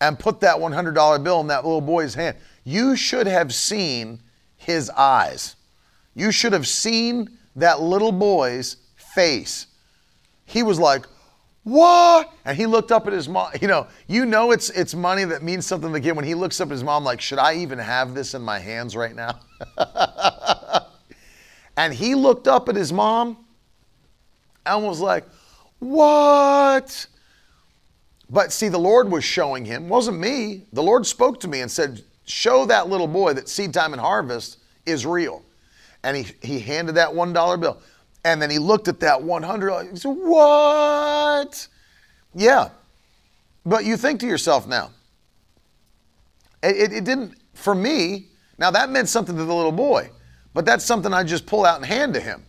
and 0.00 0.18
put 0.18 0.40
that 0.40 0.56
$100 0.56 1.24
bill 1.24 1.40
in 1.40 1.46
that 1.48 1.64
little 1.64 1.80
boy's 1.80 2.14
hand. 2.14 2.36
You 2.64 2.96
should 2.96 3.26
have 3.26 3.52
seen 3.54 4.20
his 4.56 4.90
eyes. 4.90 5.56
You 6.14 6.32
should 6.32 6.52
have 6.52 6.66
seen 6.66 7.38
that 7.56 7.80
little 7.80 8.12
boy's 8.12 8.76
face. 8.96 9.66
He 10.44 10.62
was 10.62 10.78
like, 10.78 11.06
what? 11.64 12.32
And 12.44 12.56
he 12.56 12.66
looked 12.66 12.92
up 12.92 13.06
at 13.06 13.12
his 13.12 13.28
mom. 13.28 13.50
You 13.60 13.68
know, 13.68 13.86
you 14.06 14.24
know 14.24 14.52
it's 14.52 14.70
it's 14.70 14.94
money 14.94 15.24
that 15.24 15.42
means 15.42 15.66
something 15.66 15.90
to 15.90 15.92
the 15.92 16.00
kid 16.00 16.16
when 16.16 16.24
he 16.24 16.34
looks 16.34 16.60
up 16.60 16.68
at 16.68 16.72
his 16.72 16.84
mom 16.84 17.04
like, 17.04 17.20
should 17.20 17.38
I 17.38 17.56
even 17.56 17.78
have 17.78 18.14
this 18.14 18.34
in 18.34 18.40
my 18.40 18.58
hands 18.58 18.96
right 18.96 19.14
now? 19.14 19.40
and 21.76 21.92
he 21.92 22.14
looked 22.14 22.48
up 22.48 22.68
at 22.68 22.76
his 22.76 22.92
mom 22.92 23.44
and 24.64 24.82
was 24.82 25.00
like, 25.00 25.26
what? 25.78 27.06
But 28.30 28.52
see, 28.52 28.68
the 28.68 28.78
Lord 28.78 29.10
was 29.10 29.24
showing 29.24 29.64
him, 29.64 29.88
wasn't 29.88 30.18
me. 30.18 30.66
The 30.72 30.82
Lord 30.82 31.06
spoke 31.06 31.40
to 31.40 31.48
me 31.48 31.60
and 31.60 31.70
said, 31.70 32.02
Show 32.24 32.66
that 32.66 32.88
little 32.88 33.06
boy 33.06 33.32
that 33.34 33.48
seed 33.48 33.72
time 33.72 33.92
and 33.94 34.00
harvest 34.00 34.58
is 34.84 35.06
real. 35.06 35.42
And 36.02 36.16
he, 36.16 36.26
he 36.42 36.60
handed 36.60 36.94
that 36.96 37.10
$1 37.10 37.60
bill. 37.60 37.78
And 38.24 38.42
then 38.42 38.50
he 38.50 38.58
looked 38.58 38.88
at 38.88 39.00
that 39.00 39.22
100. 39.22 39.90
He 39.90 39.96
said, 39.96 40.08
What? 40.10 41.68
Yeah. 42.34 42.68
But 43.64 43.84
you 43.84 43.96
think 43.96 44.20
to 44.20 44.26
yourself 44.26 44.66
now, 44.66 44.90
it, 46.62 46.76
it, 46.76 46.92
it, 46.92 47.04
didn't, 47.04 47.36
for 47.54 47.74
me, 47.74 48.28
now 48.58 48.70
that 48.70 48.90
meant 48.90 49.08
something 49.08 49.36
to 49.36 49.44
the 49.44 49.54
little 49.54 49.72
boy, 49.72 50.10
but 50.52 50.66
that's 50.66 50.84
something 50.84 51.12
I 51.12 51.22
just 51.24 51.46
pull 51.46 51.64
out 51.64 51.76
and 51.76 51.86
hand 51.86 52.14
to 52.14 52.20
him. 52.20 52.42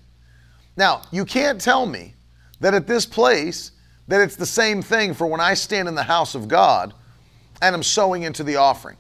Now, 0.76 1.04
you 1.12 1.26
can't 1.26 1.60
tell 1.60 1.86
me 1.86 2.16
that 2.60 2.74
at 2.74 2.88
this 2.88 3.06
place, 3.06 3.72
that 4.10 4.22
it's 4.22 4.36
the 4.36 4.46
same 4.46 4.82
thing 4.82 5.14
for 5.14 5.28
when 5.28 5.40
I 5.40 5.54
stand 5.54 5.88
in 5.88 5.96
the 5.96 6.04
house 6.04 6.36
of 6.36 6.48
God 6.48 6.94
and 7.62 7.76
I'm 7.76 7.84
sowing 7.84 8.24
into 8.24 8.44
the 8.44 8.58
offering. 8.58 8.98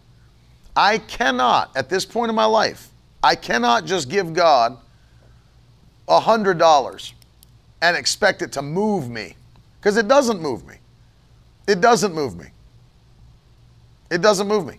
I 0.75 0.99
cannot, 0.99 1.75
at 1.75 1.89
this 1.89 2.05
point 2.05 2.29
in 2.29 2.35
my 2.35 2.45
life, 2.45 2.89
I 3.23 3.35
cannot 3.35 3.85
just 3.85 4.07
give 4.07 4.33
God 4.33 4.77
a 6.07 6.19
$100 6.21 7.13
and 7.81 7.97
expect 7.97 8.43
it 8.43 8.51
to 8.53 8.61
move 8.61 9.09
me 9.09 9.35
because 9.81 9.97
it 9.97 10.07
doesn't 10.07 10.41
move 10.41 10.65
me. 10.67 10.75
It 11.67 11.81
doesn't 11.81 12.13
move 12.13 12.37
me. 12.37 12.47
It 14.11 14.21
doesn't 14.21 14.47
move 14.47 14.67
me. 14.67 14.77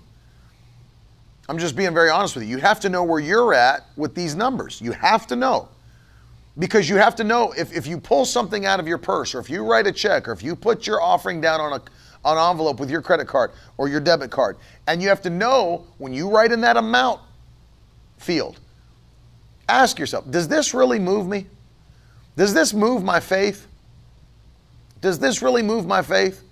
I'm 1.49 1.59
just 1.59 1.74
being 1.74 1.93
very 1.93 2.09
honest 2.09 2.37
with 2.37 2.45
you. 2.45 2.51
You 2.51 2.59
have 2.59 2.78
to 2.81 2.89
know 2.89 3.03
where 3.03 3.18
you're 3.18 3.53
at 3.53 3.87
with 3.97 4.14
these 4.14 4.37
numbers. 4.37 4.81
You 4.81 4.93
have 4.93 5.26
to 5.26 5.37
know. 5.37 5.68
Because 6.61 6.88
you 6.88 6.96
have 6.96 7.16
to 7.16 7.24
know 7.24 7.52
if, 7.52 7.74
if 7.74 7.88
you 7.88 7.98
pull 7.98 8.24
something 8.24 8.66
out 8.66 8.78
of 8.78 8.86
your 8.86 8.98
purse, 8.98 9.34
or 9.34 9.40
if 9.40 9.50
you 9.50 9.64
write 9.64 9.88
a 9.88 9.92
check, 9.92 10.28
or 10.28 10.32
if 10.32 10.42
you 10.42 10.54
put 10.54 10.86
your 10.86 11.02
offering 11.02 11.40
down 11.40 11.61
on 11.61 11.72
a 11.72 11.82
an 12.24 12.36
envelope 12.36 12.78
with 12.78 12.90
your 12.90 13.00
credit 13.00 13.26
card 13.26 13.50
or 13.78 13.88
your 13.88 14.00
debit 14.00 14.30
card, 14.30 14.58
and 14.86 15.02
you 15.02 15.08
have 15.08 15.22
to 15.22 15.30
know 15.30 15.86
when 15.98 16.12
you 16.12 16.28
write 16.28 16.52
in 16.52 16.61
that 16.61 16.76
amount 16.76 17.20
field, 18.18 18.61
ask 19.68 19.98
yourself, 19.98 20.30
does 20.30 20.46
this 20.46 20.74
really 20.74 20.98
move 20.98 21.26
me? 21.26 21.46
Does 22.36 22.52
this 22.52 22.74
move 22.74 23.02
my 23.02 23.20
faith? 23.20 23.66
Does 25.00 25.18
this 25.18 25.40
really 25.40 25.62
move 25.62 25.86
my 25.86 26.02
faith? 26.02 26.42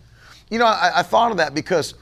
You 0.50 0.58
know, 0.58 0.66
I, 0.66 1.00
I 1.00 1.02
thought 1.02 1.30
of 1.30 1.36
that 1.36 1.54
because 1.54 1.94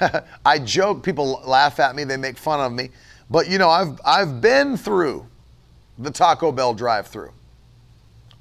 I 0.44 0.58
joke, 0.58 1.04
people 1.04 1.42
laugh 1.46 1.78
at 1.78 1.94
me, 1.94 2.02
they 2.04 2.16
make 2.16 2.36
fun 2.36 2.60
of 2.60 2.72
me. 2.72 2.90
But 3.30 3.48
you 3.48 3.58
know, 3.58 3.70
I've 3.70 4.00
I've 4.04 4.40
been 4.40 4.76
through 4.76 5.26
the 5.98 6.10
Taco 6.10 6.50
Bell 6.50 6.74
drive-through. 6.74 7.32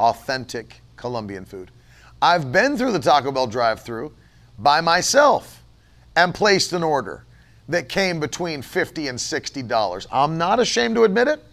Authentic 0.02 0.82
Colombian 0.98 1.46
food. 1.46 1.72
I've 2.22 2.52
been 2.52 2.76
through 2.78 2.92
the 2.92 3.00
Taco 3.00 3.32
Bell 3.32 3.48
drive-through 3.48 4.12
by 4.60 4.82
myself 4.82 5.64
and 6.16 6.34
placed 6.34 6.74
an 6.74 6.84
order 6.84 7.24
that 7.70 7.88
came 7.88 8.20
between 8.20 8.62
50 8.62 9.08
and 9.08 9.20
60 9.20 9.64
dollars. 9.64 10.08
I'm 10.12 10.38
not 10.38 10.60
ashamed 10.60 10.96
to 10.96 11.04
admit 11.04 11.28
it. 11.28 11.44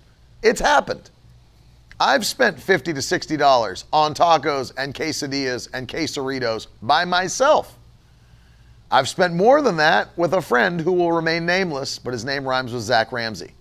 It's 0.43 0.61
happened. 0.61 1.11
I've 2.01 2.25
spent 2.25 2.59
50 2.61 2.95
to 2.95 3.03
60 3.03 3.37
dollars 3.37 3.85
on 3.93 4.15
tacos 4.15 4.73
and 4.77 4.95
quesadillas 4.95 5.69
and 5.73 5.87
quesaritos 5.87 6.69
by 6.83 7.05
myself. 7.05 7.77
I've 8.91 9.09
spent 9.09 9.35
more 9.35 9.61
than 9.61 9.77
that 9.77 10.17
with 10.17 10.33
a 10.33 10.41
friend 10.41 10.81
who 10.81 10.93
will 10.93 11.13
remain 11.13 11.45
nameless, 11.45 11.99
but 11.99 12.13
his 12.15 12.25
name 12.25 12.49
rhymes 12.49 12.73
with 12.73 12.83
Zach 12.83 13.13
Ramsey. 13.13 13.53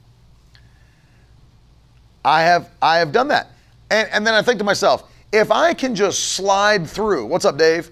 I 2.23 2.43
have 2.43 2.69
I 2.81 2.97
have 2.97 3.11
done 3.11 3.27
that. 3.29 3.51
And, 3.89 4.09
and 4.11 4.27
then 4.27 4.33
I 4.33 4.41
think 4.41 4.59
to 4.59 4.65
myself, 4.65 5.09
if 5.31 5.51
I 5.51 5.73
can 5.73 5.95
just 5.95 6.33
slide 6.33 6.87
through, 6.87 7.25
what's 7.25 7.45
up, 7.45 7.57
Dave? 7.57 7.89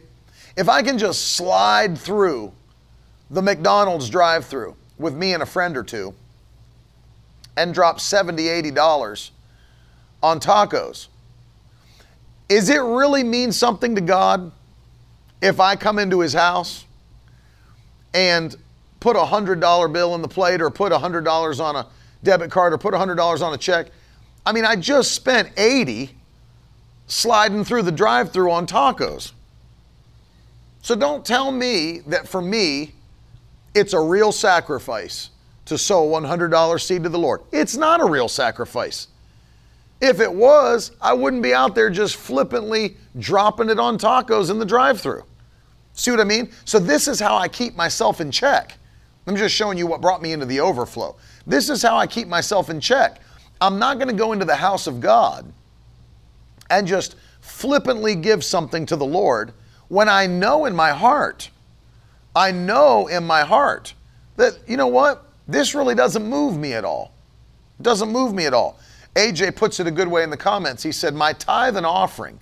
If 0.56 0.70
I 0.70 0.82
can 0.82 0.98
just 0.98 1.36
slide 1.36 1.98
through 1.98 2.54
the 3.30 3.42
McDonald's 3.42 4.10
drive 4.10 4.46
through 4.46 4.76
with 4.98 5.14
me 5.14 5.34
and 5.34 5.44
a 5.44 5.46
friend 5.46 5.76
or 5.76 5.84
two 5.84 6.14
and 7.58 7.74
drop 7.74 8.00
70 8.00 8.44
$80 8.44 9.32
on 10.24 10.40
tacos, 10.40 11.08
is 12.48 12.70
it 12.70 12.80
really 12.80 13.24
mean 13.24 13.52
something 13.52 13.96
to 13.96 14.02
God 14.02 14.52
if 15.42 15.60
I 15.60 15.76
come 15.76 16.00
into 16.00 16.20
his 16.20 16.34
house 16.34 16.86
and 18.14 18.56
put 19.00 19.16
a 19.16 19.20
$100 19.20 19.94
bill 19.94 20.16
in 20.16 20.22
the 20.22 20.28
plate 20.28 20.62
or 20.62 20.70
put 20.70 20.92
a 20.92 20.98
$100 20.98 21.60
on 21.60 21.76
a 21.76 21.88
debit 22.24 22.50
card 22.50 22.74
or 22.74 22.78
put 22.78 22.94
a 22.94 22.98
$100 22.98 23.42
on 23.42 23.54
a 23.54 23.58
check? 23.58 23.88
I 24.46 24.52
mean, 24.52 24.66
I 24.66 24.76
just 24.76 25.14
spent 25.14 25.50
80 25.58 26.12
sliding 27.08 27.64
through 27.64 27.84
the 27.84 27.92
drive 27.92 28.32
through 28.32 28.52
on 28.52 28.68
tacos. 28.68 29.32
So 30.82 30.96
don't 30.96 31.26
tell 31.26 31.52
me 31.52 32.00
that 32.08 32.28
for 32.28 32.42
me, 32.42 32.94
it's 33.74 33.94
a 33.94 34.00
real 34.00 34.32
sacrifice 34.32 35.32
to 35.66 35.78
sow 35.78 36.16
a 36.16 36.22
$100 36.22 36.82
seed 36.82 37.04
to 37.04 37.10
the 37.10 37.18
Lord. 37.18 37.42
It's 37.52 37.76
not 37.76 38.02
a 38.02 38.06
real 38.06 38.28
sacrifice. 38.28 39.08
If 40.00 40.20
it 40.20 40.32
was, 40.32 40.92
I 41.02 41.14
wouldn't 41.14 41.42
be 41.42 41.54
out 41.54 41.74
there 41.74 41.90
just 41.90 42.18
flippantly 42.18 42.98
dropping 43.18 43.70
it 43.70 43.80
on 43.80 43.98
tacos 43.98 44.52
in 44.52 44.60
the 44.60 44.66
drive 44.66 45.02
through. 45.02 45.24
See 45.94 46.12
what 46.12 46.20
I 46.20 46.26
mean? 46.26 46.52
So, 46.66 46.78
this 46.78 47.08
is 47.08 47.20
how 47.20 47.38
I 47.38 47.48
keep 47.48 47.76
myself 47.76 48.20
in 48.20 48.30
check. 48.30 48.78
I'm 49.28 49.36
just 49.36 49.56
showing 49.56 49.78
you 49.78 49.88
what 49.88 50.02
brought 50.02 50.22
me 50.22 50.34
into 50.34 50.46
the 50.46 50.60
overflow. 50.60 51.16
This 51.48 51.70
is 51.70 51.82
how 51.82 51.98
I 51.98 52.06
keep 52.06 52.28
myself 52.28 52.70
in 52.70 52.80
check. 52.80 53.22
I'm 53.62 53.80
not 53.80 53.98
going 53.98 54.10
to 54.10 54.16
go 54.16 54.34
into 54.34 54.46
the 54.46 54.56
house 54.56 54.88
of 54.88 55.00
God 55.00 55.52
and 56.70 56.88
just 56.88 57.16
flippantly 57.42 58.16
give 58.16 58.44
something 58.44 58.86
to 58.88 58.96
the 58.96 59.06
Lord 59.06 59.54
when 59.88 60.10
I 60.10 60.28
know 60.28 60.66
in 60.66 60.76
my 60.76 60.92
heart, 60.92 61.50
I 62.36 62.52
know 62.52 63.08
in 63.08 63.24
my 63.26 63.44
heart 63.44 63.94
that, 64.36 64.58
you 64.68 64.78
know 64.78 64.88
what, 64.88 65.26
this 65.48 65.76
really 65.76 65.96
doesn't 65.96 66.26
move 66.26 66.58
me 66.58 66.74
at 66.74 66.84
all. 66.84 67.14
It 67.80 67.84
doesn't 67.84 68.10
move 68.10 68.34
me 68.34 68.46
at 68.46 68.54
all. 68.54 68.80
AJ 69.16 69.56
puts 69.56 69.80
it 69.80 69.88
a 69.88 69.92
good 69.92 70.08
way 70.08 70.24
in 70.24 70.30
the 70.30 70.38
comments. 70.38 70.84
He 70.84 70.92
said, 70.92 71.14
My 71.14 71.34
tithe 71.34 71.78
and 71.78 71.86
offering 71.86 72.40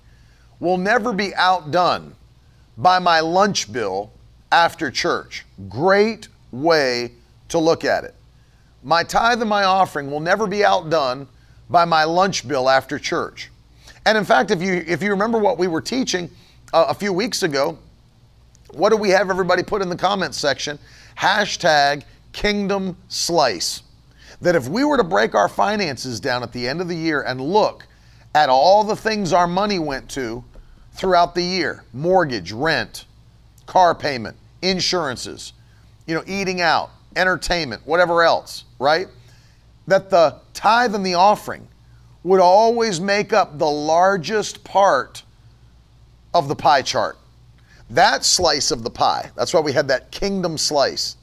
will 0.58 0.78
never 0.78 1.12
be 1.12 1.34
outdone 1.34 2.14
by 2.76 2.98
my 2.98 3.20
lunch 3.20 3.72
bill 3.72 4.10
after 4.50 4.90
church. 4.90 5.44
Great 5.68 6.28
way 6.50 7.12
to 7.48 7.58
look 7.58 7.84
at 7.84 8.04
it. 8.04 8.14
My 8.84 9.02
tithe 9.02 9.40
and 9.40 9.48
my 9.48 9.64
offering 9.64 10.10
will 10.10 10.20
never 10.20 10.46
be 10.46 10.62
outdone 10.62 11.26
by 11.70 11.86
my 11.86 12.04
lunch 12.04 12.46
bill 12.46 12.68
after 12.68 12.98
church. 12.98 13.50
And 14.04 14.18
in 14.18 14.24
fact, 14.24 14.50
if 14.50 14.60
you 14.60 14.84
if 14.86 15.02
you 15.02 15.10
remember 15.10 15.38
what 15.38 15.56
we 15.56 15.66
were 15.66 15.80
teaching, 15.80 16.30
uh, 16.74 16.86
a 16.88 16.94
few 16.94 17.12
weeks 17.12 17.42
ago, 17.42 17.78
what 18.72 18.90
do 18.90 18.96
we 18.96 19.08
have 19.08 19.30
everybody 19.30 19.62
put 19.62 19.80
in 19.80 19.88
the 19.88 19.96
comments 19.96 20.36
section? 20.36 20.78
Hashtag 21.16 22.02
Kingdom 22.32 22.96
Slice. 23.08 23.82
That 24.42 24.54
if 24.54 24.68
we 24.68 24.84
were 24.84 24.98
to 24.98 25.04
break 25.04 25.34
our 25.34 25.48
finances 25.48 26.20
down 26.20 26.42
at 26.42 26.52
the 26.52 26.68
end 26.68 26.82
of 26.82 26.88
the 26.88 26.96
year 26.96 27.22
and 27.22 27.40
look 27.40 27.86
at 28.34 28.50
all 28.50 28.84
the 28.84 28.96
things 28.96 29.32
our 29.32 29.46
money 29.46 29.78
went 29.78 30.10
to 30.10 30.44
throughout 30.92 31.34
the 31.34 31.42
year 31.42 31.84
mortgage, 31.94 32.52
rent, 32.52 33.06
car 33.64 33.94
payment, 33.94 34.36
insurances, 34.60 35.54
you 36.06 36.14
know, 36.14 36.24
eating 36.26 36.60
out, 36.60 36.90
entertainment, 37.16 37.82
whatever 37.86 38.22
else, 38.22 38.64
right? 38.78 39.08
That 39.86 40.10
the 40.10 40.36
tithe 40.52 40.94
and 40.94 41.04
the 41.04 41.14
offering 41.14 41.68
would 42.22 42.40
always 42.40 43.00
make 43.00 43.32
up 43.32 43.58
the 43.58 43.70
largest 43.70 44.64
part 44.64 45.22
of 46.32 46.48
the 46.48 46.56
pie 46.56 46.82
chart. 46.82 47.18
That 47.90 48.24
slice 48.24 48.70
of 48.70 48.82
the 48.82 48.90
pie, 48.90 49.30
that's 49.36 49.52
why 49.52 49.60
we 49.60 49.72
had 49.72 49.88
that 49.88 50.10
kingdom 50.10 50.56
slice. 50.56 51.16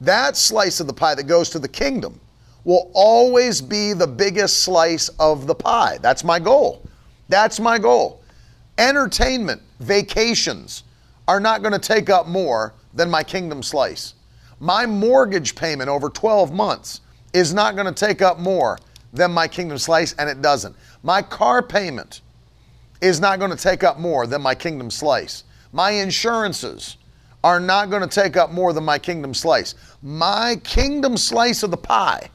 That 0.00 0.36
slice 0.36 0.80
of 0.80 0.86
the 0.86 0.92
pie 0.92 1.14
that 1.14 1.24
goes 1.24 1.50
to 1.50 1.58
the 1.58 1.68
kingdom 1.68 2.18
will 2.64 2.90
always 2.94 3.60
be 3.60 3.92
the 3.92 4.06
biggest 4.06 4.62
slice 4.62 5.08
of 5.20 5.46
the 5.46 5.54
pie. 5.54 5.98
That's 6.00 6.24
my 6.24 6.38
goal. 6.38 6.82
That's 7.28 7.60
my 7.60 7.78
goal. 7.78 8.22
Entertainment, 8.78 9.60
vacations 9.80 10.84
are 11.26 11.40
not 11.40 11.62
going 11.62 11.72
to 11.72 11.78
take 11.78 12.08
up 12.08 12.26
more 12.26 12.72
than 12.94 13.10
my 13.10 13.22
kingdom 13.22 13.62
slice. 13.62 14.14
My 14.60 14.86
mortgage 14.86 15.54
payment 15.54 15.88
over 15.88 16.08
12 16.08 16.52
months 16.52 17.00
is 17.32 17.54
not 17.54 17.74
going 17.74 17.92
to 17.92 18.06
take 18.06 18.22
up 18.22 18.38
more 18.38 18.78
than 19.12 19.32
my 19.32 19.48
kingdom 19.48 19.78
slice, 19.78 20.14
and 20.14 20.28
it 20.28 20.42
doesn't. 20.42 20.74
My 21.02 21.22
car 21.22 21.62
payment 21.62 22.20
is 23.00 23.20
not 23.20 23.38
going 23.38 23.50
to 23.50 23.56
take 23.56 23.84
up 23.84 23.98
more 23.98 24.26
than 24.26 24.42
my 24.42 24.54
kingdom 24.54 24.90
slice. 24.90 25.44
My 25.72 25.90
insurances 25.90 26.96
are 27.44 27.60
not 27.60 27.90
going 27.90 28.02
to 28.02 28.08
take 28.08 28.36
up 28.36 28.50
more 28.50 28.72
than 28.72 28.84
my 28.84 28.98
kingdom 28.98 29.32
slice. 29.32 29.74
My 30.02 30.56
kingdom 30.64 31.16
slice 31.16 31.62
of 31.62 31.70
the 31.70 31.76
pie 31.76 32.28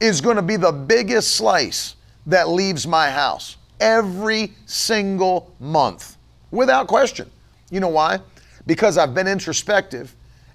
is 0.00 0.20
going 0.20 0.36
to 0.36 0.42
be 0.42 0.56
the 0.56 0.72
biggest 0.72 1.36
slice 1.36 1.94
that 2.26 2.48
leaves 2.48 2.86
my 2.86 3.10
house 3.10 3.56
every 3.80 4.52
single 4.66 5.52
month, 5.60 6.16
without 6.50 6.88
question. 6.88 7.30
You 7.70 7.80
know 7.80 7.88
why? 7.88 8.20
Because 8.66 8.98
I've 8.98 9.14
been 9.14 9.28
introspective 9.28 10.14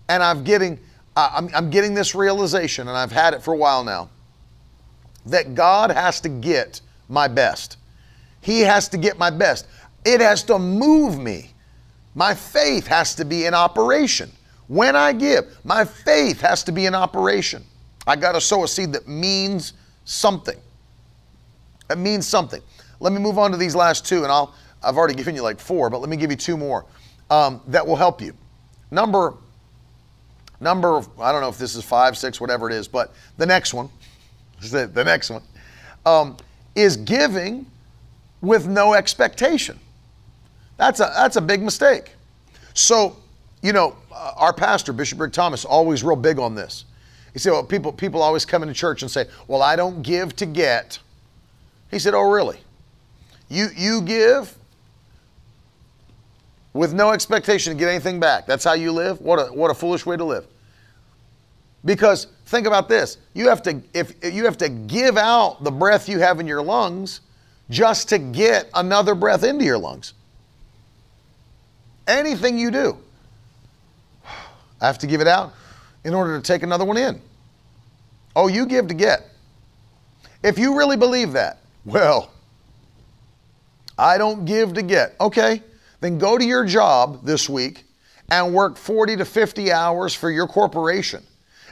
and 0.09 0.21
I've 0.21 0.43
getting, 0.43 0.79
I'm, 1.17 1.49
I'm 1.55 1.69
getting 1.69 1.93
this 1.93 2.13
realization, 2.13 2.87
and 2.87 2.95
I've 2.95 3.11
had 3.11 3.33
it 3.33 3.41
for 3.41 3.53
a 3.53 3.57
while 3.57 3.83
now, 3.83 4.09
that 5.25 5.55
God 5.55 5.89
has 5.89 6.21
to 6.21 6.29
get 6.29 6.81
my 7.09 7.27
best. 7.27 7.77
He 8.41 8.61
has 8.61 8.87
to 8.89 8.97
get 8.97 9.17
my 9.17 9.29
best. 9.29 9.67
It 10.05 10.21
has 10.21 10.43
to 10.43 10.59
move 10.59 11.17
me. 11.17 11.51
My 12.13 12.33
faith 12.33 12.87
has 12.87 13.15
to 13.15 13.25
be 13.25 13.45
in 13.45 13.53
operation. 13.53 14.31
When 14.67 14.95
I 14.95 15.13
give, 15.13 15.57
my 15.63 15.85
faith 15.85 16.39
has 16.41 16.63
to 16.65 16.71
be 16.71 16.85
in 16.85 16.93
operation. 16.93 17.63
I 18.05 18.15
got 18.15 18.33
to 18.33 18.41
sow 18.41 18.63
a 18.63 18.67
seed 18.67 18.93
that 18.93 19.07
means 19.07 19.73
something. 20.05 20.57
It 21.89 21.97
means 21.97 22.27
something. 22.27 22.61
Let 22.99 23.13
me 23.13 23.19
move 23.19 23.37
on 23.37 23.51
to 23.51 23.57
these 23.57 23.75
last 23.75 24.05
two, 24.05 24.23
and 24.23 24.31
I'll. 24.31 24.53
I've 24.83 24.97
already 24.97 25.13
given 25.21 25.35
you 25.35 25.41
like 25.41 25.59
four, 25.59 25.89
but 25.89 25.99
let 25.99 26.09
me 26.09 26.17
give 26.17 26.29
you 26.29 26.37
two 26.37 26.57
more 26.57 26.85
um, 27.29 27.61
that 27.67 27.85
will 27.85 27.95
help 27.95 28.21
you. 28.21 28.33
Number, 28.91 29.33
number. 30.59 30.97
Of, 30.97 31.19
I 31.19 31.31
don't 31.31 31.41
know 31.41 31.49
if 31.49 31.57
this 31.57 31.75
is 31.75 31.83
five, 31.83 32.17
six, 32.17 32.39
whatever 32.41 32.69
it 32.69 32.73
is, 32.73 32.87
but 32.87 33.13
the 33.37 33.45
next 33.45 33.73
one, 33.73 33.89
the 34.61 35.03
next 35.05 35.29
one, 35.29 35.43
um, 36.05 36.37
is 36.75 36.97
giving 36.97 37.65
with 38.41 38.67
no 38.67 38.93
expectation. 38.93 39.79
That's 40.77 40.99
a, 40.99 41.11
that's 41.15 41.35
a 41.35 41.41
big 41.41 41.61
mistake. 41.61 42.11
So, 42.73 43.17
you 43.61 43.73
know, 43.73 43.95
uh, 44.11 44.33
our 44.35 44.53
pastor, 44.53 44.93
Bishop 44.93 45.19
Rick 45.19 45.33
Thomas, 45.33 45.65
always 45.65 46.03
real 46.03 46.15
big 46.15 46.39
on 46.39 46.53
this. 46.55 46.85
He 47.33 47.39
said, 47.39 47.51
well, 47.51 47.63
people, 47.63 47.91
people 47.91 48.21
always 48.21 48.45
come 48.45 48.61
into 48.63 48.73
church 48.73 49.01
and 49.01 49.11
say, 49.11 49.25
well, 49.47 49.61
I 49.61 49.75
don't 49.75 50.01
give 50.01 50.35
to 50.37 50.45
get. 50.45 50.99
He 51.91 51.99
said, 51.99 52.13
oh, 52.13 52.29
really? 52.29 52.57
You, 53.49 53.67
you 53.75 54.01
give 54.01 54.56
with 56.73 56.93
no 56.93 57.11
expectation 57.11 57.73
to 57.73 57.79
get 57.79 57.89
anything 57.89 58.19
back. 58.19 58.45
That's 58.45 58.63
how 58.63 58.73
you 58.73 58.91
live? 58.91 59.19
What 59.21 59.37
a, 59.37 59.53
what 59.53 59.71
a 59.71 59.73
foolish 59.73 60.05
way 60.05 60.17
to 60.17 60.23
live. 60.23 60.45
Because 61.85 62.27
think 62.45 62.67
about 62.67 62.89
this. 62.89 63.17
You 63.33 63.49
have 63.49 63.61
to 63.63 63.81
if 63.93 64.13
you 64.23 64.45
have 64.45 64.57
to 64.57 64.69
give 64.69 65.17
out 65.17 65.63
the 65.63 65.71
breath 65.71 66.09
you 66.09 66.19
have 66.19 66.39
in 66.39 66.47
your 66.47 66.61
lungs 66.61 67.21
just 67.69 68.09
to 68.09 68.17
get 68.17 68.69
another 68.73 69.15
breath 69.15 69.43
into 69.43 69.63
your 69.63 69.77
lungs. 69.77 70.13
Anything 72.07 72.57
you 72.57 72.71
do, 72.71 72.97
I 74.81 74.87
have 74.87 74.97
to 74.99 75.07
give 75.07 75.21
it 75.21 75.27
out 75.27 75.53
in 76.03 76.13
order 76.13 76.37
to 76.37 76.43
take 76.43 76.63
another 76.63 76.85
one 76.85 76.97
in. 76.97 77.21
Oh, 78.35 78.47
you 78.47 78.65
give 78.65 78.87
to 78.87 78.93
get. 78.93 79.29
If 80.43 80.57
you 80.57 80.77
really 80.77 80.97
believe 80.97 81.33
that, 81.33 81.59
well, 81.85 82.31
I 83.97 84.17
don't 84.17 84.45
give 84.45 84.73
to 84.73 84.81
get. 84.81 85.15
Okay, 85.19 85.61
then 85.99 86.17
go 86.17 86.37
to 86.37 86.45
your 86.45 86.65
job 86.65 87.25
this 87.25 87.49
week 87.49 87.85
and 88.29 88.53
work 88.53 88.77
40 88.77 89.17
to 89.17 89.25
50 89.25 89.71
hours 89.71 90.13
for 90.13 90.29
your 90.29 90.47
corporation. 90.47 91.23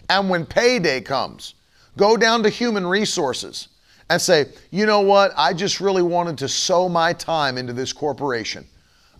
And 0.09 0.29
when 0.29 0.45
payday 0.45 1.01
comes, 1.01 1.55
go 1.97 2.17
down 2.17 2.43
to 2.43 2.49
human 2.49 2.85
resources 2.85 3.69
and 4.09 4.21
say, 4.21 4.45
you 4.71 4.85
know 4.85 5.01
what, 5.01 5.33
I 5.35 5.53
just 5.53 5.79
really 5.79 6.03
wanted 6.03 6.37
to 6.39 6.47
sow 6.47 6.87
my 6.87 7.13
time 7.13 7.57
into 7.57 7.73
this 7.73 7.91
corporation. 7.91 8.65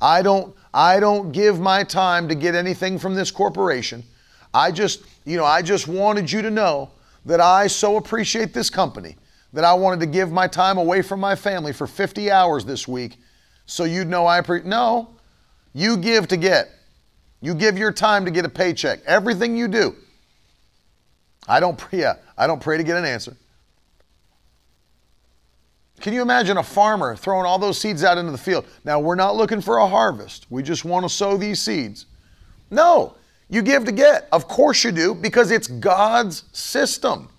I 0.02 0.22
don't 0.22 0.56
I 0.74 1.00
don't 1.00 1.32
give 1.32 1.58
my 1.58 1.86
time 1.86 2.28
to 2.28 2.36
get 2.36 2.54
anything 2.54 3.00
from 3.00 3.16
this 3.16 3.32
corporation. 3.32 4.04
I 4.54 4.72
just, 4.72 5.04
you 5.24 5.38
know, 5.38 5.46
I 5.46 5.62
just 5.62 5.88
wanted 5.88 6.30
you 6.30 6.42
to 6.42 6.52
know 6.52 6.90
that 7.26 7.40
I 7.40 7.68
so 7.68 7.96
appreciate 7.96 8.54
this 8.54 8.70
company 8.70 9.16
that 9.54 9.64
I 9.64 9.74
wanted 9.74 10.02
to 10.02 10.06
give 10.06 10.34
my 10.34 10.48
time 10.48 10.78
away 10.78 11.02
from 11.02 11.22
my 11.22 11.34
family 11.34 11.72
for 11.72 11.88
50 11.88 12.30
hours 12.30 12.66
this 12.66 12.90
week 12.90 13.16
so 13.66 13.84
you'd 13.84 14.08
know 14.08 14.26
I 14.26 14.38
appreciate. 14.38 14.68
No, 14.68 15.10
you 15.74 15.98
give 15.98 16.28
to 16.30 16.38
get. 16.38 16.72
You 17.42 17.54
give 17.54 17.78
your 17.78 17.92
time 17.92 18.26
to 18.26 18.32
get 18.32 18.46
a 18.46 18.50
paycheck. 18.50 19.00
Everything 19.06 19.56
you 19.56 19.68
do. 19.68 19.96
I 21.48 21.60
don't 21.60 21.78
pray, 21.78 22.00
yeah, 22.00 22.16
I 22.38 22.48
don't 22.48 22.62
pray 22.62 22.78
to 22.78 22.84
get 22.84 22.98
an 22.98 23.06
answer. 23.06 23.36
Can 26.02 26.14
you 26.14 26.22
imagine 26.22 26.58
a 26.58 26.64
farmer 26.64 27.16
throwing 27.16 27.46
all 27.46 27.58
those 27.58 27.80
seeds 27.80 28.04
out 28.04 28.18
into 28.18 28.32
the 28.32 28.38
field? 28.38 28.66
Now, 28.84 29.00
we're 29.00 29.16
not 29.16 29.36
looking 29.36 29.62
for 29.62 29.78
a 29.78 29.88
harvest. 29.88 30.46
We 30.50 30.62
just 30.62 30.86
want 30.86 31.06
to 31.06 31.10
sow 31.10 31.38
these 31.38 31.62
seeds. 31.62 32.06
No, 32.70 33.16
you 33.50 33.62
give 33.62 33.86
to 33.86 33.92
get. 33.92 34.28
Of 34.32 34.48
course 34.48 34.84
you 34.84 34.92
do, 34.92 35.16
because 35.16 35.52
it's 35.52 35.68
God's 35.68 36.44
system. 36.52 37.30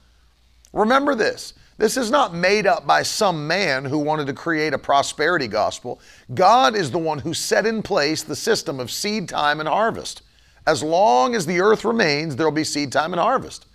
Remember 0.72 1.14
this. 1.14 1.54
This 1.78 1.96
is 1.96 2.10
not 2.10 2.34
made 2.34 2.66
up 2.66 2.86
by 2.86 3.02
some 3.02 3.46
man 3.46 3.84
who 3.84 3.98
wanted 3.98 4.26
to 4.28 4.32
create 4.32 4.72
a 4.72 4.78
prosperity 4.78 5.46
gospel. 5.46 6.00
God 6.34 6.74
is 6.74 6.90
the 6.90 6.98
one 6.98 7.18
who 7.18 7.34
set 7.34 7.66
in 7.66 7.82
place 7.82 8.22
the 8.22 8.36
system 8.36 8.80
of 8.80 8.90
seed 8.90 9.28
time 9.28 9.60
and 9.60 9.68
harvest. 9.68 10.22
As 10.66 10.82
long 10.82 11.34
as 11.34 11.44
the 11.44 11.60
earth 11.60 11.84
remains, 11.84 12.34
there'll 12.34 12.50
be 12.50 12.64
seed 12.64 12.92
time 12.92 13.12
and 13.12 13.20
harvest. 13.20 13.66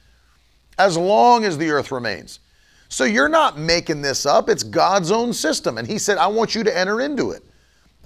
As 0.80 0.98
long 0.98 1.46
as 1.46 1.58
the 1.58 1.70
earth 1.70 1.92
remains. 1.92 2.40
So 2.90 3.04
you're 3.04 3.30
not 3.30 3.58
making 3.58 4.02
this 4.02 4.26
up. 4.26 4.50
It's 4.50 4.64
God's 4.64 5.12
own 5.12 5.32
system. 5.32 5.78
And 5.78 5.88
He 5.88 5.98
said, 5.98 6.18
I 6.18 6.28
want 6.28 6.56
you 6.56 6.64
to 6.64 6.78
enter 6.78 7.02
into 7.02 7.32
it. 7.32 7.44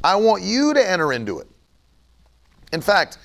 I 0.03 0.15
want 0.17 0.43
you 0.43 0.73
to 0.73 0.89
enter 0.89 1.13
into 1.13 1.39
it. 1.39 1.47
In 2.73 2.81
fact, 2.81 3.17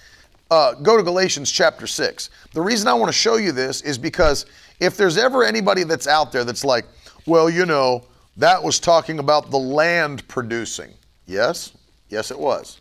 uh, 0.50 0.74
go 0.74 0.96
to 0.96 1.02
Galatians 1.02 1.50
chapter 1.50 1.86
6. 1.86 2.30
The 2.54 2.60
reason 2.60 2.88
I 2.88 2.94
want 2.94 3.08
to 3.08 3.12
show 3.12 3.36
you 3.36 3.52
this 3.52 3.82
is 3.82 3.98
because 3.98 4.46
if 4.80 4.96
there's 4.96 5.16
ever 5.16 5.44
anybody 5.44 5.84
that's 5.84 6.06
out 6.06 6.32
there 6.32 6.44
that's 6.44 6.64
like, 6.64 6.86
well, 7.26 7.48
you 7.48 7.66
know, 7.66 8.04
that 8.36 8.62
was 8.62 8.80
talking 8.80 9.18
about 9.18 9.50
the 9.50 9.58
land 9.58 10.26
producing. 10.26 10.90
Yes, 11.26 11.72
yes, 12.08 12.30
it 12.30 12.38
was. 12.38 12.80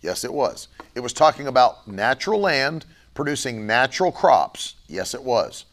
Yes, 0.00 0.24
it 0.24 0.32
was. 0.32 0.68
It 0.94 1.00
was 1.00 1.12
talking 1.12 1.48
about 1.48 1.88
natural 1.88 2.40
land 2.40 2.86
producing 3.14 3.66
natural 3.66 4.12
crops. 4.12 4.76
Yes, 4.86 5.14
it 5.14 5.22
was. 5.22 5.64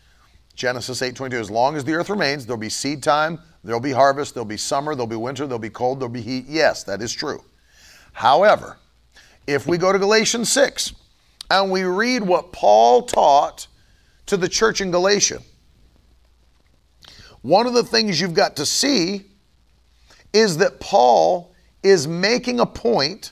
Genesis 0.55 1.01
8:22 1.01 1.33
as 1.33 1.51
long 1.51 1.75
as 1.75 1.83
the 1.83 1.93
earth 1.93 2.09
remains 2.09 2.45
there'll 2.45 2.57
be 2.57 2.69
seed 2.69 3.03
time, 3.03 3.39
there'll 3.63 3.79
be 3.79 3.91
harvest, 3.91 4.33
there'll 4.33 4.45
be 4.45 4.57
summer, 4.57 4.95
there'll 4.95 5.05
be 5.05 5.15
winter, 5.15 5.45
there'll 5.45 5.59
be 5.59 5.69
cold, 5.69 5.99
there'll 5.99 6.09
be 6.09 6.21
heat. 6.21 6.45
Yes, 6.47 6.83
that 6.85 7.01
is 7.01 7.13
true. 7.13 7.43
However, 8.13 8.77
if 9.45 9.67
we 9.67 9.77
go 9.77 9.91
to 9.91 9.99
Galatians 9.99 10.51
6 10.51 10.93
and 11.51 11.69
we 11.69 11.83
read 11.83 12.23
what 12.23 12.51
Paul 12.51 13.03
taught 13.03 13.67
to 14.27 14.37
the 14.37 14.49
church 14.49 14.81
in 14.81 14.91
Galatia, 14.91 15.39
one 17.41 17.67
of 17.67 17.73
the 17.73 17.83
things 17.83 18.19
you've 18.19 18.33
got 18.33 18.55
to 18.55 18.65
see 18.65 19.25
is 20.33 20.57
that 20.57 20.79
Paul 20.79 21.53
is 21.83 22.07
making 22.07 22.59
a 22.59 22.65
point 22.65 23.31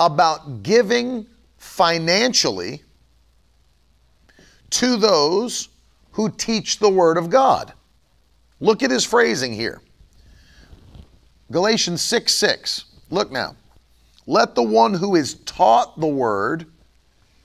about 0.00 0.62
giving 0.62 1.26
financially 1.58 2.82
to 4.70 4.96
those 4.96 5.68
who 6.12 6.30
teach 6.30 6.78
the 6.78 6.88
Word 6.88 7.18
of 7.18 7.30
God. 7.30 7.72
Look 8.60 8.82
at 8.82 8.90
his 8.90 9.04
phrasing 9.04 9.52
here. 9.52 9.80
Galatians 11.50 12.00
6 12.02 12.32
6. 12.34 12.84
Look 13.10 13.30
now. 13.30 13.56
Let 14.26 14.54
the 14.54 14.62
one 14.62 14.94
who 14.94 15.16
is 15.16 15.34
taught 15.44 16.00
the 16.00 16.06
Word 16.06 16.66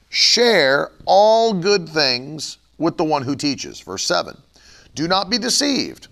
share 0.09 0.91
all 1.05 1.53
good 1.53 1.89
things 1.89 2.57
with 2.79 2.97
the 2.97 3.03
one 3.03 3.21
who 3.21 3.35
teaches. 3.35 3.79
Verse 3.79 4.03
7. 4.03 4.35
Do 4.95 5.07
not 5.07 5.29
be 5.29 5.37
deceived. 5.37 6.07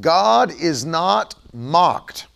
God 0.00 0.52
is 0.58 0.84
not 0.86 1.34
mocked. 1.52 2.26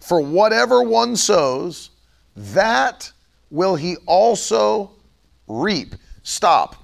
For 0.00 0.20
whatever 0.20 0.82
one 0.82 1.16
sows, 1.16 1.90
that 2.34 3.12
will 3.50 3.76
he 3.76 3.96
also 4.06 4.92
reap. 5.46 5.94
Stop. 6.22 6.76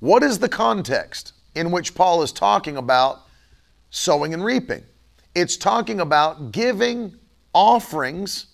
What 0.00 0.22
is 0.22 0.38
the 0.38 0.48
context 0.48 1.32
in 1.54 1.70
which 1.70 1.94
Paul 1.94 2.22
is 2.22 2.32
talking 2.32 2.76
about 2.76 3.22
sowing 3.90 4.34
and 4.34 4.44
reaping? 4.44 4.82
It's 5.34 5.56
talking 5.56 6.00
about 6.00 6.52
giving 6.52 7.14
offerings 7.54 8.46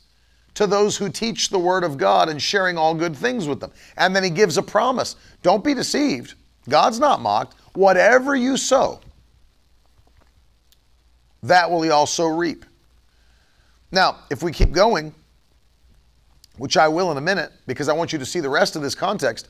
to 0.55 0.67
those 0.67 0.97
who 0.97 1.09
teach 1.09 1.51
the 1.51 1.59
Word 1.59 1.85
of 1.85 1.99
God 1.99 2.29
and 2.29 2.41
sharing 2.41 2.79
all 2.79 2.95
good 2.95 3.17
things 3.17 3.47
with 3.47 3.61
them. 3.61 3.73
And 3.97 4.17
then 4.17 4.25
he 4.25 4.31
gives 4.31 4.57
a 4.57 4.63
promise 4.63 5.17
don't 5.43 5.63
be 5.63 5.75
deceived. 5.75 6.35
God's 6.69 6.99
not 6.99 7.21
mocked. 7.21 7.55
Whatever 7.75 8.35
you 8.35 8.57
sow, 8.57 9.01
that 11.43 11.71
will 11.71 11.83
he 11.83 11.91
also 11.91 12.27
reap. 12.27 12.65
Now, 13.93 14.19
if 14.31 14.43
we 14.43 14.51
keep 14.51 14.73
going, 14.73 15.15
which 16.59 16.77
I 16.77 16.89
will 16.89 17.11
in 17.13 17.19
a 17.19 17.21
minute 17.21 17.53
because 17.67 17.89
I 17.89 17.93
want 17.93 18.13
you 18.13 18.19
to 18.19 18.27
see 18.27 18.41
the 18.41 18.49
rest 18.49 18.77
of 18.77 18.83
this 18.83 18.95
context, 18.95 19.49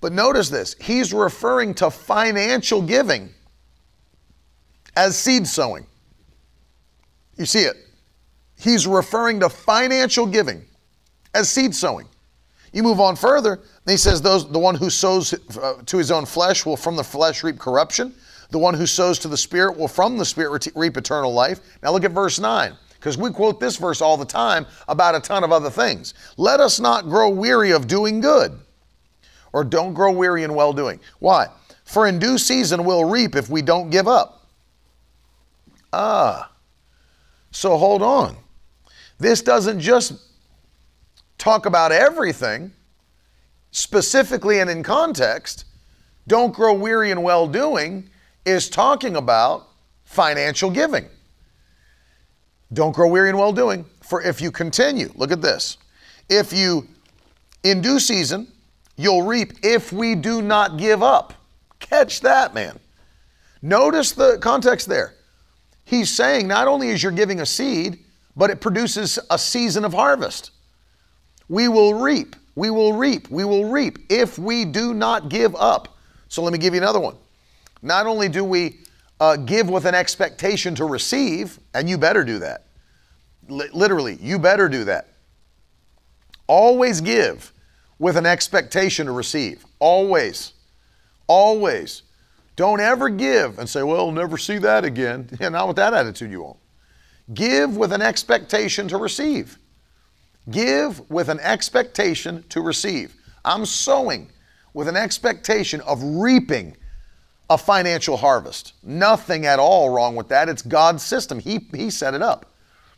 but 0.00 0.12
notice 0.12 0.50
this 0.50 0.74
he's 0.80 1.12
referring 1.12 1.74
to 1.74 1.90
financial 1.90 2.82
giving 2.82 3.30
as 4.96 5.16
seed 5.16 5.46
sowing. 5.46 5.86
You 7.36 7.46
see 7.46 7.62
it? 7.62 7.76
He's 8.58 8.86
referring 8.86 9.40
to 9.40 9.48
financial 9.48 10.26
giving 10.26 10.64
as 11.34 11.48
seed 11.48 11.74
sowing. 11.74 12.06
You 12.74 12.82
move 12.82 12.98
on 12.98 13.14
further, 13.14 13.60
he 13.86 13.96
says, 13.96 14.20
"Those 14.20 14.50
the 14.50 14.58
one 14.58 14.74
who 14.74 14.90
sows 14.90 15.32
uh, 15.32 15.80
to 15.86 15.96
his 15.96 16.10
own 16.10 16.26
flesh 16.26 16.66
will 16.66 16.76
from 16.76 16.96
the 16.96 17.04
flesh 17.04 17.44
reap 17.44 17.56
corruption. 17.56 18.12
The 18.50 18.58
one 18.58 18.74
who 18.74 18.84
sows 18.84 19.18
to 19.20 19.28
the 19.28 19.36
Spirit 19.36 19.78
will 19.78 19.86
from 19.86 20.18
the 20.18 20.24
Spirit 20.24 20.66
reap 20.74 20.96
eternal 20.96 21.32
life." 21.32 21.60
Now 21.84 21.92
look 21.92 22.02
at 22.02 22.10
verse 22.10 22.40
nine, 22.40 22.76
because 22.94 23.16
we 23.16 23.30
quote 23.30 23.60
this 23.60 23.76
verse 23.76 24.00
all 24.00 24.16
the 24.16 24.24
time 24.24 24.66
about 24.88 25.14
a 25.14 25.20
ton 25.20 25.44
of 25.44 25.52
other 25.52 25.70
things. 25.70 26.14
Let 26.36 26.58
us 26.58 26.80
not 26.80 27.04
grow 27.04 27.28
weary 27.28 27.70
of 27.70 27.86
doing 27.86 28.20
good 28.20 28.58
or 29.52 29.62
don't 29.62 29.94
grow 29.94 30.10
weary 30.10 30.42
in 30.42 30.52
well 30.52 30.72
doing. 30.72 30.98
Why? 31.20 31.46
For 31.84 32.08
in 32.08 32.18
due 32.18 32.38
season 32.38 32.84
we'll 32.84 33.04
reap 33.04 33.36
if 33.36 33.48
we 33.48 33.62
don't 33.62 33.88
give 33.88 34.08
up. 34.08 34.48
Ah, 35.92 36.50
so 37.52 37.76
hold 37.76 38.02
on. 38.02 38.36
This 39.18 39.42
doesn't 39.42 39.78
just 39.78 40.14
talk 41.38 41.66
about 41.66 41.92
everything, 41.92 42.72
specifically 43.70 44.60
and 44.60 44.70
in 44.70 44.82
context. 44.82 45.64
Don't 46.26 46.54
grow 46.54 46.72
weary 46.72 47.10
in 47.10 47.22
well 47.22 47.46
doing 47.46 48.08
is 48.46 48.68
talking 48.70 49.16
about 49.16 49.68
financial 50.04 50.70
giving. 50.70 51.06
Don't 52.72 52.94
grow 52.94 53.08
weary 53.08 53.30
in 53.30 53.36
well 53.36 53.52
doing, 53.52 53.84
for 54.02 54.22
if 54.22 54.40
you 54.40 54.50
continue, 54.50 55.12
look 55.14 55.30
at 55.30 55.42
this. 55.42 55.78
If 56.28 56.52
you, 56.52 56.88
in 57.62 57.80
due 57.80 57.98
season, 57.98 58.50
you'll 58.96 59.22
reap 59.22 59.52
if 59.62 59.92
we 59.92 60.14
do 60.14 60.40
not 60.42 60.78
give 60.78 61.02
up. 61.02 61.34
Catch 61.80 62.20
that, 62.20 62.54
man. 62.54 62.78
Notice 63.60 64.12
the 64.12 64.38
context 64.38 64.88
there. 64.88 65.14
He's 65.84 66.10
saying 66.10 66.48
not 66.48 66.66
only 66.66 66.88
is 66.88 67.02
you're 67.02 67.12
giving 67.12 67.40
a 67.40 67.46
seed, 67.46 67.98
but 68.36 68.50
it 68.50 68.60
produces 68.60 69.18
a 69.30 69.38
season 69.38 69.84
of 69.84 69.92
harvest. 69.92 70.50
We 71.48 71.68
will 71.68 71.94
reap, 71.94 72.36
we 72.54 72.70
will 72.70 72.94
reap, 72.94 73.30
we 73.30 73.44
will 73.44 73.70
reap 73.70 73.98
if 74.08 74.38
we 74.38 74.64
do 74.64 74.94
not 74.94 75.28
give 75.28 75.54
up. 75.56 75.96
So 76.28 76.42
let 76.42 76.52
me 76.52 76.58
give 76.58 76.74
you 76.74 76.80
another 76.80 77.00
one. 77.00 77.16
Not 77.82 78.06
only 78.06 78.28
do 78.28 78.44
we 78.44 78.78
uh, 79.20 79.36
give 79.36 79.68
with 79.68 79.84
an 79.84 79.94
expectation 79.94 80.74
to 80.76 80.84
receive, 80.84 81.58
and 81.74 81.88
you 81.88 81.98
better 81.98 82.24
do 82.24 82.38
that. 82.40 82.64
L- 83.50 83.68
literally, 83.72 84.18
you 84.20 84.38
better 84.38 84.68
do 84.68 84.84
that. 84.84 85.08
Always 86.46 87.00
give 87.00 87.52
with 87.98 88.16
an 88.16 88.26
expectation 88.26 89.06
to 89.06 89.12
receive. 89.12 89.64
Always. 89.78 90.52
Always. 91.26 92.02
Don't 92.56 92.80
ever 92.80 93.08
give 93.08 93.58
and 93.58 93.68
say, 93.68 93.82
well, 93.82 94.10
never 94.12 94.38
see 94.38 94.58
that 94.58 94.84
again. 94.84 95.28
Yeah, 95.40 95.48
not 95.48 95.68
with 95.68 95.76
that 95.76 95.94
attitude, 95.94 96.30
you 96.30 96.42
won't. 96.42 96.58
Give 97.32 97.76
with 97.76 97.92
an 97.92 98.02
expectation 98.02 98.88
to 98.88 98.96
receive. 98.96 99.58
Give 100.50 101.08
with 101.10 101.28
an 101.28 101.40
expectation 101.40 102.44
to 102.50 102.60
receive. 102.60 103.14
I'm 103.44 103.64
sowing 103.64 104.30
with 104.74 104.88
an 104.88 104.96
expectation 104.96 105.80
of 105.82 106.02
reaping 106.02 106.76
a 107.50 107.58
financial 107.58 108.16
harvest. 108.16 108.74
Nothing 108.82 109.46
at 109.46 109.58
all 109.58 109.90
wrong 109.90 110.16
with 110.16 110.28
that. 110.28 110.48
It's 110.48 110.62
God's 110.62 111.02
system. 111.02 111.38
He, 111.38 111.66
he 111.72 111.90
set 111.90 112.14
it 112.14 112.22
up. 112.22 112.52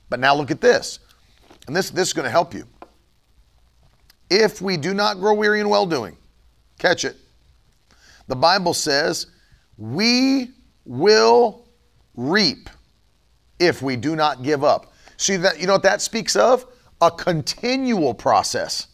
But 0.09 0.21
now 0.21 0.35
look 0.35 0.51
at 0.51 0.61
this. 0.61 1.01
And 1.67 1.75
this, 1.75 1.91
this 1.91 2.09
is 2.09 2.15
going 2.15 2.25
to 2.25 2.31
help 2.31 2.55
you. 2.55 2.65
If 4.31 4.61
we 4.61 4.77
do 4.77 4.95
not 4.95 5.19
grow 5.19 5.35
weary 5.35 5.61
in 5.61 5.69
well 5.69 5.87
doing, 5.87 6.17
catch 6.79 7.05
it. 7.05 7.17
The 8.29 8.37
Bible 8.37 8.75
says, 8.75 9.27
we 9.77 10.51
will 10.85 11.69
reap 12.15 12.71
if 13.59 13.83
we 13.83 13.97
do 13.97 14.17
not 14.17 14.43
give 14.43 14.65
up. 14.65 14.93
See 15.17 15.37
that 15.37 15.61
you 15.61 15.67
know 15.67 15.75
what 15.75 15.83
that 15.85 16.03
speaks 16.03 16.37
of? 16.37 16.67
A 17.01 17.11
continual 17.11 18.15
process. 18.15 18.89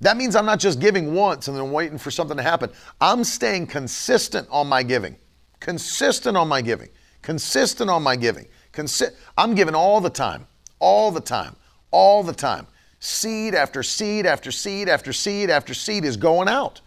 That 0.00 0.16
means 0.16 0.36
I'm 0.36 0.46
not 0.46 0.58
just 0.58 0.80
giving 0.80 1.14
once 1.14 1.48
and 1.48 1.56
then 1.56 1.70
waiting 1.70 1.98
for 1.98 2.10
something 2.10 2.36
to 2.36 2.42
happen. 2.42 2.70
I'm 3.00 3.24
staying 3.24 3.68
consistent 3.68 4.46
on 4.50 4.66
my 4.66 4.82
giving. 4.82 5.16
Consistent 5.60 6.36
on 6.36 6.48
my 6.48 6.60
giving. 6.60 6.88
Consistent 7.22 7.88
on 7.90 8.02
my 8.02 8.14
giving. 8.14 8.46
Consi- 8.72 9.14
I'm 9.36 9.54
giving 9.54 9.74
all 9.74 10.00
the 10.00 10.10
time. 10.10 10.46
All 10.78 11.10
the 11.10 11.20
time. 11.20 11.56
All 11.90 12.22
the 12.22 12.34
time. 12.34 12.66
Seed 13.00 13.54
after 13.54 13.82
seed 13.82 14.26
after 14.26 14.50
seed 14.50 14.88
after 14.88 15.12
seed 15.12 15.50
after 15.50 15.74
seed 15.74 16.04
is 16.04 16.16
going 16.16 16.48
out. 16.48 16.80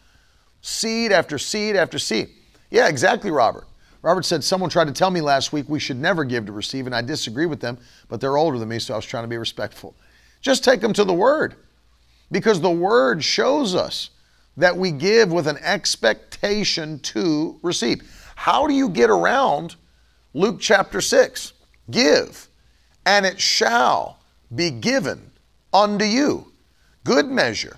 Seed 0.61 1.11
after 1.11 1.37
seed 1.37 1.75
after 1.75 1.97
seed. 1.97 2.29
Yeah, 2.69 2.87
exactly, 2.87 3.31
Robert. 3.31 3.65
Robert 4.01 4.25
said, 4.25 4.43
Someone 4.43 4.69
tried 4.69 4.87
to 4.87 4.93
tell 4.93 5.11
me 5.11 5.21
last 5.21 5.51
week 5.51 5.67
we 5.67 5.79
should 5.79 5.97
never 5.97 6.23
give 6.23 6.45
to 6.45 6.51
receive, 6.51 6.85
and 6.85 6.95
I 6.95 7.01
disagree 7.01 7.45
with 7.45 7.59
them, 7.59 7.77
but 8.07 8.21
they're 8.21 8.37
older 8.37 8.57
than 8.57 8.69
me, 8.69 8.79
so 8.79 8.93
I 8.93 8.97
was 8.97 9.05
trying 9.05 9.23
to 9.23 9.27
be 9.27 9.37
respectful. 9.37 9.95
Just 10.41 10.63
take 10.63 10.81
them 10.81 10.93
to 10.93 11.03
the 11.03 11.13
Word 11.13 11.55
because 12.31 12.61
the 12.61 12.69
Word 12.69 13.23
shows 13.23 13.75
us 13.75 14.09
that 14.57 14.75
we 14.75 14.91
give 14.91 15.31
with 15.31 15.47
an 15.47 15.57
expectation 15.57 16.99
to 16.99 17.59
receive. 17.61 18.01
How 18.35 18.67
do 18.67 18.73
you 18.73 18.89
get 18.89 19.09
around 19.09 19.75
Luke 20.33 20.59
chapter 20.59 21.01
6? 21.01 21.53
Give, 21.91 22.47
and 23.05 23.25
it 23.25 23.39
shall 23.39 24.19
be 24.53 24.69
given 24.69 25.31
unto 25.73 26.05
you. 26.05 26.51
Good 27.03 27.27
measure, 27.27 27.77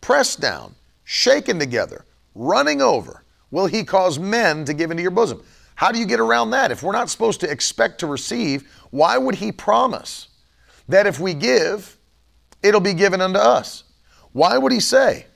pressed 0.00 0.40
down, 0.40 0.74
shaken 1.04 1.58
together, 1.58 2.04
running 2.34 2.80
over, 2.80 3.22
will 3.50 3.66
he 3.66 3.84
cause 3.84 4.18
men 4.18 4.64
to 4.64 4.74
give 4.74 4.90
into 4.90 5.02
your 5.02 5.10
bosom. 5.10 5.42
How 5.74 5.92
do 5.92 5.98
you 5.98 6.06
get 6.06 6.20
around 6.20 6.50
that? 6.50 6.70
If 6.70 6.82
we're 6.82 6.92
not 6.92 7.10
supposed 7.10 7.40
to 7.40 7.50
expect 7.50 8.00
to 8.00 8.06
receive, 8.06 8.70
why 8.90 9.18
would 9.18 9.34
he 9.34 9.52
promise 9.52 10.28
that 10.88 11.06
if 11.06 11.20
we 11.20 11.34
give, 11.34 11.96
it'll 12.62 12.80
be 12.80 12.94
given 12.94 13.20
unto 13.20 13.38
us? 13.38 13.84
Why 14.32 14.56
would 14.58 14.72
he 14.72 14.80
say 14.80 15.26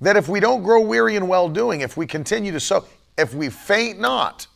that 0.00 0.16
if 0.16 0.28
we 0.28 0.40
don't 0.40 0.62
grow 0.62 0.80
weary 0.80 1.16
in 1.16 1.26
well 1.28 1.48
doing, 1.48 1.80
if 1.80 1.96
we 1.96 2.06
continue 2.06 2.52
to 2.52 2.60
sow, 2.60 2.86
if 3.18 3.34
we 3.34 3.48
faint 3.48 4.00
not, 4.00 4.46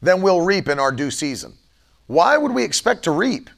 then 0.00 0.22
we'll 0.22 0.40
reap 0.40 0.68
in 0.68 0.78
our 0.78 0.92
due 0.92 1.10
season? 1.10 1.54
Why 2.06 2.36
would 2.36 2.52
we 2.52 2.64
expect 2.64 3.04
to 3.04 3.10
reap 3.10 3.50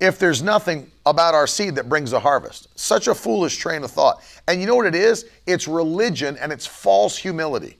if 0.00 0.18
there's 0.18 0.42
nothing 0.42 0.90
about 1.06 1.34
our 1.34 1.46
seed 1.46 1.74
that 1.76 1.88
brings 1.88 2.12
a 2.12 2.20
harvest? 2.20 2.68
Such 2.78 3.08
a 3.08 3.14
foolish 3.14 3.56
train 3.56 3.82
of 3.82 3.90
thought. 3.90 4.22
And 4.46 4.60
you 4.60 4.66
know 4.66 4.76
what 4.76 4.86
it 4.86 4.94
is? 4.94 5.26
It's 5.46 5.66
religion 5.66 6.36
and 6.38 6.52
it's 6.52 6.66
false 6.66 7.16
humility. 7.16 7.78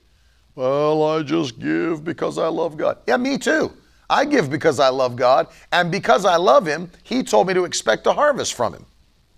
Well, 0.55 1.03
I 1.03 1.23
just 1.23 1.59
give 1.59 2.05
because 2.05 2.39
I 2.39 2.49
love 2.49 2.77
God. 2.77 2.99
Yeah, 3.07 3.17
me 3.17 3.39
too. 3.39 3.73
I 4.09 4.25
give 4.25 4.51
because 4.51 4.79
I 4.79 4.89
love 4.89 5.17
God. 5.17 5.49
And 5.73 5.91
because 5.91 6.25
I 6.25 6.37
love 6.37 6.67
Him, 6.67 6.91
He 7.03 7.23
told 7.23 7.47
me 7.49 7.55
to 7.55 7.65
expect 7.65 8.07
a 8.07 8.13
harvest 8.13 8.55
from 8.55 8.75
Him. 8.75 8.87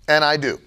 And 0.07 0.23
I 0.23 0.37
do. 0.37 0.59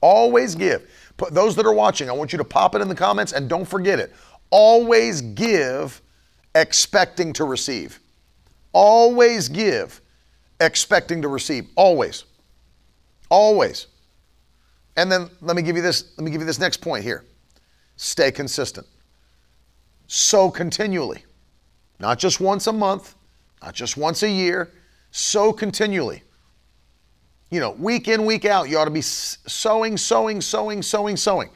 Always 0.00 0.54
give. 0.54 0.88
Put, 1.16 1.34
those 1.34 1.56
that 1.56 1.66
are 1.66 1.72
watching, 1.72 2.08
I 2.08 2.12
want 2.12 2.32
you 2.32 2.38
to 2.38 2.44
pop 2.44 2.74
it 2.74 2.80
in 2.80 2.88
the 2.88 2.94
comments 2.94 3.32
and 3.32 3.48
don't 3.48 3.64
forget 3.64 3.98
it. 3.98 4.14
Always 4.50 5.20
give 5.20 6.00
expecting 6.54 7.32
to 7.34 7.44
receive. 7.44 8.00
Always 8.72 9.48
give 9.48 10.00
expecting 10.60 11.22
to 11.22 11.28
receive. 11.28 11.68
Always. 11.76 12.24
Always. 13.28 13.86
And 14.96 15.10
then 15.10 15.30
let 15.40 15.56
me 15.56 15.62
give 15.62 15.76
you 15.76 15.82
this, 15.82 16.12
let 16.16 16.24
me 16.24 16.30
give 16.30 16.40
you 16.40 16.46
this 16.46 16.58
next 16.58 16.78
point 16.78 17.04
here. 17.04 17.24
Stay 17.96 18.30
consistent 18.30 18.86
So 20.06 20.50
continually. 20.50 21.24
Not 22.00 22.18
just 22.18 22.40
once 22.40 22.68
a 22.68 22.72
month, 22.72 23.16
not 23.62 23.74
just 23.74 23.96
once 23.96 24.22
a 24.22 24.30
year, 24.30 24.72
so 25.10 25.52
continually. 25.52 26.22
You 27.50 27.60
know, 27.60 27.70
week 27.70 28.08
in, 28.08 28.26
week 28.26 28.44
out, 28.44 28.68
you 28.68 28.78
ought 28.78 28.84
to 28.84 28.90
be 28.90 29.00
sowing, 29.00 29.96
sowing, 29.96 30.40
sowing, 30.40 30.82
sowing, 30.82 31.16
sowing. 31.16 31.50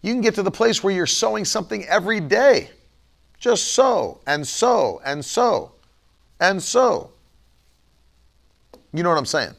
You 0.00 0.12
can 0.12 0.20
get 0.20 0.34
to 0.36 0.42
the 0.42 0.50
place 0.50 0.82
where 0.82 0.94
you're 0.94 1.06
sowing 1.06 1.44
something 1.44 1.84
every 1.84 2.20
day. 2.20 2.70
Just 3.38 3.72
sow 3.72 4.20
and 4.26 4.46
sow 4.46 5.00
and 5.04 5.24
sow 5.24 5.72
and 6.40 6.62
sow. 6.62 7.10
You 8.92 9.02
know 9.02 9.10
what 9.10 9.18
I'm 9.18 9.26
saying? 9.26 9.54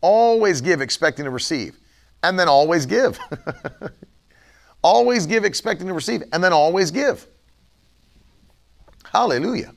Always 0.00 0.60
give 0.60 0.80
expecting 0.80 1.24
to 1.24 1.30
receive, 1.30 1.76
and 2.22 2.38
then 2.38 2.48
always 2.48 2.84
give. 2.84 3.18
always 4.82 5.26
give 5.26 5.44
expecting 5.44 5.86
to 5.86 5.94
receive, 5.94 6.22
and 6.32 6.44
then 6.44 6.52
always 6.52 6.90
give. 6.90 7.26
Hallelujah. 9.04 9.72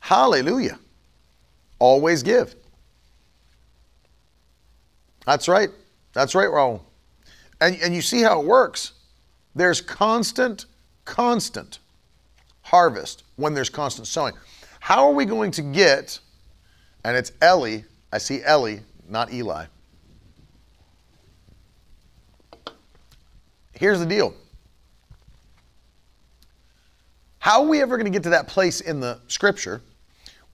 Hallelujah. 0.00 0.78
Always 1.78 2.22
give. 2.22 2.54
That's 5.26 5.48
right. 5.48 5.70
That's 6.12 6.34
right, 6.34 6.48
Raul. 6.48 6.80
And, 7.60 7.76
and 7.82 7.94
you 7.94 8.00
see 8.00 8.22
how 8.22 8.40
it 8.40 8.46
works. 8.46 8.92
There's 9.54 9.80
constant, 9.80 10.66
constant 11.04 11.80
harvest 12.62 13.24
when 13.36 13.52
there's 13.52 13.68
constant 13.68 14.06
sowing. 14.06 14.34
How 14.80 15.06
are 15.06 15.12
we 15.12 15.24
going 15.24 15.50
to 15.52 15.62
get, 15.62 16.18
and 17.04 17.16
it's 17.16 17.32
Ellie, 17.42 17.84
I 18.12 18.18
see 18.18 18.42
Ellie, 18.44 18.80
not 19.08 19.32
Eli. 19.32 19.66
Here's 23.72 23.98
the 23.98 24.06
deal 24.06 24.34
how 27.38 27.62
are 27.62 27.68
we 27.68 27.80
ever 27.80 27.96
going 27.96 28.06
to 28.06 28.10
get 28.10 28.24
to 28.24 28.30
that 28.30 28.48
place 28.48 28.80
in 28.80 28.98
the 28.98 29.20
scripture 29.28 29.80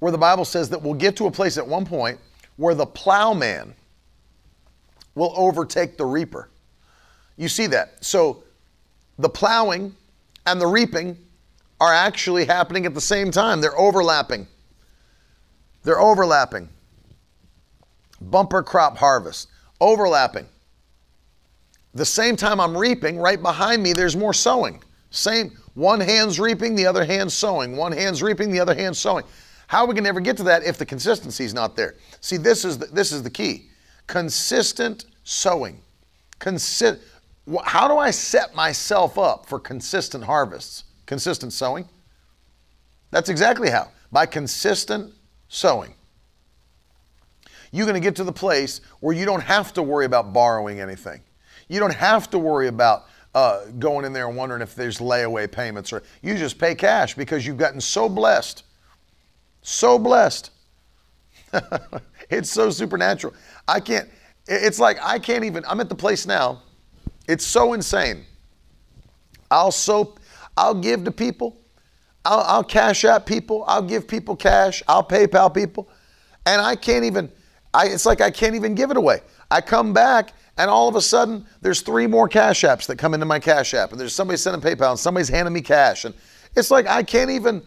where 0.00 0.12
the 0.12 0.18
Bible 0.18 0.44
says 0.44 0.68
that 0.68 0.82
we'll 0.82 0.92
get 0.92 1.16
to 1.16 1.26
a 1.26 1.30
place 1.30 1.56
at 1.56 1.66
one 1.66 1.86
point 1.86 2.18
where 2.56 2.74
the 2.74 2.84
plowman 2.84 3.74
will 5.14 5.32
overtake 5.36 5.96
the 5.96 6.04
reaper? 6.04 6.48
You 7.36 7.48
see 7.48 7.66
that. 7.68 8.04
So 8.04 8.44
the 9.18 9.28
plowing 9.28 9.94
and 10.46 10.60
the 10.60 10.66
reaping 10.66 11.16
are 11.80 11.92
actually 11.92 12.44
happening 12.44 12.86
at 12.86 12.94
the 12.94 13.00
same 13.00 13.30
time, 13.30 13.60
they're 13.60 13.78
overlapping. 13.78 14.46
They're 15.82 16.00
overlapping. 16.00 16.68
Bumper 18.20 18.62
crop 18.62 18.96
harvest, 18.96 19.48
overlapping. 19.80 20.46
The 21.94 22.04
same 22.04 22.36
time 22.36 22.60
I'm 22.60 22.76
reaping, 22.76 23.18
right 23.18 23.42
behind 23.42 23.82
me, 23.82 23.92
there's 23.92 24.16
more 24.16 24.32
sowing. 24.32 24.82
Same, 25.10 25.58
one 25.74 26.00
hand's 26.00 26.38
reaping, 26.38 26.74
the 26.74 26.86
other 26.86 27.04
hand's 27.04 27.34
sowing. 27.34 27.76
One 27.76 27.92
hand's 27.92 28.22
reaping, 28.22 28.50
the 28.50 28.60
other 28.60 28.74
hand's 28.74 28.98
sowing. 28.98 29.24
How 29.66 29.82
are 29.82 29.86
we 29.86 29.94
going 29.94 30.04
to 30.04 30.08
ever 30.08 30.20
get 30.20 30.36
to 30.38 30.42
that 30.44 30.64
if 30.64 30.78
the 30.78 30.86
consistency 30.86 31.44
is 31.44 31.52
not 31.52 31.76
there? 31.76 31.96
See, 32.20 32.36
this 32.36 32.64
is 32.64 32.78
the, 32.78 32.86
this 32.86 33.10
is 33.10 33.22
the 33.22 33.30
key. 33.30 33.70
Consistent 34.12 35.06
sowing. 35.24 35.80
Consi- 36.38 37.00
how 37.64 37.88
do 37.88 37.96
I 37.96 38.10
set 38.10 38.54
myself 38.54 39.16
up 39.16 39.46
for 39.46 39.58
consistent 39.58 40.22
harvests? 40.22 40.84
Consistent 41.06 41.54
sowing? 41.54 41.88
That's 43.10 43.30
exactly 43.30 43.70
how. 43.70 43.88
By 44.12 44.26
consistent 44.26 45.14
sowing. 45.48 45.94
You're 47.70 47.86
going 47.86 47.94
to 47.94 48.06
get 48.06 48.14
to 48.16 48.24
the 48.24 48.32
place 48.32 48.82
where 49.00 49.16
you 49.16 49.24
don't 49.24 49.40
have 49.40 49.72
to 49.72 49.82
worry 49.82 50.04
about 50.04 50.34
borrowing 50.34 50.78
anything. 50.78 51.22
You 51.70 51.80
don't 51.80 51.94
have 51.94 52.28
to 52.32 52.38
worry 52.38 52.68
about 52.68 53.06
uh, 53.34 53.64
going 53.78 54.04
in 54.04 54.12
there 54.12 54.28
and 54.28 54.36
wondering 54.36 54.60
if 54.60 54.74
there's 54.74 54.98
layaway 54.98 55.50
payments 55.50 55.90
or 55.90 56.02
you 56.20 56.36
just 56.36 56.58
pay 56.58 56.74
cash 56.74 57.14
because 57.14 57.46
you've 57.46 57.56
gotten 57.56 57.80
so 57.80 58.10
blessed. 58.10 58.64
So 59.62 59.98
blessed. 59.98 60.50
it's 62.30 62.50
so 62.50 62.68
supernatural. 62.68 63.34
I 63.68 63.80
can't, 63.80 64.08
it's 64.46 64.78
like 64.78 64.98
I 65.02 65.18
can't 65.18 65.44
even, 65.44 65.64
I'm 65.66 65.80
at 65.80 65.88
the 65.88 65.94
place 65.94 66.26
now. 66.26 66.62
It's 67.28 67.46
so 67.46 67.72
insane. 67.74 68.24
I'll 69.50 69.72
so, 69.72 70.16
I'll 70.56 70.74
give 70.74 71.04
to 71.04 71.12
people. 71.12 71.56
I'll, 72.24 72.40
I'll 72.40 72.64
cash 72.64 73.04
out 73.04 73.26
people. 73.26 73.64
I'll 73.66 73.82
give 73.82 74.08
people 74.08 74.36
cash. 74.36 74.82
I'll 74.88 75.04
PayPal 75.04 75.52
people. 75.52 75.88
And 76.46 76.60
I 76.60 76.76
can't 76.76 77.04
even, 77.04 77.30
I, 77.72 77.86
it's 77.86 78.06
like 78.06 78.20
I 78.20 78.30
can't 78.30 78.54
even 78.54 78.74
give 78.74 78.90
it 78.90 78.96
away. 78.96 79.20
I 79.50 79.60
come 79.60 79.92
back 79.92 80.32
And 80.58 80.70
all 80.70 80.88
of 80.88 80.96
a 80.96 81.00
sudden, 81.00 81.46
there's 81.62 81.80
three 81.80 82.06
more 82.06 82.28
cash 82.28 82.62
apps 82.62 82.86
that 82.86 82.98
come 82.98 83.14
into 83.14 83.26
my 83.26 83.38
cash 83.38 83.72
app, 83.72 83.90
and 83.92 84.00
there's 84.00 84.14
somebody 84.14 84.36
sending 84.36 84.60
PayPal, 84.60 84.90
and 84.90 84.98
somebody's 84.98 85.28
handing 85.28 85.54
me 85.54 85.62
cash. 85.62 86.04
And 86.04 86.14
it's 86.54 86.70
like 86.70 86.86
I 86.86 87.02
can't 87.02 87.30
even, 87.30 87.62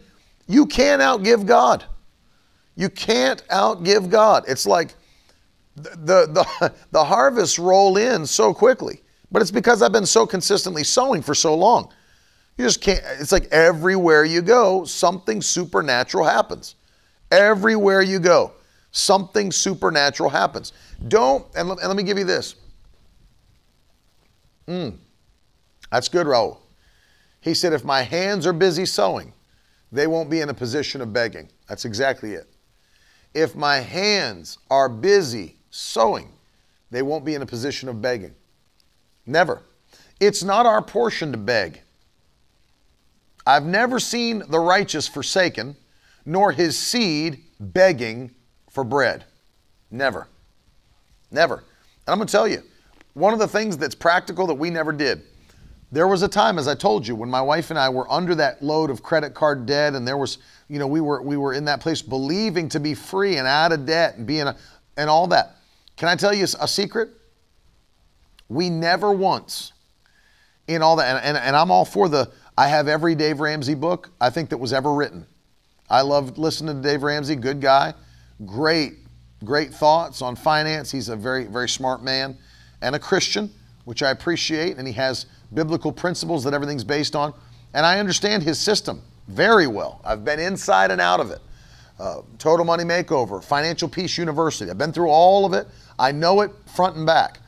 you 0.48 0.68
can't 0.68 1.02
outgive 1.02 1.46
God. 1.46 1.84
You 2.76 2.90
can't 2.90 3.46
outgive 3.48 4.10
God. 4.10 4.44
It's 4.48 4.68
like 4.68 4.94
the, 5.76 6.28
the, 6.28 6.74
the 6.92 7.04
harvests 7.04 7.60
roll 7.60 7.98
in 7.98 8.26
so 8.26 8.54
quickly, 8.54 9.02
but 9.32 9.42
it's 9.42 9.52
because 9.52 9.82
I've 9.82 9.92
been 9.92 10.06
so 10.06 10.26
consistently 10.26 10.84
sowing 10.84 11.22
for 11.22 11.36
so 11.36 11.56
long. 11.56 11.92
You 12.58 12.66
just 12.66 12.82
can't, 12.82 13.02
it's 13.20 13.32
like 13.32 13.48
everywhere 13.52 14.24
you 14.24 14.42
go, 14.42 14.86
something 14.86 15.42
supernatural 15.42 16.24
happens. 16.24 16.76
Everywhere 17.32 18.02
you 18.02 18.20
go, 18.20 18.54
something 18.92 19.52
supernatural 19.52 20.30
happens. 20.30 20.72
Don't, 21.10 21.46
and 21.56 21.68
let, 21.68 21.80
and 21.80 21.88
let 21.88 21.98
me 21.98 22.04
give 22.04 22.18
you 22.18 22.24
this. 22.24 22.56
Mm, 24.68 24.98
that's 25.92 26.08
good, 26.08 26.28
Raul. 26.28 26.60
He 27.42 27.54
said, 27.54 27.74
if 27.74 27.84
my 27.84 28.02
hands 28.02 28.48
are 28.48 28.54
busy 28.54 28.86
sowing, 28.86 29.34
they 29.92 30.08
won't 30.08 30.30
be 30.30 30.40
in 30.42 30.50
a 30.50 30.54
position 30.54 31.02
of 31.02 31.14
begging. 31.14 31.50
That's 31.68 31.86
exactly 31.86 32.34
it. 32.34 32.50
If 33.34 33.56
my 33.56 33.78
hands 33.78 34.58
are 34.72 34.88
busy 34.88 35.55
sowing, 35.76 36.30
they 36.92 37.02
won't 37.02 37.26
be 37.26 37.36
in 37.36 37.42
a 37.42 37.46
position 37.46 37.90
of 37.90 38.02
begging. 38.02 38.34
Never. 39.26 39.62
It's 40.20 40.44
not 40.44 40.66
our 40.66 40.82
portion 40.82 41.32
to 41.32 41.38
beg. 41.38 41.82
I've 43.46 43.66
never 43.66 44.00
seen 44.00 44.44
the 44.50 44.60
righteous 44.60 45.08
forsaken, 45.08 45.76
nor 46.26 46.52
his 46.52 46.78
seed 46.78 47.44
begging 47.60 48.32
for 48.70 48.84
bread. 48.84 49.26
Never. 49.92 50.28
Never. 51.32 51.56
And 51.58 51.64
I'm 52.08 52.18
going 52.18 52.28
to 52.28 52.32
tell 52.32 52.48
you, 52.48 52.64
one 53.14 53.34
of 53.34 53.40
the 53.40 53.48
things 53.48 53.78
that's 53.78 53.96
practical 53.96 54.48
that 54.48 54.56
we 54.56 54.70
never 54.70 54.92
did. 54.92 55.24
There 55.92 56.08
was 56.08 56.24
a 56.24 56.28
time, 56.28 56.58
as 56.58 56.68
I 56.68 56.76
told 56.76 57.08
you, 57.08 57.16
when 57.16 57.30
my 57.30 57.42
wife 57.42 57.70
and 57.70 57.80
I 57.80 57.90
were 57.90 58.12
under 58.12 58.36
that 58.36 58.62
load 58.64 58.90
of 58.90 59.04
credit 59.04 59.34
card 59.34 59.66
debt, 59.66 59.94
and 59.94 60.08
there 60.08 60.18
was, 60.18 60.40
you 60.68 60.80
know, 60.80 60.88
we 60.88 61.00
were 61.00 61.22
we 61.22 61.38
were 61.38 61.54
in 61.54 61.66
that 61.66 61.80
place 61.80 62.02
believing 62.02 62.68
to 62.70 62.80
be 62.80 62.94
free 62.94 63.38
and 63.38 63.48
out 63.48 63.72
of 63.72 63.86
debt 63.86 64.16
and 64.18 64.26
being 64.26 64.48
a, 64.48 64.58
and 64.98 65.10
all 65.10 65.28
that. 65.28 65.56
Can 65.98 66.10
I 66.10 66.16
tell 66.16 66.34
you 66.34 66.46
a 66.60 66.68
secret? 66.68 67.10
We 68.50 68.70
never 68.70 69.12
once, 69.12 69.74
in 70.68 70.82
all 70.82 70.98
that, 70.98 71.16
and, 71.16 71.26
and, 71.26 71.38
and 71.38 71.56
I'm 71.56 71.72
all 71.72 71.86
for 71.86 72.10
the. 72.10 72.32
I 72.58 72.68
have 72.68 72.88
every 72.88 73.16
Dave 73.16 73.40
Ramsey 73.40 73.76
book 73.76 74.12
I 74.22 74.30
think 74.30 74.50
that 74.50 74.58
was 74.58 74.72
ever 74.72 74.94
written. 74.94 75.26
I 75.90 76.02
love 76.02 76.38
listening 76.38 76.82
to 76.82 76.88
Dave 76.88 77.04
Ramsey, 77.04 77.36
good 77.36 77.62
guy, 77.62 77.94
great, 78.46 78.94
great 79.44 79.74
thoughts 79.74 80.22
on 80.22 80.36
finance. 80.36 80.92
He's 80.92 81.10
a 81.10 81.16
very, 81.16 81.46
very 81.46 81.70
smart 81.70 82.04
man 82.04 82.38
and 82.82 82.96
a 82.96 83.00
Christian, 83.00 83.52
which 83.86 84.04
I 84.04 84.12
appreciate, 84.12 84.78
and 84.78 84.88
he 84.88 84.94
has 84.94 85.26
biblical 85.54 85.92
principles 85.92 86.44
that 86.44 86.54
everything's 86.54 86.84
based 86.84 87.16
on. 87.16 87.34
And 87.74 87.86
I 87.86 88.00
understand 88.00 88.44
his 88.44 88.60
system 88.60 89.02
very 89.28 89.68
well. 89.68 90.02
I've 90.04 90.24
been 90.24 90.40
inside 90.40 90.92
and 90.92 91.02
out 91.02 91.20
of 91.20 91.32
it. 91.32 91.40
Uh, 91.98 92.22
Total 92.38 92.66
Money 92.66 92.84
Makeover, 92.84 93.44
Financial 93.44 93.88
Peace 93.88 94.18
University. 94.18 94.70
I've 94.70 94.78
been 94.78 94.92
through 94.92 95.10
all 95.10 95.46
of 95.46 95.54
it. 95.54 95.68
I 95.98 96.12
know 96.12 96.42
it 96.42 96.52
front 96.66 96.98
and 96.98 97.06
back. 97.06 97.40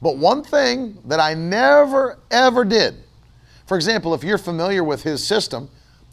But 0.00 0.18
one 0.18 0.42
thing 0.42 0.98
that 1.06 1.20
I 1.20 1.34
never, 1.34 2.18
ever 2.30 2.64
did, 2.64 2.94
for 3.66 3.76
example, 3.76 4.14
if 4.14 4.22
you're 4.22 4.38
familiar 4.38 4.84
with 4.84 5.02
his 5.02 5.24
system, 5.24 5.68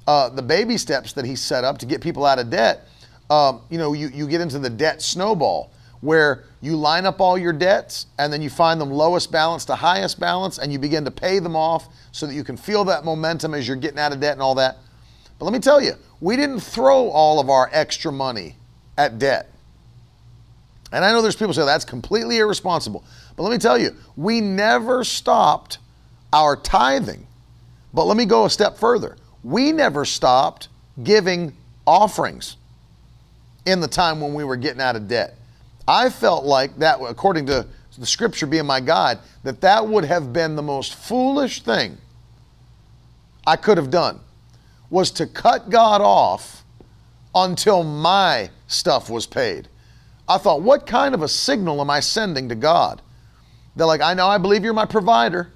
uh, 0.07 0.29
the 0.29 0.41
baby 0.41 0.77
steps 0.77 1.13
that 1.13 1.25
he 1.25 1.35
set 1.35 1.63
up 1.63 1.77
to 1.79 1.85
get 1.85 2.01
people 2.01 2.25
out 2.25 2.39
of 2.39 2.49
debt, 2.49 2.87
um, 3.29 3.61
you 3.69 3.77
know, 3.77 3.93
you, 3.93 4.09
you 4.09 4.27
get 4.27 4.41
into 4.41 4.57
the 4.57 4.69
debt 4.69 5.01
snowball 5.01 5.71
where 6.01 6.45
you 6.61 6.75
line 6.75 7.05
up 7.05 7.19
all 7.19 7.37
your 7.37 7.53
debts 7.53 8.07
and 8.17 8.31
then 8.31 8.41
you 8.41 8.49
find 8.49 8.79
them 8.79 8.89
lowest 8.89 9.31
balance 9.31 9.65
to 9.65 9.75
highest 9.75 10.19
balance 10.19 10.57
and 10.57 10.71
you 10.71 10.79
begin 10.79 11.03
to 11.05 11.11
pay 11.11 11.39
them 11.39 11.55
off 11.55 11.87
so 12.11 12.25
that 12.25 12.33
you 12.33 12.43
can 12.43 12.57
feel 12.57 12.83
that 12.85 13.03
momentum 13.03 13.53
as 13.53 13.67
you're 13.67 13.77
getting 13.77 13.99
out 13.99 14.11
of 14.11 14.19
debt 14.19 14.33
and 14.33 14.41
all 14.41 14.55
that. 14.55 14.77
But 15.37 15.45
let 15.45 15.53
me 15.53 15.59
tell 15.59 15.81
you, 15.81 15.93
we 16.21 16.35
didn't 16.35 16.59
throw 16.59 17.09
all 17.09 17.39
of 17.39 17.49
our 17.49 17.69
extra 17.71 18.11
money 18.11 18.55
at 18.97 19.19
debt. 19.19 19.51
And 20.91 21.05
I 21.05 21.11
know 21.11 21.21
there's 21.21 21.35
people 21.35 21.53
say 21.53 21.65
that's 21.65 21.85
completely 21.85 22.37
irresponsible. 22.37 23.03
But 23.35 23.43
let 23.43 23.51
me 23.51 23.57
tell 23.57 23.77
you, 23.77 23.95
we 24.17 24.41
never 24.41 25.03
stopped 25.03 25.77
our 26.33 26.55
tithing. 26.55 27.25
But 27.93 28.05
let 28.05 28.17
me 28.17 28.25
go 28.25 28.45
a 28.45 28.49
step 28.49 28.77
further. 28.77 29.17
We 29.43 29.71
never 29.71 30.03
stopped 30.03 30.67
giving 31.03 31.55
offerings 31.85 32.57
in 33.65 33.79
the 33.79 33.87
time 33.87 34.19
when 34.19 34.33
we 34.33 34.43
were 34.43 34.57
getting 34.57 34.81
out 34.81 34.95
of 34.95 35.07
debt. 35.07 35.35
I 35.87 36.09
felt 36.09 36.45
like 36.45 36.77
that, 36.79 36.99
according 37.01 37.45
to 37.47 37.65
the 37.97 38.05
scripture 38.05 38.45
being 38.45 38.65
my 38.65 38.79
guide, 38.79 39.19
that 39.43 39.61
that 39.61 39.87
would 39.87 40.05
have 40.05 40.33
been 40.33 40.55
the 40.55 40.61
most 40.61 40.95
foolish 40.95 41.61
thing 41.61 41.97
I 43.45 43.55
could 43.55 43.77
have 43.77 43.89
done 43.89 44.19
was 44.89 45.11
to 45.11 45.27
cut 45.27 45.69
God 45.69 46.01
off 46.01 46.63
until 47.35 47.83
my 47.83 48.49
stuff 48.67 49.09
was 49.09 49.25
paid. 49.25 49.67
I 50.27 50.37
thought, 50.37 50.61
what 50.61 50.85
kind 50.85 51.15
of 51.15 51.21
a 51.21 51.27
signal 51.27 51.81
am 51.81 51.89
I 51.89 51.99
sending 51.99 52.49
to 52.49 52.55
God? 52.55 53.01
They're 53.75 53.87
like, 53.87 54.01
I 54.01 54.13
know, 54.13 54.27
I 54.27 54.37
believe 54.37 54.63
you're 54.63 54.73
my 54.73 54.85
provider. 54.85 55.51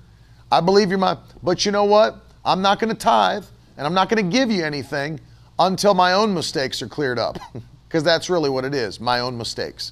I 0.51 0.61
believe 0.61 0.89
you're 0.89 0.99
my, 0.99 1.17
but 1.41 1.65
you 1.65 1.71
know 1.71 1.85
what? 1.85 2.17
I'm 2.45 2.61
not 2.61 2.79
going 2.79 2.93
to 2.93 2.99
tithe 2.99 3.45
and 3.77 3.87
I'm 3.87 3.93
not 3.93 4.09
going 4.09 4.23
to 4.23 4.37
give 4.37 4.51
you 4.51 4.63
anything 4.63 5.19
until 5.59 5.93
my 5.93 6.13
own 6.13 6.33
mistakes 6.33 6.81
are 6.81 6.87
cleared 6.87 7.19
up. 7.19 7.37
Because 7.93 8.03
that's 8.03 8.27
really 8.27 8.49
what 8.49 8.65
it 8.65 8.73
is 8.73 8.99
my 8.99 9.19
own 9.19 9.37
mistakes. 9.37 9.91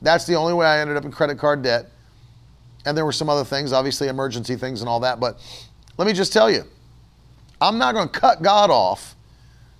That's 0.00 0.24
the 0.24 0.36
only 0.36 0.54
way 0.54 0.64
I 0.64 0.80
ended 0.80 0.96
up 0.96 1.04
in 1.04 1.12
credit 1.12 1.36
card 1.36 1.60
debt. 1.60 1.90
And 2.86 2.96
there 2.96 3.04
were 3.04 3.12
some 3.12 3.28
other 3.28 3.44
things, 3.44 3.74
obviously, 3.74 4.08
emergency 4.08 4.56
things 4.56 4.80
and 4.80 4.88
all 4.88 5.00
that. 5.00 5.20
But 5.20 5.38
let 5.98 6.06
me 6.06 6.14
just 6.14 6.32
tell 6.32 6.50
you, 6.50 6.64
I'm 7.60 7.78
not 7.78 7.94
going 7.94 8.08
to 8.08 8.18
cut 8.18 8.42
God 8.42 8.70
off 8.70 9.14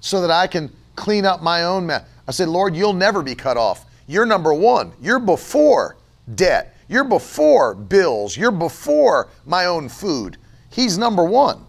so 0.00 0.20
that 0.20 0.30
I 0.30 0.46
can 0.46 0.70
clean 0.96 1.24
up 1.24 1.42
my 1.42 1.64
own 1.64 1.86
mess. 1.86 2.04
I 2.28 2.32
said, 2.32 2.48
Lord, 2.48 2.76
you'll 2.76 2.92
never 2.92 3.22
be 3.22 3.34
cut 3.34 3.56
off. 3.56 3.86
You're 4.06 4.26
number 4.26 4.52
one. 4.52 4.92
You're 5.00 5.18
before 5.18 5.96
debt. 6.34 6.76
You're 6.88 7.04
before 7.04 7.74
bills. 7.74 8.36
You're 8.36 8.50
before 8.50 9.28
my 9.46 9.66
own 9.66 9.88
food. 9.88 10.36
He's 10.70 10.98
number 10.98 11.24
one. 11.24 11.64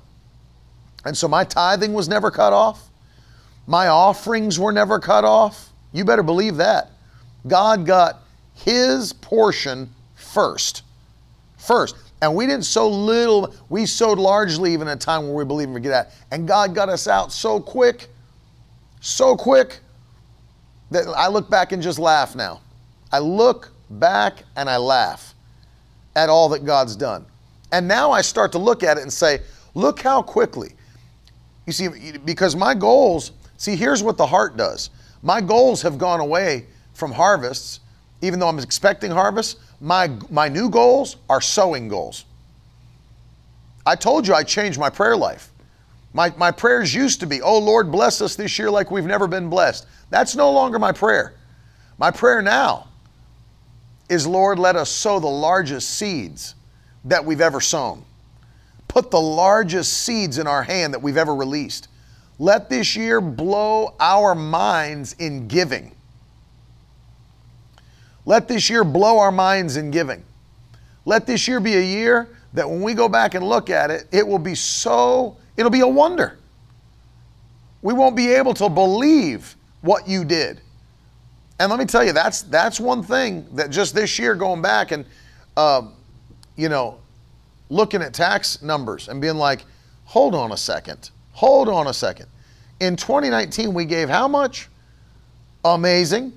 And 1.06 1.16
so 1.18 1.28
my 1.28 1.44
tithing 1.44 1.94
was 1.94 2.08
never 2.08 2.30
cut 2.30 2.54
off. 2.54 2.90
My 3.68 3.88
offerings 3.88 4.60
were 4.60 4.72
never 4.72 5.00
cut 5.00 5.24
off. 5.24 5.70
You 5.94 6.06
better 6.06 6.24
believe 6.24 6.58
that. 6.58 6.90
God 7.48 7.86
got 7.86 8.22
his 8.54 9.14
portion 9.14 9.90
first. 10.16 10.84
First. 11.58 11.96
And 12.22 12.36
we 12.36 12.46
didn't 12.46 12.66
sow 12.66 12.88
little, 12.88 13.54
we 13.70 13.86
sowed 13.86 14.20
largely 14.20 14.74
even 14.74 14.88
at 14.88 14.98
a 14.98 15.00
time 15.00 15.24
where 15.24 15.34
we 15.34 15.44
believed 15.44 15.72
we 15.72 15.82
get 15.82 15.92
at. 15.92 16.14
And 16.30 16.48
God 16.48 16.76
got 16.76 16.88
us 16.88 17.08
out 17.08 17.32
so 17.32 17.60
quick, 17.60 18.10
so 19.00 19.36
quick, 19.36 19.80
that 20.92 21.08
I 21.08 21.30
look 21.30 21.50
back 21.50 21.72
and 21.72 21.82
just 21.82 21.98
laugh 21.98 22.36
now. 22.36 22.62
I 23.12 23.20
look 23.20 23.72
back 23.90 24.44
and 24.56 24.70
I 24.70 24.78
laugh 24.78 25.34
at 26.16 26.30
all 26.30 26.50
that 26.50 26.64
God's 26.66 26.96
done. 26.96 27.26
And 27.72 27.88
now 27.88 28.12
I 28.12 28.22
start 28.22 28.52
to 28.52 28.58
look 28.60 28.84
at 28.84 28.98
it 28.98 29.02
and 29.02 29.12
say, 29.12 29.40
look 29.74 30.02
how 30.02 30.22
quickly. 30.22 30.74
You 31.66 31.74
see, 31.74 32.18
because 32.24 32.56
my 32.56 32.76
goals, 32.76 33.32
see, 33.58 33.76
here's 33.76 34.04
what 34.04 34.18
the 34.18 34.26
heart 34.26 34.58
does. 34.58 34.90
My 35.24 35.42
goals 35.42 35.82
have 35.82 35.98
gone 35.98 36.20
away 36.20 36.66
from 36.94 37.12
harvests 37.12 37.80
even 38.22 38.40
though 38.40 38.48
I'm 38.48 38.60
expecting 38.60 39.12
harvest, 39.12 39.58
my, 39.82 40.12
my 40.30 40.48
new 40.48 40.70
goals 40.70 41.18
are 41.28 41.42
sowing 41.42 41.88
goals. 41.88 42.26
I 43.86 43.96
told 43.96 44.28
you 44.28 44.36
I 44.36 44.44
changed 44.44 44.80
my 44.80 44.92
prayer 44.92 45.18
life. 45.18 45.52
My, 46.14 46.32
my 46.38 46.52
prayers 46.52 46.94
used 46.94 47.20
to 47.22 47.26
be, 47.26 47.42
oh 47.42 47.58
Lord, 47.58 47.92
bless 47.92 48.22
us 48.22 48.36
this 48.36 48.60
year 48.60 48.70
like 48.70 48.92
we've 48.92 49.06
never 49.06 49.28
been 49.28 49.50
blessed. 49.50 49.88
That's 50.12 50.36
no 50.36 50.52
longer 50.52 50.78
my 50.78 50.92
prayer. 50.92 51.34
My 51.98 52.12
prayer 52.12 52.42
now 52.42 52.88
is, 54.08 54.28
Lord, 54.28 54.60
let 54.60 54.76
us 54.76 54.92
sow 54.92 55.20
the 55.20 55.28
largest 55.28 55.90
seeds 55.92 56.56
that 57.06 57.24
we've 57.24 57.42
ever 57.42 57.60
sown. 57.60 58.06
Put 58.88 59.10
the 59.10 59.22
largest 59.22 59.94
seeds 59.94 60.38
in 60.38 60.48
our 60.48 60.64
hand 60.64 60.94
that 60.94 61.02
we've 61.02 61.18
ever 61.18 61.34
released. 61.34 61.88
Let 62.38 62.70
this 62.70 62.96
year 62.96 63.22
blow 63.22 63.96
our 64.00 64.36
minds 64.36 65.14
in 65.14 65.48
giving. 65.48 65.96
Let 68.26 68.48
this 68.48 68.70
year 68.70 68.84
blow 68.84 69.20
our 69.20 69.32
minds 69.32 69.78
in 69.78 69.92
giving. 69.92 70.24
Let 71.06 71.26
this 71.26 71.48
year 71.48 71.60
be 71.60 71.76
a 71.76 71.82
year 71.82 72.30
that 72.54 72.70
when 72.70 72.82
we 72.82 72.94
go 72.94 73.10
back 73.10 73.34
and 73.34 73.48
look 73.48 73.70
at 73.70 73.90
it, 73.90 74.08
it 74.12 74.28
will 74.28 74.40
be 74.40 74.56
so, 74.56 75.38
it'll 75.58 75.72
be 75.72 75.80
a 75.82 75.88
wonder. 75.88 76.38
We 77.82 77.94
won't 77.94 78.16
be 78.16 78.32
able 78.34 78.54
to 78.56 78.70
believe 78.70 79.56
what 79.82 80.08
you 80.08 80.24
did. 80.24 80.62
And 81.60 81.70
let 81.70 81.80
me 81.80 81.86
tell 81.86 82.04
you, 82.04 82.12
that's 82.12 82.42
that's 82.44 82.80
one 82.80 83.04
thing 83.04 83.48
that 83.54 83.70
just 83.70 83.94
this 83.94 84.18
year 84.18 84.36
going 84.36 84.62
back 84.62 84.92
and, 84.92 85.06
uh, 85.56 85.84
you 86.56 86.70
know, 86.70 86.98
looking 87.70 88.02
at 88.02 88.14
tax 88.14 88.62
numbers 88.62 89.08
and 89.10 89.22
being 89.22 89.36
like, 89.36 89.66
hold 90.06 90.34
on 90.34 90.52
a 90.52 90.58
second, 90.58 91.12
hold 91.34 91.70
on 91.70 91.88
a 91.88 91.94
second. 91.94 92.28
In 92.80 92.96
2019, 92.96 93.74
we 93.74 93.86
gave 93.86 94.10
how 94.10 94.28
much? 94.28 94.70
Amazing. 95.64 96.34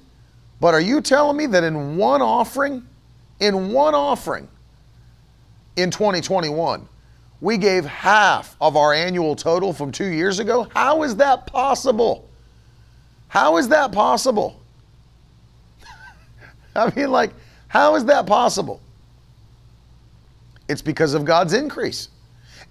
But 0.65 0.73
are 0.73 0.81
you 0.81 1.03
telling 1.03 1.37
me 1.37 1.45
that 1.49 1.63
in 1.63 1.99
one 1.99 2.23
offering 2.23 2.87
in 3.39 3.71
one 3.71 3.95
offering 3.95 4.49
in 5.77 5.91
2021, 5.91 6.89
we 7.43 7.59
gave 7.59 7.85
half 7.85 8.57
of 8.63 8.75
our 8.75 8.95
annual 8.95 9.37
total 9.37 9.75
from 9.75 9.93
two 9.93 10.07
years 10.07 10.39
ago. 10.39 10.67
How 10.75 11.03
is 11.03 11.17
that 11.17 11.47
possible? 11.47 12.31
How 13.29 13.59
is 13.59 13.69
that 13.69 13.93
possible? 13.93 14.59
I 16.75 16.91
mean, 16.97 17.11
like, 17.11 17.33
how 17.69 17.95
is 17.97 18.07
that 18.07 18.25
possible? 18.25 18.81
It's 20.71 20.81
because 20.81 21.13
of 21.13 21.27
God's 21.27 21.53
increase. 21.53 22.09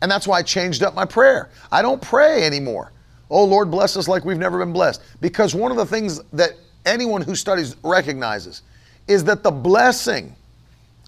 And 0.02 0.10
that's 0.10 0.28
why 0.28 0.40
I 0.40 0.42
changed 0.42 0.82
up 0.82 0.96
my 0.96 1.06
prayer. 1.06 1.52
I 1.72 1.84
don't 1.84 2.02
pray 2.02 2.44
anymore. 2.44 2.92
Oh, 3.30 3.46
Lord, 3.46 3.70
bless 3.70 3.96
us 3.98 4.08
like 4.08 4.26
we've 4.26 4.40
never 4.40 4.58
been 4.58 4.74
blessed. 4.74 5.00
Because 5.22 5.54
one 5.54 5.70
of 5.70 5.78
the 5.78 5.86
things 5.86 6.22
that 6.34 6.54
anyone 6.86 7.22
who 7.22 7.36
studies 7.36 7.76
recognizes 7.84 8.62
is 9.08 9.24
that 9.26 9.44
the 9.44 9.52
blessing 9.52 10.36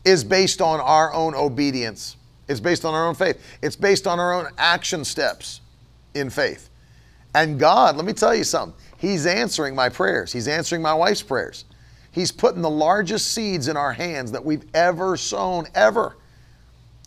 is 0.04 0.24
based 0.24 0.62
on 0.62 0.80
our 0.80 1.14
own 1.14 1.34
obedience. 1.34 2.16
It's 2.48 2.60
based 2.60 2.86
on 2.86 2.94
our 2.94 3.08
own 3.08 3.16
faith. 3.16 3.42
It's 3.62 3.76
based 3.76 4.06
on 4.06 4.20
our 4.20 4.34
own 4.34 4.48
action 4.58 5.04
steps 5.04 5.62
in 6.14 6.30
faith. 6.30 6.70
And 7.34 7.60
God, 7.60 7.98
let 7.98 8.06
me 8.06 8.14
tell 8.14 8.36
you 8.36 8.44
something. 8.44 8.80
He's 8.98 9.26
answering 9.26 9.76
my 9.76 9.90
prayers. 9.90 10.32
He's 10.32 10.48
answering 10.48 10.82
my 10.82 10.94
wife's 10.94 11.22
prayers. 11.22 11.66
He's 12.12 12.32
putting 12.32 12.62
the 12.62 12.70
largest 12.70 13.34
seeds 13.34 13.68
in 13.68 13.76
our 13.76 13.92
hands 13.92 14.32
that 14.32 14.44
we've 14.44 14.64
ever 14.74 15.18
sown, 15.18 15.68
ever. 15.76 16.16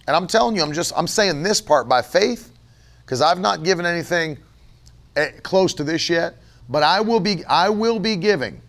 And 0.07 0.15
I'm 0.15 0.27
telling 0.27 0.55
you, 0.55 0.63
I'm 0.63 0.73
just, 0.73 0.93
I'm 0.97 1.07
saying 1.07 1.43
this 1.43 1.61
part 1.61 1.89
by 1.89 2.03
faith, 2.03 2.53
because 3.05 3.23
I've 3.23 3.41
not 3.41 3.63
given 3.63 3.87
anything 3.87 4.37
eh, 5.17 5.31
close 5.43 5.73
to 5.75 5.85
this 5.85 6.11
yet, 6.11 6.35
but 6.69 6.83
I 6.83 7.01
will 7.01 7.21
be, 7.21 7.45
I 7.45 7.69
will 7.71 7.99
be 7.99 8.17
giving 8.17 8.61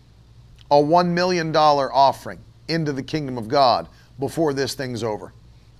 a 0.70 0.76
$1 0.76 1.08
million 1.08 1.54
offering 1.54 2.38
into 2.68 2.92
the 2.92 3.02
kingdom 3.02 3.36
of 3.36 3.48
God 3.48 3.88
before 4.18 4.52
this 4.54 4.74
thing's 4.74 5.02
over. 5.02 5.32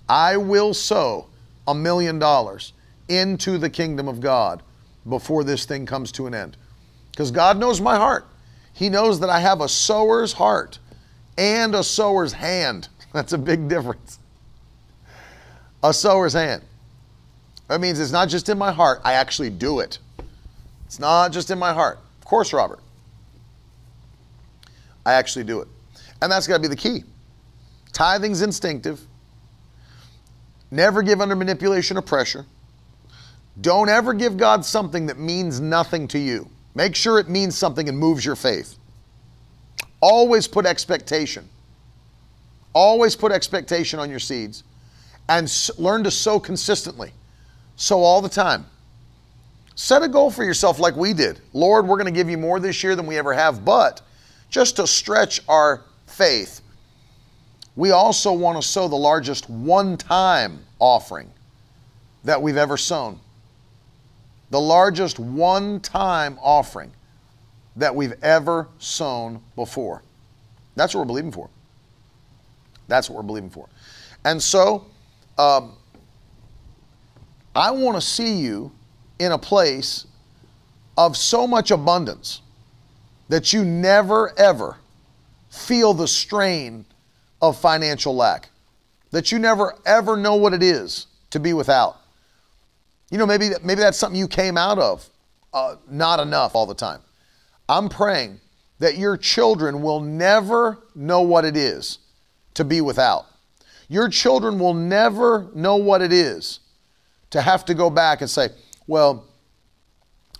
I 0.07 0.37
will 0.37 0.73
sow 0.73 1.27
a 1.67 1.73
million 1.73 2.19
dollars 2.19 2.73
into 3.07 3.57
the 3.57 3.69
kingdom 3.69 4.07
of 4.07 4.19
God 4.19 4.61
before 5.07 5.43
this 5.43 5.65
thing 5.65 5.85
comes 5.85 6.11
to 6.13 6.27
an 6.27 6.33
end. 6.33 6.57
Because 7.11 7.31
God 7.31 7.57
knows 7.57 7.81
my 7.81 7.95
heart. 7.95 8.25
He 8.73 8.89
knows 8.89 9.19
that 9.19 9.29
I 9.29 9.39
have 9.39 9.61
a 9.61 9.69
sower's 9.69 10.33
heart 10.33 10.79
and 11.37 11.75
a 11.75 11.83
sower's 11.83 12.33
hand. 12.33 12.87
That's 13.13 13.33
a 13.33 13.37
big 13.37 13.67
difference. 13.67 14.19
A 15.83 15.93
sower's 15.93 16.33
hand. 16.33 16.63
That 17.67 17.81
means 17.81 17.99
it's 17.99 18.11
not 18.11 18.29
just 18.29 18.49
in 18.49 18.57
my 18.57 18.71
heart, 18.71 19.01
I 19.03 19.13
actually 19.13 19.49
do 19.49 19.79
it. 19.79 19.97
It's 20.85 20.99
not 20.99 21.31
just 21.31 21.49
in 21.51 21.57
my 21.57 21.73
heart. 21.73 21.99
Course, 22.31 22.53
Robert. 22.53 22.79
I 25.05 25.15
actually 25.15 25.43
do 25.43 25.59
it. 25.59 25.67
And 26.21 26.31
that's 26.31 26.47
got 26.47 26.55
to 26.55 26.61
be 26.61 26.69
the 26.69 26.77
key. 26.77 27.03
Tithing's 27.91 28.41
instinctive. 28.41 29.01
Never 30.71 31.01
give 31.01 31.19
under 31.19 31.35
manipulation 31.35 31.97
or 31.97 32.01
pressure. 32.01 32.45
Don't 33.59 33.89
ever 33.89 34.13
give 34.13 34.37
God 34.37 34.63
something 34.63 35.07
that 35.07 35.19
means 35.19 35.59
nothing 35.59 36.07
to 36.07 36.19
you. 36.19 36.47
Make 36.73 36.95
sure 36.95 37.19
it 37.19 37.27
means 37.27 37.57
something 37.57 37.89
and 37.89 37.97
moves 37.97 38.23
your 38.23 38.37
faith. 38.37 38.77
Always 39.99 40.47
put 40.47 40.65
expectation. 40.65 41.49
Always 42.71 43.13
put 43.13 43.33
expectation 43.33 43.99
on 43.99 44.09
your 44.09 44.19
seeds 44.19 44.63
and 45.27 45.51
learn 45.77 46.05
to 46.05 46.11
sow 46.11 46.39
consistently. 46.39 47.11
Sow 47.75 47.99
all 47.99 48.21
the 48.21 48.29
time. 48.29 48.67
Set 49.81 50.03
a 50.03 50.07
goal 50.07 50.29
for 50.29 50.43
yourself 50.43 50.77
like 50.77 50.95
we 50.95 51.11
did. 51.11 51.39
Lord, 51.53 51.87
we're 51.87 51.97
going 51.97 52.05
to 52.05 52.11
give 52.11 52.29
you 52.29 52.37
more 52.37 52.59
this 52.59 52.83
year 52.83 52.95
than 52.95 53.07
we 53.07 53.17
ever 53.17 53.33
have, 53.33 53.65
but 53.65 54.03
just 54.47 54.75
to 54.75 54.85
stretch 54.85 55.41
our 55.47 55.81
faith, 56.05 56.61
we 57.75 57.89
also 57.89 58.31
want 58.31 58.61
to 58.61 58.67
sow 58.67 58.87
the 58.87 58.95
largest 58.95 59.49
one 59.49 59.97
time 59.97 60.59
offering 60.77 61.31
that 62.23 62.39
we've 62.39 62.57
ever 62.57 62.77
sown 62.77 63.19
the 64.51 64.61
largest 64.61 65.17
one 65.17 65.79
time 65.79 66.37
offering 66.43 66.91
that 67.75 67.95
we've 67.95 68.13
ever 68.21 68.67
sown 68.77 69.41
before. 69.55 70.03
That's 70.75 70.93
what 70.93 71.01
we're 71.01 71.07
believing 71.07 71.31
for. 71.31 71.49
That's 72.87 73.09
what 73.09 73.15
we're 73.15 73.27
believing 73.27 73.49
for. 73.49 73.67
And 74.25 74.43
so, 74.43 74.85
um, 75.39 75.73
I 77.55 77.71
want 77.71 77.95
to 77.95 78.01
see 78.01 78.35
you 78.35 78.71
in 79.21 79.31
a 79.31 79.37
place 79.37 80.07
of 80.97 81.15
so 81.15 81.45
much 81.45 81.71
abundance 81.71 82.41
that 83.29 83.53
you 83.53 83.63
never 83.63 84.37
ever 84.37 84.77
feel 85.49 85.93
the 85.93 86.07
strain 86.07 86.85
of 87.41 87.57
financial 87.59 88.15
lack, 88.15 88.49
that 89.11 89.31
you 89.31 89.39
never 89.39 89.77
ever 89.85 90.17
know 90.17 90.35
what 90.35 90.53
it 90.53 90.63
is 90.63 91.07
to 91.29 91.39
be 91.39 91.53
without. 91.53 91.97
You 93.11 93.17
know, 93.17 93.25
maybe, 93.25 93.49
maybe 93.63 93.81
that's 93.81 93.97
something 93.97 94.19
you 94.19 94.27
came 94.27 94.57
out 94.57 94.79
of, 94.79 95.07
uh, 95.53 95.75
not 95.89 96.19
enough 96.19 96.55
all 96.55 96.65
the 96.65 96.75
time. 96.75 97.01
I'm 97.69 97.89
praying 97.89 98.39
that 98.79 98.97
your 98.97 99.17
children 99.17 99.81
will 99.81 99.99
never 99.99 100.79
know 100.95 101.21
what 101.21 101.45
it 101.45 101.55
is 101.55 101.99
to 102.55 102.63
be 102.63 102.81
without. 102.81 103.27
Your 103.87 104.09
children 104.09 104.57
will 104.57 104.73
never 104.73 105.49
know 105.53 105.75
what 105.75 106.01
it 106.01 106.11
is 106.11 106.59
to 107.29 107.41
have 107.41 107.65
to 107.65 107.73
go 107.73 107.89
back 107.89 108.21
and 108.21 108.29
say, 108.29 108.49
well, 108.91 109.25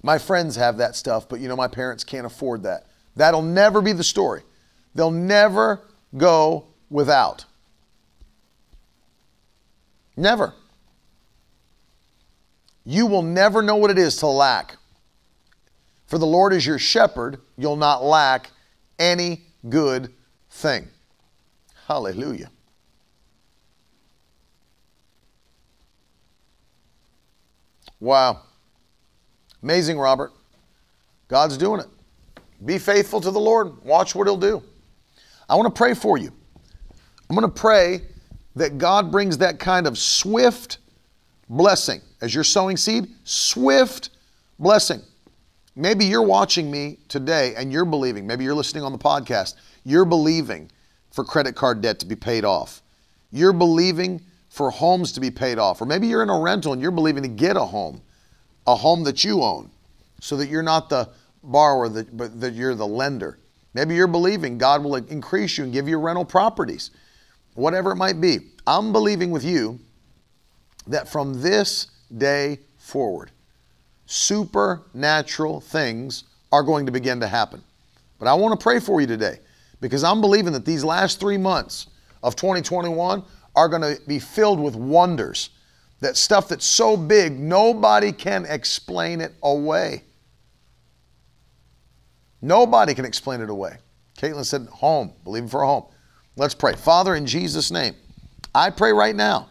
my 0.04 0.18
friends 0.18 0.58
have 0.58 0.76
that 0.76 0.98
stuff, 0.98 1.30
but 1.30 1.40
you 1.40 1.48
know, 1.48 1.56
my 1.56 1.70
parents 1.70 2.04
can't 2.04 2.26
afford 2.26 2.64
that. 2.64 2.86
That'll 3.16 3.42
never 3.42 3.82
be 3.82 3.94
the 3.94 4.04
story. 4.04 4.42
They'll 4.94 5.10
never 5.10 5.80
go 6.18 6.66
without. 6.90 7.46
Never. 10.18 10.54
You 12.84 13.08
will 13.08 13.22
never 13.22 13.62
know 13.62 13.78
what 13.78 13.90
it 13.90 13.98
is 13.98 14.18
to 14.18 14.28
lack. 14.28 14.76
For 16.08 16.18
the 16.18 16.26
Lord 16.26 16.52
is 16.52 16.66
your 16.66 16.78
shepherd, 16.78 17.40
you'll 17.58 17.78
not 17.78 18.04
lack 18.04 18.52
any 19.00 19.44
good 19.70 20.12
thing. 20.50 20.90
Hallelujah. 21.88 22.52
Wow. 28.02 28.42
Amazing, 29.64 30.00
Robert. 30.00 30.34
God's 31.28 31.56
doing 31.56 31.80
it. 31.80 31.88
Be 32.66 32.78
faithful 32.78 33.22
to 33.22 33.32
the 33.32 33.40
Lord. 33.40 33.82
Watch 33.86 34.16
what 34.16 34.28
He'll 34.28 34.36
do. 34.36 34.62
I 35.48 35.56
want 35.56 35.74
to 35.74 35.78
pray 35.78 35.94
for 35.94 36.18
you. 36.18 36.32
I'm 37.30 37.36
going 37.38 37.50
to 37.50 37.60
pray 37.60 38.02
that 38.56 38.78
God 38.78 39.12
brings 39.12 39.38
that 39.38 39.60
kind 39.60 39.88
of 39.88 39.98
swift 39.98 40.80
blessing 41.48 42.02
as 42.22 42.34
you're 42.36 42.44
sowing 42.44 42.76
seed, 42.76 43.08
swift 43.24 44.10
blessing. 44.60 45.02
Maybe 45.76 46.06
you're 46.06 46.22
watching 46.22 46.70
me 46.70 46.98
today 47.08 47.54
and 47.56 47.72
you're 47.72 47.86
believing, 47.86 48.28
maybe 48.28 48.44
you're 48.44 48.56
listening 48.56 48.84
on 48.84 48.92
the 48.92 48.98
podcast, 48.98 49.56
you're 49.86 50.06
believing 50.06 50.70
for 51.12 51.24
credit 51.24 51.56
card 51.56 51.82
debt 51.82 52.00
to 52.00 52.06
be 52.06 52.16
paid 52.16 52.46
off. 52.46 52.82
You're 53.32 53.54
believing 53.54 54.22
for 54.52 54.70
homes 54.70 55.14
to 55.14 55.22
be 55.22 55.32
paid 55.32 55.58
off. 55.58 55.82
Or 55.82 55.86
maybe 55.86 56.08
you're 56.08 56.22
in 56.22 56.30
a 56.30 56.38
rental 56.38 56.74
and 56.74 56.82
you're 56.82 56.92
believing 56.92 57.24
to 57.24 57.30
get 57.30 57.56
a 57.56 57.64
home, 57.64 58.02
a 58.68 58.76
home 58.76 59.06
that 59.06 59.24
you 59.24 59.42
own, 59.42 59.72
so 60.20 60.36
that 60.36 60.50
you're 60.50 60.62
not 60.62 60.90
the 60.90 61.10
borrower, 61.42 61.90
but 62.12 62.42
that 62.42 62.54
you're 62.54 62.76
the 62.76 62.86
lender. 62.86 63.40
Maybe 63.74 63.96
you're 63.96 64.08
believing 64.08 64.58
God 64.58 64.84
will 64.84 64.96
increase 64.96 65.58
you 65.58 65.64
and 65.64 65.72
give 65.72 65.88
you 65.88 65.98
rental 65.98 66.26
properties, 66.26 66.92
whatever 67.54 67.92
it 67.92 67.96
might 67.96 68.20
be. 68.20 68.40
I'm 68.68 68.92
believing 68.92 69.32
with 69.32 69.46
you 69.46 69.80
that 70.86 71.08
from 71.08 71.42
this 71.42 71.88
day 72.18 72.60
forward, 72.78 73.32
supernatural 74.06 75.62
things 75.62 76.26
are 76.52 76.62
going 76.62 76.86
to 76.88 76.92
begin 76.92 77.22
to 77.22 77.28
happen. 77.28 77.64
But 78.20 78.28
I 78.28 78.34
want 78.34 78.60
to 78.60 78.62
pray 78.62 78.82
for 78.82 79.00
you 79.00 79.08
today 79.08 79.40
because 79.80 80.04
I'm 80.04 80.20
believing 80.20 80.52
that 80.52 80.66
these 80.66 80.84
last 80.84 81.22
three 81.22 81.38
months 81.38 81.88
of 82.22 82.36
2021 82.36 83.24
are 83.56 83.70
going 83.70 83.82
to 83.82 84.02
be 84.08 84.20
filled 84.20 84.60
with 84.60 84.76
wonders. 84.76 85.50
That 86.00 86.18
stuff 86.18 86.48
that's 86.48 86.66
so 86.66 86.98
big, 86.98 87.40
nobody 87.40 88.12
can 88.12 88.46
explain 88.46 89.22
it 89.22 89.34
away. 89.44 90.04
Nobody 92.42 92.96
can 92.96 93.06
explain 93.06 93.42
it 93.42 93.50
away. 93.50 93.78
Caitlin 94.18 94.46
said, 94.46 94.68
Home, 94.68 95.14
believing 95.24 95.50
for 95.50 95.62
a 95.62 95.68
home. 95.68 95.86
Let's 96.36 96.56
pray. 96.56 96.74
Father, 96.74 97.16
in 97.16 97.26
Jesus' 97.26 97.72
name, 97.72 97.96
I 98.54 98.70
pray 98.70 98.92
right 98.94 99.16
now 99.16 99.50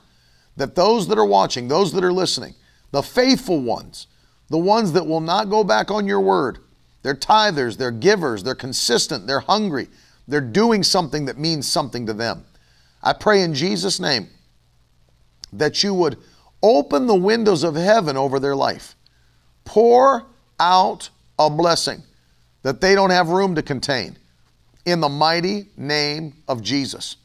that 0.57 0.75
those 0.75 1.07
that 1.09 1.19
are 1.19 1.25
watching, 1.25 1.69
those 1.69 1.93
that 1.93 2.05
are 2.05 2.13
listening, 2.13 2.55
the 2.91 3.03
faithful 3.03 3.61
ones, 3.61 4.07
the 4.49 4.59
ones 4.59 4.93
that 4.93 5.07
will 5.07 5.21
not 5.21 5.49
go 5.49 5.63
back 5.63 5.91
on 5.91 6.07
your 6.07 6.21
word, 6.21 6.59
they're 7.03 7.15
tithers, 7.15 7.77
they're 7.77 7.91
givers, 7.91 8.43
they're 8.43 8.55
consistent, 8.55 9.27
they're 9.27 9.41
hungry, 9.41 9.89
they're 10.27 10.41
doing 10.41 10.83
something 10.83 11.25
that 11.27 11.39
means 11.39 11.71
something 11.71 12.07
to 12.07 12.13
them. 12.13 12.45
I 13.03 13.13
pray 13.13 13.43
in 13.43 13.55
Jesus' 13.55 14.01
name 14.01 14.29
that 15.53 15.83
you 15.83 15.95
would 15.95 16.19
open 16.63 17.07
the 17.07 17.15
windows 17.15 17.65
of 17.65 17.75
heaven 17.75 18.17
over 18.17 18.39
their 18.39 18.57
life, 18.57 18.95
pour 19.65 20.27
out 20.59 21.09
a 21.39 21.49
blessing 21.49 22.03
that 22.63 22.81
they 22.81 22.95
don't 22.95 23.11
have 23.11 23.29
room 23.29 23.55
to 23.55 23.63
contain 23.63 24.17
in 24.85 25.01
the 25.01 25.09
mighty 25.09 25.69
name 25.77 26.35
of 26.49 26.63
Jesus. 26.63 27.17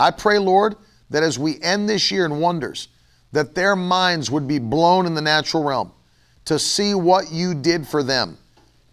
I 0.00 0.10
pray, 0.10 0.38
Lord, 0.38 0.76
that 1.10 1.22
as 1.22 1.38
we 1.38 1.60
end 1.60 1.88
this 1.88 2.10
year 2.10 2.24
in 2.24 2.40
wonders, 2.40 2.88
that 3.32 3.54
their 3.54 3.76
minds 3.76 4.30
would 4.30 4.48
be 4.48 4.58
blown 4.58 5.06
in 5.06 5.14
the 5.14 5.20
natural 5.20 5.64
realm 5.64 5.92
to 6.46 6.58
see 6.58 6.94
what 6.94 7.30
you 7.30 7.54
did 7.54 7.86
for 7.86 8.02
them 8.02 8.38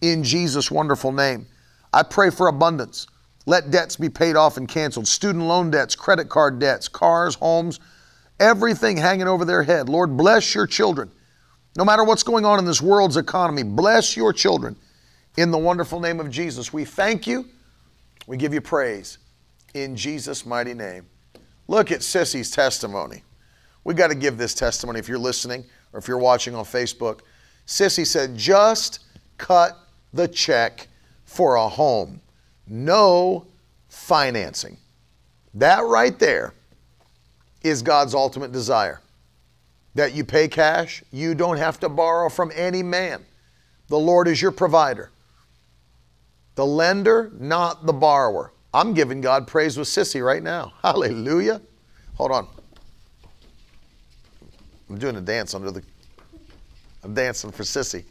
in 0.00 0.24
Jesus' 0.24 0.70
wonderful 0.70 1.12
name. 1.12 1.46
I 1.92 2.02
pray 2.02 2.30
for 2.30 2.48
abundance. 2.48 3.06
Let 3.46 3.70
debts 3.70 3.96
be 3.96 4.08
paid 4.08 4.36
off 4.36 4.56
and 4.56 4.68
canceled 4.68 5.08
student 5.08 5.44
loan 5.44 5.70
debts, 5.70 5.96
credit 5.96 6.28
card 6.28 6.58
debts, 6.58 6.88
cars, 6.88 7.34
homes, 7.34 7.80
everything 8.38 8.96
hanging 8.96 9.26
over 9.28 9.44
their 9.44 9.62
head. 9.62 9.88
Lord, 9.88 10.16
bless 10.16 10.54
your 10.54 10.66
children. 10.66 11.10
No 11.76 11.84
matter 11.84 12.04
what's 12.04 12.22
going 12.22 12.44
on 12.44 12.58
in 12.58 12.64
this 12.64 12.82
world's 12.82 13.16
economy, 13.16 13.62
bless 13.62 14.16
your 14.16 14.32
children 14.32 14.76
in 15.36 15.50
the 15.50 15.58
wonderful 15.58 16.00
name 16.00 16.20
of 16.20 16.30
Jesus. 16.30 16.72
We 16.72 16.84
thank 16.84 17.26
you. 17.26 17.46
We 18.26 18.36
give 18.36 18.54
you 18.54 18.60
praise 18.60 19.18
in 19.74 19.96
Jesus' 19.96 20.44
mighty 20.46 20.74
name. 20.74 21.06
Look 21.68 21.90
at 21.90 22.00
Sissy's 22.00 22.50
testimony. 22.50 23.22
We 23.84 23.94
got 23.94 24.08
to 24.08 24.14
give 24.14 24.38
this 24.38 24.54
testimony 24.54 24.98
if 24.98 25.08
you're 25.08 25.18
listening 25.18 25.64
or 25.92 25.98
if 25.98 26.06
you're 26.06 26.18
watching 26.18 26.54
on 26.54 26.64
Facebook. 26.64 27.20
Sissy 27.66 28.06
said, 28.06 28.36
just 28.36 29.00
cut 29.38 29.78
the 30.12 30.28
check 30.28 30.88
for 31.24 31.56
a 31.56 31.68
home. 31.68 32.20
No 32.66 33.46
financing. 33.88 34.76
That 35.54 35.84
right 35.84 36.18
there 36.18 36.54
is 37.62 37.82
God's 37.82 38.14
ultimate 38.14 38.52
desire. 38.52 39.00
That 39.94 40.14
you 40.14 40.24
pay 40.24 40.48
cash, 40.48 41.02
you 41.12 41.34
don't 41.34 41.58
have 41.58 41.78
to 41.80 41.88
borrow 41.88 42.28
from 42.28 42.50
any 42.54 42.82
man. 42.82 43.24
The 43.88 43.98
Lord 43.98 44.26
is 44.26 44.40
your 44.40 44.52
provider. 44.52 45.10
The 46.54 46.64
lender, 46.64 47.30
not 47.38 47.86
the 47.86 47.92
borrower. 47.92 48.52
I'm 48.74 48.94
giving 48.94 49.20
God 49.20 49.46
praise 49.46 49.76
with 49.76 49.88
Sissy 49.88 50.24
right 50.24 50.42
now. 50.42 50.72
Hallelujah. 50.82 51.60
Hold 52.14 52.32
on. 52.32 52.48
I'm 54.88 54.98
doing 54.98 55.16
a 55.16 55.20
dance 55.20 55.54
under 55.54 55.70
the, 55.70 55.82
I'm 57.02 57.14
dancing 57.14 57.50
for 57.50 57.62
Sissy 57.62 58.04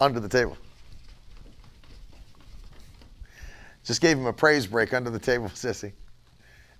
under 0.00 0.20
the 0.20 0.28
table. 0.28 0.56
Just 3.84 4.00
gave 4.00 4.16
him 4.16 4.26
a 4.26 4.32
praise 4.32 4.66
break 4.66 4.92
under 4.92 5.10
the 5.10 5.18
table, 5.18 5.46
Sissy. 5.54 5.92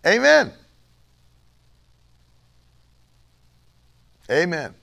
Amen. 0.07 0.53
Amen. 4.30 4.74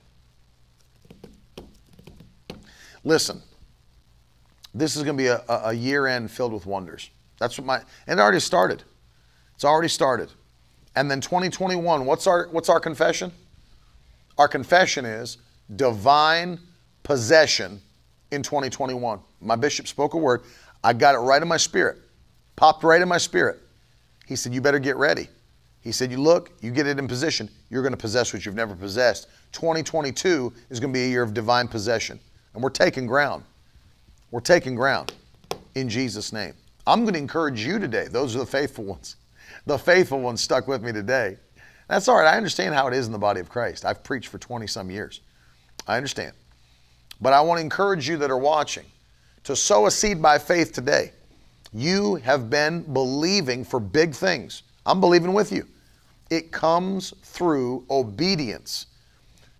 Listen, 3.02 3.42
this 4.74 4.96
is 4.96 5.02
going 5.02 5.16
to 5.16 5.22
be 5.22 5.28
a, 5.28 5.42
a 5.48 5.72
year 5.72 6.06
end 6.06 6.30
filled 6.30 6.52
with 6.52 6.66
wonders. 6.66 7.10
That's 7.38 7.58
what 7.58 7.66
my, 7.66 7.76
and 8.06 8.20
it 8.20 8.22
already 8.22 8.40
started. 8.40 8.84
It's 9.54 9.64
already 9.64 9.88
started. 9.88 10.30
And 10.94 11.10
then 11.10 11.20
2021, 11.20 12.04
what's 12.04 12.26
our, 12.26 12.48
what's 12.50 12.68
our 12.68 12.80
confession? 12.80 13.32
Our 14.38 14.48
confession 14.48 15.04
is 15.04 15.38
divine 15.76 16.58
possession 17.02 17.80
in 18.30 18.42
2021. 18.42 19.20
My 19.40 19.56
bishop 19.56 19.88
spoke 19.88 20.14
a 20.14 20.18
word. 20.18 20.42
I 20.82 20.92
got 20.92 21.14
it 21.14 21.18
right 21.18 21.40
in 21.40 21.48
my 21.48 21.56
spirit, 21.56 21.98
popped 22.60 22.84
right 22.84 23.00
in 23.00 23.08
my 23.08 23.16
spirit. 23.16 23.58
He 24.26 24.36
said, 24.36 24.52
You 24.52 24.60
better 24.60 24.78
get 24.78 24.96
ready. 24.98 25.28
He 25.80 25.92
said, 25.92 26.10
You 26.10 26.18
look, 26.18 26.52
you 26.60 26.70
get 26.70 26.86
it 26.86 26.98
in 26.98 27.08
position, 27.08 27.48
you're 27.70 27.80
going 27.80 27.94
to 27.94 27.98
possess 27.98 28.34
what 28.34 28.44
you've 28.44 28.54
never 28.54 28.74
possessed. 28.74 29.28
2022 29.52 30.52
is 30.68 30.78
going 30.78 30.92
to 30.92 30.96
be 30.96 31.06
a 31.06 31.08
year 31.08 31.22
of 31.22 31.32
divine 31.32 31.66
possession. 31.66 32.20
And 32.52 32.62
we're 32.62 32.68
taking 32.68 33.06
ground. 33.06 33.44
We're 34.30 34.40
taking 34.40 34.74
ground 34.74 35.14
in 35.74 35.88
Jesus' 35.88 36.34
name. 36.34 36.52
I'm 36.86 37.00
going 37.00 37.14
to 37.14 37.18
encourage 37.18 37.64
you 37.64 37.78
today. 37.78 38.08
Those 38.08 38.36
are 38.36 38.40
the 38.40 38.46
faithful 38.46 38.84
ones. 38.84 39.16
The 39.66 39.76
faithful 39.76 40.20
ones 40.20 40.40
stuck 40.40 40.68
with 40.68 40.82
me 40.82 40.92
today. 40.92 41.36
That's 41.88 42.08
all 42.08 42.16
right. 42.16 42.32
I 42.32 42.36
understand 42.36 42.74
how 42.74 42.86
it 42.86 42.94
is 42.94 43.06
in 43.06 43.12
the 43.12 43.18
body 43.18 43.40
of 43.40 43.48
Christ. 43.48 43.84
I've 43.84 44.02
preached 44.02 44.28
for 44.28 44.38
20 44.38 44.66
some 44.68 44.90
years. 44.90 45.20
I 45.88 45.96
understand. 45.96 46.32
But 47.20 47.32
I 47.32 47.40
want 47.40 47.58
to 47.58 47.62
encourage 47.62 48.08
you 48.08 48.16
that 48.18 48.30
are 48.30 48.38
watching 48.38 48.86
to 49.44 49.56
sow 49.56 49.86
a 49.86 49.90
seed 49.90 50.22
by 50.22 50.38
faith 50.38 50.72
today. 50.72 51.12
You 51.72 52.16
have 52.16 52.50
been 52.50 52.82
believing 52.92 53.64
for 53.64 53.78
big 53.78 54.14
things. 54.14 54.62
I'm 54.84 55.00
believing 55.00 55.32
with 55.32 55.52
you. 55.52 55.66
It 56.30 56.50
comes 56.50 57.14
through 57.22 57.84
obedience 57.90 58.86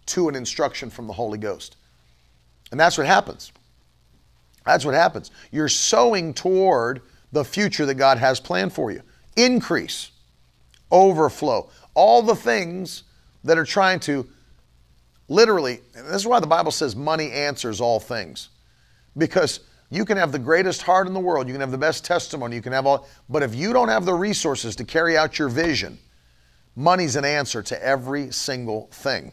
to 0.07 0.29
an 0.29 0.35
instruction 0.35 0.91
from 0.91 1.07
the 1.07 1.13
Holy 1.13 1.39
Ghost. 1.39 1.77
And 2.71 2.79
that's 2.79 2.99
what 2.99 3.07
happens. 3.07 3.53
That's 4.67 4.85
what 4.85 4.95
happens. 4.95 5.31
You're 5.51 5.69
sowing 5.69 6.35
toward 6.35 7.03
the 7.33 7.45
future 7.45 7.87
that 7.87 7.95
God 7.95 8.19
has 8.19 8.41
planned 8.41 8.73
for 8.73 8.91
you. 8.91 9.03
Increase, 9.37 10.11
overflow, 10.91 11.71
all 11.95 12.23
the 12.23 12.35
things 12.35 13.05
that 13.45 13.57
are 13.57 13.65
trying 13.65 14.01
to 14.01 14.29
literally, 15.29 15.81
this 15.95 16.17
is 16.17 16.27
why 16.27 16.41
the 16.41 16.47
Bible 16.47 16.73
says 16.73 16.95
money 16.95 17.31
answers 17.31 17.81
all 17.81 18.01
things. 18.01 18.51
Because 19.17 19.61
you 19.91 20.05
can 20.05 20.17
have 20.17 20.31
the 20.33 20.39
greatest 20.39 20.83
heart 20.83 21.07
in 21.07 21.13
the 21.13 21.21
world, 21.21 21.49
you 21.49 21.55
can 21.55 21.61
have 21.61 21.73
the 21.73 21.79
best 21.79 22.05
testimony, 22.05 22.57
you 22.57 22.63
can 22.63 22.73
have 22.73 22.87
all, 22.87 23.09
but 23.29 23.43
if 23.43 23.55
you 23.55 23.73
don't 23.73 23.89
have 23.89 24.05
the 24.05 24.15
resources 24.15 24.77
to 24.77 24.85
carry 24.85 25.17
out 25.17 25.39
your 25.39 25.49
vision, 25.49 25.99
money's 26.77 27.17
an 27.17 27.25
answer 27.25 27.63
to 27.63 27.85
every 27.85 28.31
single 28.31 28.87
thing. 28.93 29.33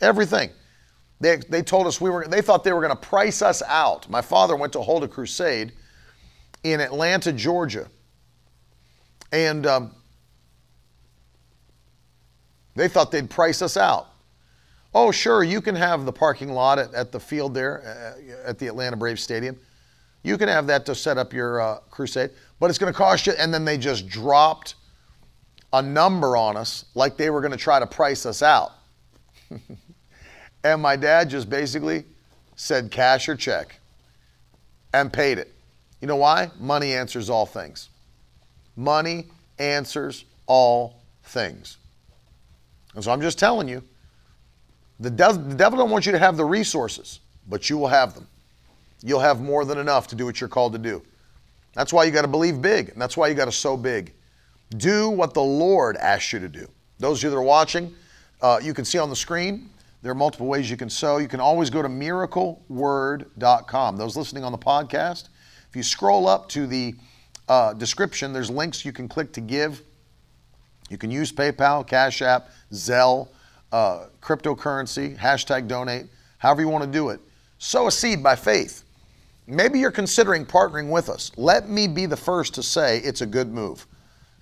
Everything. 0.00 0.50
They, 1.20 1.36
they 1.36 1.62
told 1.62 1.86
us 1.86 2.00
we 2.00 2.10
were, 2.10 2.26
they 2.28 2.42
thought 2.42 2.64
they 2.64 2.72
were 2.72 2.82
going 2.82 2.90
to 2.90 3.08
price 3.08 3.40
us 3.40 3.62
out. 3.62 4.08
My 4.10 4.20
father 4.20 4.56
went 4.56 4.74
to 4.74 4.82
hold 4.82 5.04
a 5.04 5.08
crusade 5.08 5.72
in 6.64 6.80
Atlanta, 6.80 7.32
Georgia. 7.32 7.88
And 9.32 9.66
um, 9.66 9.94
they 12.74 12.88
thought 12.88 13.10
they'd 13.10 13.30
price 13.30 13.62
us 13.62 13.76
out. 13.76 14.08
Oh, 14.94 15.10
sure, 15.10 15.42
you 15.42 15.60
can 15.60 15.74
have 15.74 16.04
the 16.04 16.12
parking 16.12 16.52
lot 16.52 16.78
at, 16.78 16.92
at 16.94 17.10
the 17.10 17.18
field 17.18 17.54
there 17.54 17.82
uh, 17.82 18.48
at 18.48 18.58
the 18.58 18.66
Atlanta 18.66 18.96
Braves 18.96 19.22
Stadium. 19.22 19.58
You 20.24 20.38
can 20.38 20.48
have 20.48 20.66
that 20.66 20.86
to 20.86 20.94
set 20.94 21.18
up 21.18 21.32
your 21.32 21.60
uh, 21.60 21.78
crusade, 21.90 22.30
but 22.58 22.70
it's 22.70 22.78
going 22.78 22.92
to 22.92 22.96
cost 22.96 23.26
you. 23.26 23.34
And 23.38 23.54
then 23.54 23.64
they 23.64 23.78
just 23.78 24.08
dropped 24.08 24.74
a 25.72 25.82
number 25.82 26.36
on 26.36 26.56
us 26.56 26.86
like 26.94 27.16
they 27.16 27.30
were 27.30 27.40
going 27.40 27.52
to 27.52 27.58
try 27.58 27.78
to 27.78 27.86
price 27.86 28.24
us 28.24 28.42
out. 28.42 28.72
and 30.64 30.80
my 30.80 30.96
dad 30.96 31.28
just 31.28 31.50
basically 31.50 32.04
said 32.56 32.90
cash 32.90 33.28
or 33.28 33.36
check 33.36 33.78
and 34.94 35.12
paid 35.12 35.38
it. 35.38 35.52
You 36.00 36.08
know 36.08 36.16
why? 36.16 36.50
Money 36.58 36.94
answers 36.94 37.28
all 37.28 37.44
things. 37.44 37.90
Money 38.76 39.26
answers 39.58 40.24
all 40.46 41.02
things. 41.24 41.76
And 42.94 43.04
so 43.04 43.10
I'm 43.10 43.20
just 43.20 43.38
telling 43.38 43.68
you, 43.68 43.82
the, 45.00 45.10
the 45.10 45.54
devil 45.54 45.78
don't 45.78 45.90
want 45.90 46.06
you 46.06 46.12
to 46.12 46.18
have 46.18 46.36
the 46.36 46.44
resources, 46.44 47.20
but 47.48 47.68
you 47.68 47.76
will 47.76 47.88
have 47.88 48.14
them. 48.14 48.26
You'll 49.04 49.20
have 49.20 49.40
more 49.40 49.64
than 49.66 49.78
enough 49.78 50.08
to 50.08 50.16
do 50.16 50.24
what 50.24 50.40
you're 50.40 50.48
called 50.48 50.72
to 50.72 50.78
do. 50.78 51.02
That's 51.74 51.92
why 51.92 52.04
you 52.04 52.10
got 52.10 52.22
to 52.22 52.28
believe 52.28 52.62
big, 52.62 52.88
and 52.88 52.98
that's 53.00 53.16
why 53.16 53.28
you 53.28 53.34
got 53.34 53.44
to 53.44 53.52
sow 53.52 53.76
big. 53.76 54.12
Do 54.78 55.10
what 55.10 55.34
the 55.34 55.42
Lord 55.42 55.96
asks 55.98 56.32
you 56.32 56.40
to 56.40 56.48
do. 56.48 56.66
Those 56.98 57.18
of 57.18 57.24
you 57.24 57.30
that 57.30 57.36
are 57.36 57.42
watching, 57.42 57.94
uh, 58.40 58.60
you 58.62 58.72
can 58.72 58.86
see 58.86 58.98
on 58.98 59.10
the 59.10 59.16
screen, 59.16 59.68
there 60.00 60.12
are 60.12 60.14
multiple 60.14 60.46
ways 60.46 60.70
you 60.70 60.78
can 60.78 60.88
sow. 60.88 61.18
You 61.18 61.28
can 61.28 61.40
always 61.40 61.68
go 61.70 61.82
to 61.82 61.88
miracleword.com. 61.88 63.96
Those 63.96 64.16
listening 64.16 64.44
on 64.44 64.52
the 64.52 64.58
podcast, 64.58 65.28
if 65.68 65.76
you 65.76 65.82
scroll 65.82 66.28
up 66.28 66.48
to 66.50 66.66
the 66.66 66.94
uh, 67.48 67.72
description, 67.74 68.32
there's 68.32 68.50
links 68.50 68.84
you 68.84 68.92
can 68.92 69.08
click 69.08 69.32
to 69.32 69.40
give. 69.40 69.82
You 70.88 70.98
can 70.98 71.10
use 71.10 71.32
PayPal, 71.32 71.84
Cash 71.86 72.22
App, 72.22 72.50
Zelle, 72.72 73.28
uh, 73.72 74.06
cryptocurrency, 74.22 75.18
hashtag 75.18 75.66
donate, 75.68 76.06
however 76.38 76.62
you 76.62 76.68
want 76.68 76.84
to 76.84 76.90
do 76.90 77.10
it. 77.10 77.20
Sow 77.58 77.86
a 77.86 77.90
seed 77.90 78.22
by 78.22 78.36
faith. 78.36 78.83
Maybe 79.46 79.78
you're 79.78 79.90
considering 79.90 80.46
partnering 80.46 80.90
with 80.90 81.08
us. 81.08 81.30
Let 81.36 81.68
me 81.68 81.86
be 81.86 82.06
the 82.06 82.16
first 82.16 82.54
to 82.54 82.62
say 82.62 82.98
it's 82.98 83.20
a 83.20 83.26
good 83.26 83.52
move. 83.52 83.86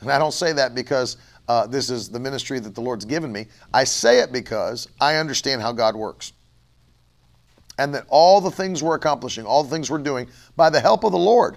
And 0.00 0.10
I 0.10 0.18
don't 0.18 0.32
say 0.32 0.52
that 0.52 0.74
because 0.74 1.16
uh, 1.48 1.66
this 1.66 1.90
is 1.90 2.08
the 2.08 2.20
ministry 2.20 2.60
that 2.60 2.74
the 2.74 2.80
Lord's 2.80 3.04
given 3.04 3.32
me. 3.32 3.46
I 3.74 3.84
say 3.84 4.20
it 4.20 4.32
because 4.32 4.88
I 5.00 5.16
understand 5.16 5.60
how 5.60 5.72
God 5.72 5.96
works 5.96 6.32
and 7.78 7.94
that 7.94 8.04
all 8.08 8.40
the 8.40 8.50
things 8.50 8.82
we're 8.82 8.94
accomplishing, 8.94 9.44
all 9.44 9.64
the 9.64 9.70
things 9.70 9.90
we're 9.90 9.98
doing, 9.98 10.28
by 10.56 10.70
the 10.70 10.80
help 10.80 11.04
of 11.04 11.12
the 11.12 11.18
Lord, 11.18 11.56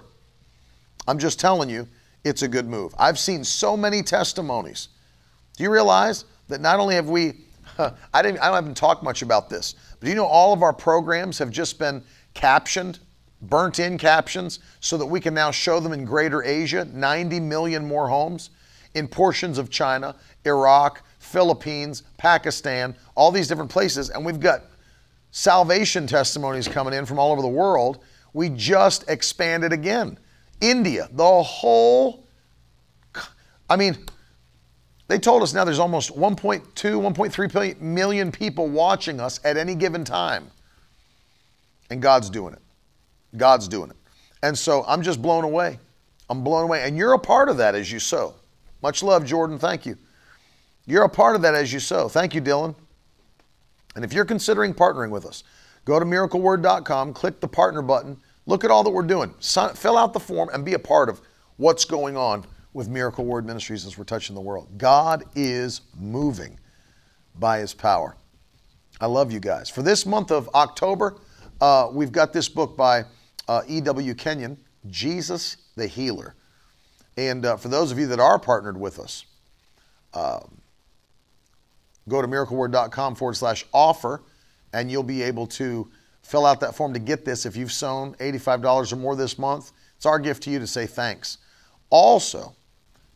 I'm 1.06 1.18
just 1.18 1.38
telling 1.38 1.70
you, 1.70 1.86
it's 2.24 2.42
a 2.42 2.48
good 2.48 2.66
move. 2.66 2.94
I've 2.98 3.18
seen 3.18 3.44
so 3.44 3.76
many 3.76 4.02
testimonies. 4.02 4.88
Do 5.56 5.62
you 5.62 5.70
realize 5.70 6.24
that 6.48 6.60
not 6.60 6.80
only 6.80 6.96
have 6.96 7.08
we, 7.08 7.44
I 8.12 8.22
didn't, 8.22 8.40
I 8.40 8.52
haven't 8.54 8.76
talked 8.76 9.04
much 9.04 9.22
about 9.22 9.48
this, 9.48 9.74
but 10.00 10.08
you 10.08 10.14
know 10.14 10.26
all 10.26 10.52
of 10.52 10.62
our 10.62 10.72
programs 10.72 11.38
have 11.38 11.50
just 11.50 11.78
been 11.78 12.02
captioned, 12.34 12.98
burnt 13.48 13.78
in 13.78 13.98
captions, 13.98 14.60
so 14.80 14.96
that 14.98 15.06
we 15.06 15.20
can 15.20 15.34
now 15.34 15.50
show 15.50 15.80
them 15.80 15.92
in 15.92 16.04
Greater 16.04 16.42
Asia, 16.42 16.84
90 16.84 17.40
million 17.40 17.86
more 17.86 18.08
homes, 18.08 18.50
in 18.94 19.08
portions 19.08 19.58
of 19.58 19.70
China, 19.70 20.14
Iraq, 20.44 21.02
Philippines, 21.18 22.02
Pakistan, 22.16 22.94
all 23.14 23.30
these 23.30 23.48
different 23.48 23.70
places, 23.70 24.10
and 24.10 24.24
we've 24.24 24.40
got 24.40 24.62
salvation 25.32 26.06
testimonies 26.06 26.68
coming 26.68 26.94
in 26.94 27.04
from 27.04 27.18
all 27.18 27.32
over 27.32 27.42
the 27.42 27.48
world. 27.48 27.98
We 28.32 28.48
just 28.50 29.08
expanded 29.08 29.72
again. 29.72 30.18
India, 30.60 31.08
the 31.12 31.42
whole, 31.42 32.26
I 33.68 33.76
mean, 33.76 33.96
They 35.08 35.18
told 35.18 35.42
us 35.42 35.54
now 35.54 35.64
there's 35.64 35.78
almost 35.78 36.16
1.2, 36.16 36.64
1.3 36.74 37.80
million 37.80 38.32
people 38.32 38.68
watching 38.68 39.20
us 39.20 39.38
at 39.44 39.56
any 39.56 39.74
given 39.74 40.04
time. 40.04 40.50
And 41.90 42.02
God's 42.02 42.28
doing 42.28 42.54
it. 42.54 42.62
God's 43.36 43.68
doing 43.68 43.90
it. 43.90 43.96
And 44.42 44.56
so 44.56 44.84
I'm 44.86 45.02
just 45.02 45.22
blown 45.22 45.44
away. 45.44 45.78
I'm 46.28 46.42
blown 46.44 46.64
away. 46.64 46.82
And 46.82 46.96
you're 46.96 47.14
a 47.14 47.18
part 47.18 47.48
of 47.48 47.56
that 47.58 47.74
as 47.74 47.90
you 47.90 47.98
sow. 47.98 48.34
Much 48.82 49.02
love, 49.02 49.24
Jordan. 49.24 49.58
Thank 49.58 49.86
you. 49.86 49.96
You're 50.86 51.04
a 51.04 51.08
part 51.08 51.36
of 51.36 51.42
that 51.42 51.54
as 51.54 51.72
you 51.72 51.80
sow. 51.80 52.08
Thank 52.08 52.34
you, 52.34 52.40
Dylan. 52.40 52.74
And 53.94 54.04
if 54.04 54.12
you're 54.12 54.24
considering 54.24 54.74
partnering 54.74 55.10
with 55.10 55.24
us, 55.26 55.42
go 55.84 55.98
to 55.98 56.04
miracleword.com, 56.04 57.12
click 57.14 57.40
the 57.40 57.48
partner 57.48 57.82
button, 57.82 58.16
look 58.44 58.62
at 58.62 58.70
all 58.70 58.84
that 58.84 58.90
we're 58.90 59.02
doing, 59.02 59.34
fill 59.40 59.98
out 59.98 60.12
the 60.12 60.20
form, 60.20 60.50
and 60.52 60.64
be 60.64 60.74
a 60.74 60.78
part 60.78 61.08
of 61.08 61.20
what's 61.56 61.84
going 61.84 62.16
on 62.16 62.44
with 62.74 62.88
Miracle 62.88 63.24
Word 63.24 63.46
Ministries 63.46 63.86
as 63.86 63.96
we're 63.96 64.04
touching 64.04 64.34
the 64.34 64.40
world. 64.40 64.68
God 64.76 65.24
is 65.34 65.80
moving 65.98 66.58
by 67.38 67.58
His 67.58 67.72
power. 67.72 68.16
I 69.00 69.06
love 69.06 69.32
you 69.32 69.40
guys. 69.40 69.70
For 69.70 69.82
this 69.82 70.04
month 70.04 70.30
of 70.30 70.48
October, 70.54 71.16
uh, 71.60 71.88
we've 71.90 72.12
got 72.12 72.32
this 72.32 72.48
book 72.48 72.76
by 72.76 73.04
uh, 73.48 73.62
E.W. 73.66 74.14
Kenyon, 74.14 74.58
Jesus 74.88 75.56
the 75.76 75.86
Healer. 75.86 76.34
And 77.16 77.44
uh, 77.46 77.56
for 77.56 77.68
those 77.68 77.92
of 77.92 77.98
you 77.98 78.06
that 78.08 78.20
are 78.20 78.38
partnered 78.38 78.78
with 78.78 78.98
us, 78.98 79.24
um, 80.14 80.60
go 82.08 82.20
to 82.20 82.28
miracleword.com 82.28 83.14
forward 83.14 83.34
slash 83.34 83.64
offer, 83.72 84.22
and 84.72 84.90
you'll 84.90 85.02
be 85.02 85.22
able 85.22 85.46
to 85.46 85.88
fill 86.22 86.44
out 86.44 86.60
that 86.60 86.74
form 86.74 86.92
to 86.92 86.98
get 86.98 87.24
this 87.24 87.46
if 87.46 87.56
you've 87.56 87.72
sown 87.72 88.14
$85 88.14 88.92
or 88.92 88.96
more 88.96 89.16
this 89.16 89.38
month. 89.38 89.72
It's 89.96 90.06
our 90.06 90.18
gift 90.18 90.42
to 90.44 90.50
you 90.50 90.58
to 90.58 90.66
say 90.66 90.86
thanks. 90.86 91.38
Also, 91.88 92.54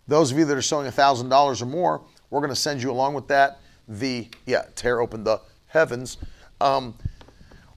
those 0.07 0.33
of 0.33 0.39
you 0.39 0.45
that 0.45 0.57
are 0.57 0.63
sowing 0.63 0.91
$1,000 0.91 1.63
or 1.63 1.67
more, 1.67 2.03
we're 2.31 2.41
going 2.41 2.51
to 2.51 2.57
send 2.57 2.83
you 2.83 2.91
along 2.91 3.15
with 3.15 3.29
that 3.29 3.61
the, 3.89 4.29
yeah, 4.47 4.63
tear 4.77 5.01
open 5.01 5.25
the 5.25 5.41
heavens. 5.67 6.17
Um, 6.61 6.95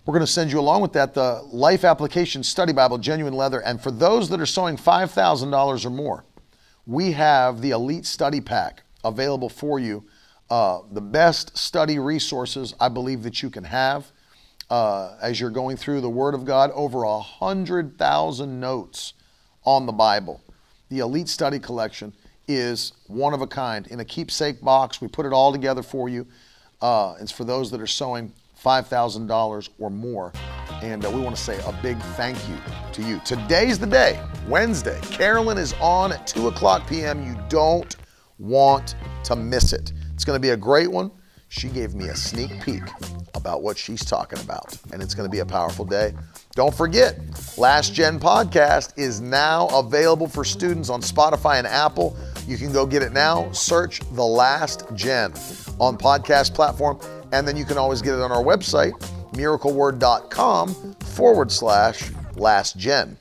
we're 0.05 0.13
going 0.13 0.25
to 0.25 0.31
send 0.31 0.51
you 0.51 0.59
along 0.59 0.81
with 0.81 0.93
that 0.93 1.13
the 1.13 1.41
Life 1.51 1.85
Application 1.85 2.43
Study 2.43 2.73
Bible, 2.73 2.97
Genuine 2.97 3.33
Leather. 3.33 3.61
And 3.61 3.81
for 3.81 3.89
those 3.89 4.29
that 4.29 4.41
are 4.41 4.45
sowing 4.45 4.75
$5,000 4.75 5.85
or 5.85 5.89
more, 5.89 6.25
we 6.85 7.13
have 7.13 7.61
the 7.61 7.71
Elite 7.71 8.05
Study 8.05 8.41
Pack 8.41 8.83
available 9.05 9.47
for 9.47 9.79
you. 9.79 10.03
Uh, 10.49 10.79
the 10.91 11.01
best 11.01 11.57
study 11.57 11.99
resources 11.99 12.73
I 12.79 12.89
believe 12.89 13.23
that 13.23 13.41
you 13.41 13.49
can 13.49 13.63
have 13.63 14.11
uh, 14.69 15.15
as 15.21 15.39
you're 15.39 15.49
going 15.49 15.77
through 15.77 16.01
the 16.01 16.09
Word 16.09 16.35
of 16.35 16.43
God. 16.43 16.71
Over 16.73 17.03
a 17.03 17.19
hundred 17.19 17.97
thousand 17.97 18.59
notes 18.59 19.13
on 19.63 19.85
the 19.85 19.93
Bible. 19.93 20.41
The 20.89 20.99
Elite 20.99 21.29
Study 21.29 21.59
Collection 21.59 22.13
is 22.45 22.91
one 23.07 23.33
of 23.33 23.41
a 23.41 23.47
kind 23.47 23.87
in 23.87 24.01
a 24.01 24.05
keepsake 24.05 24.61
box. 24.61 24.99
We 24.99 25.07
put 25.07 25.25
it 25.25 25.31
all 25.31 25.53
together 25.53 25.81
for 25.81 26.09
you. 26.09 26.27
Uh, 26.81 27.15
it's 27.21 27.31
for 27.31 27.45
those 27.45 27.71
that 27.71 27.79
are 27.79 27.87
sowing 27.87 28.33
$5,000 28.63 29.69
or 29.79 29.89
more. 29.89 30.31
And 30.81 31.05
uh, 31.05 31.11
we 31.11 31.21
want 31.21 31.35
to 31.35 31.41
say 31.41 31.59
a 31.65 31.73
big 31.81 31.97
thank 32.15 32.37
you 32.49 32.55
to 32.93 33.01
you. 33.01 33.19
Today's 33.25 33.79
the 33.79 33.87
day, 33.87 34.19
Wednesday. 34.47 34.99
Carolyn 35.01 35.57
is 35.57 35.73
on 35.81 36.11
at 36.11 36.27
2 36.27 36.47
o'clock 36.47 36.87
p.m. 36.87 37.25
You 37.25 37.37
don't 37.49 37.95
want 38.39 38.95
to 39.25 39.35
miss 39.35 39.73
it. 39.73 39.93
It's 40.13 40.25
going 40.25 40.37
to 40.37 40.41
be 40.41 40.49
a 40.49 40.57
great 40.57 40.91
one. 40.91 41.11
She 41.49 41.67
gave 41.69 41.93
me 41.93 42.07
a 42.07 42.15
sneak 42.15 42.63
peek 42.63 42.81
about 43.35 43.61
what 43.61 43.77
she's 43.77 44.03
talking 44.03 44.39
about, 44.39 44.75
and 44.91 45.03
it's 45.03 45.13
going 45.13 45.29
to 45.29 45.31
be 45.31 45.39
a 45.39 45.45
powerful 45.45 45.85
day. 45.85 46.13
Don't 46.55 46.73
forget, 46.73 47.19
Last 47.59 47.93
Gen 47.93 48.19
Podcast 48.19 48.93
is 48.97 49.21
now 49.21 49.67
available 49.67 50.27
for 50.27 50.43
students 50.43 50.89
on 50.89 51.01
Spotify 51.01 51.59
and 51.59 51.67
Apple. 51.67 52.17
You 52.47 52.57
can 52.57 52.73
go 52.73 52.87
get 52.87 53.03
it 53.03 53.11
now. 53.11 53.51
Search 53.51 53.99
The 54.13 54.23
Last 54.23 54.85
Gen 54.95 55.31
on 55.79 55.95
podcast 55.95 56.55
platform, 56.55 56.99
and 57.33 57.47
then 57.47 57.57
you 57.57 57.65
can 57.65 57.77
always 57.77 58.01
get 58.01 58.13
it 58.13 58.21
on 58.21 58.31
our 58.31 58.43
website, 58.43 58.93
miracleword.com 59.33 60.95
forward 60.99 61.51
slash 61.51 62.11
last 62.35 62.77
gen. 62.77 63.17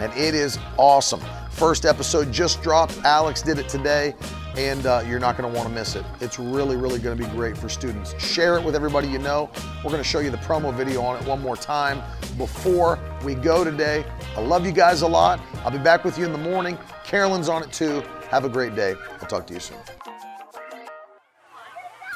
And 0.00 0.12
it 0.14 0.34
is 0.34 0.58
awesome. 0.78 1.20
First 1.50 1.84
episode 1.84 2.32
just 2.32 2.62
dropped. 2.62 2.96
Alex 3.04 3.42
did 3.42 3.58
it 3.58 3.68
today, 3.68 4.14
and 4.56 4.86
uh, 4.86 5.04
you're 5.06 5.18
not 5.20 5.36
going 5.36 5.52
to 5.52 5.54
want 5.54 5.68
to 5.68 5.74
miss 5.74 5.94
it. 5.94 6.06
It's 6.22 6.38
really, 6.38 6.76
really 6.76 6.98
going 6.98 7.16
to 7.18 7.22
be 7.22 7.28
great 7.32 7.58
for 7.58 7.68
students. 7.68 8.18
Share 8.18 8.56
it 8.56 8.64
with 8.64 8.74
everybody 8.74 9.08
you 9.08 9.18
know. 9.18 9.50
We're 9.84 9.90
going 9.90 10.02
to 10.02 10.08
show 10.08 10.20
you 10.20 10.30
the 10.30 10.38
promo 10.38 10.72
video 10.72 11.02
on 11.02 11.22
it 11.22 11.28
one 11.28 11.42
more 11.42 11.56
time 11.56 12.02
before 12.38 12.98
we 13.22 13.34
go 13.34 13.62
today. 13.62 14.06
I 14.34 14.40
love 14.40 14.64
you 14.64 14.72
guys 14.72 15.02
a 15.02 15.08
lot. 15.08 15.40
I'll 15.56 15.70
be 15.70 15.76
back 15.76 16.04
with 16.04 16.16
you 16.16 16.24
in 16.24 16.32
the 16.32 16.38
morning. 16.38 16.78
Carolyn's 17.04 17.50
on 17.50 17.62
it 17.62 17.70
too. 17.70 18.02
Have 18.30 18.46
a 18.46 18.48
great 18.48 18.74
day. 18.74 18.94
I'll 19.20 19.28
talk 19.28 19.46
to 19.48 19.52
you 19.52 19.60
soon. 19.60 19.76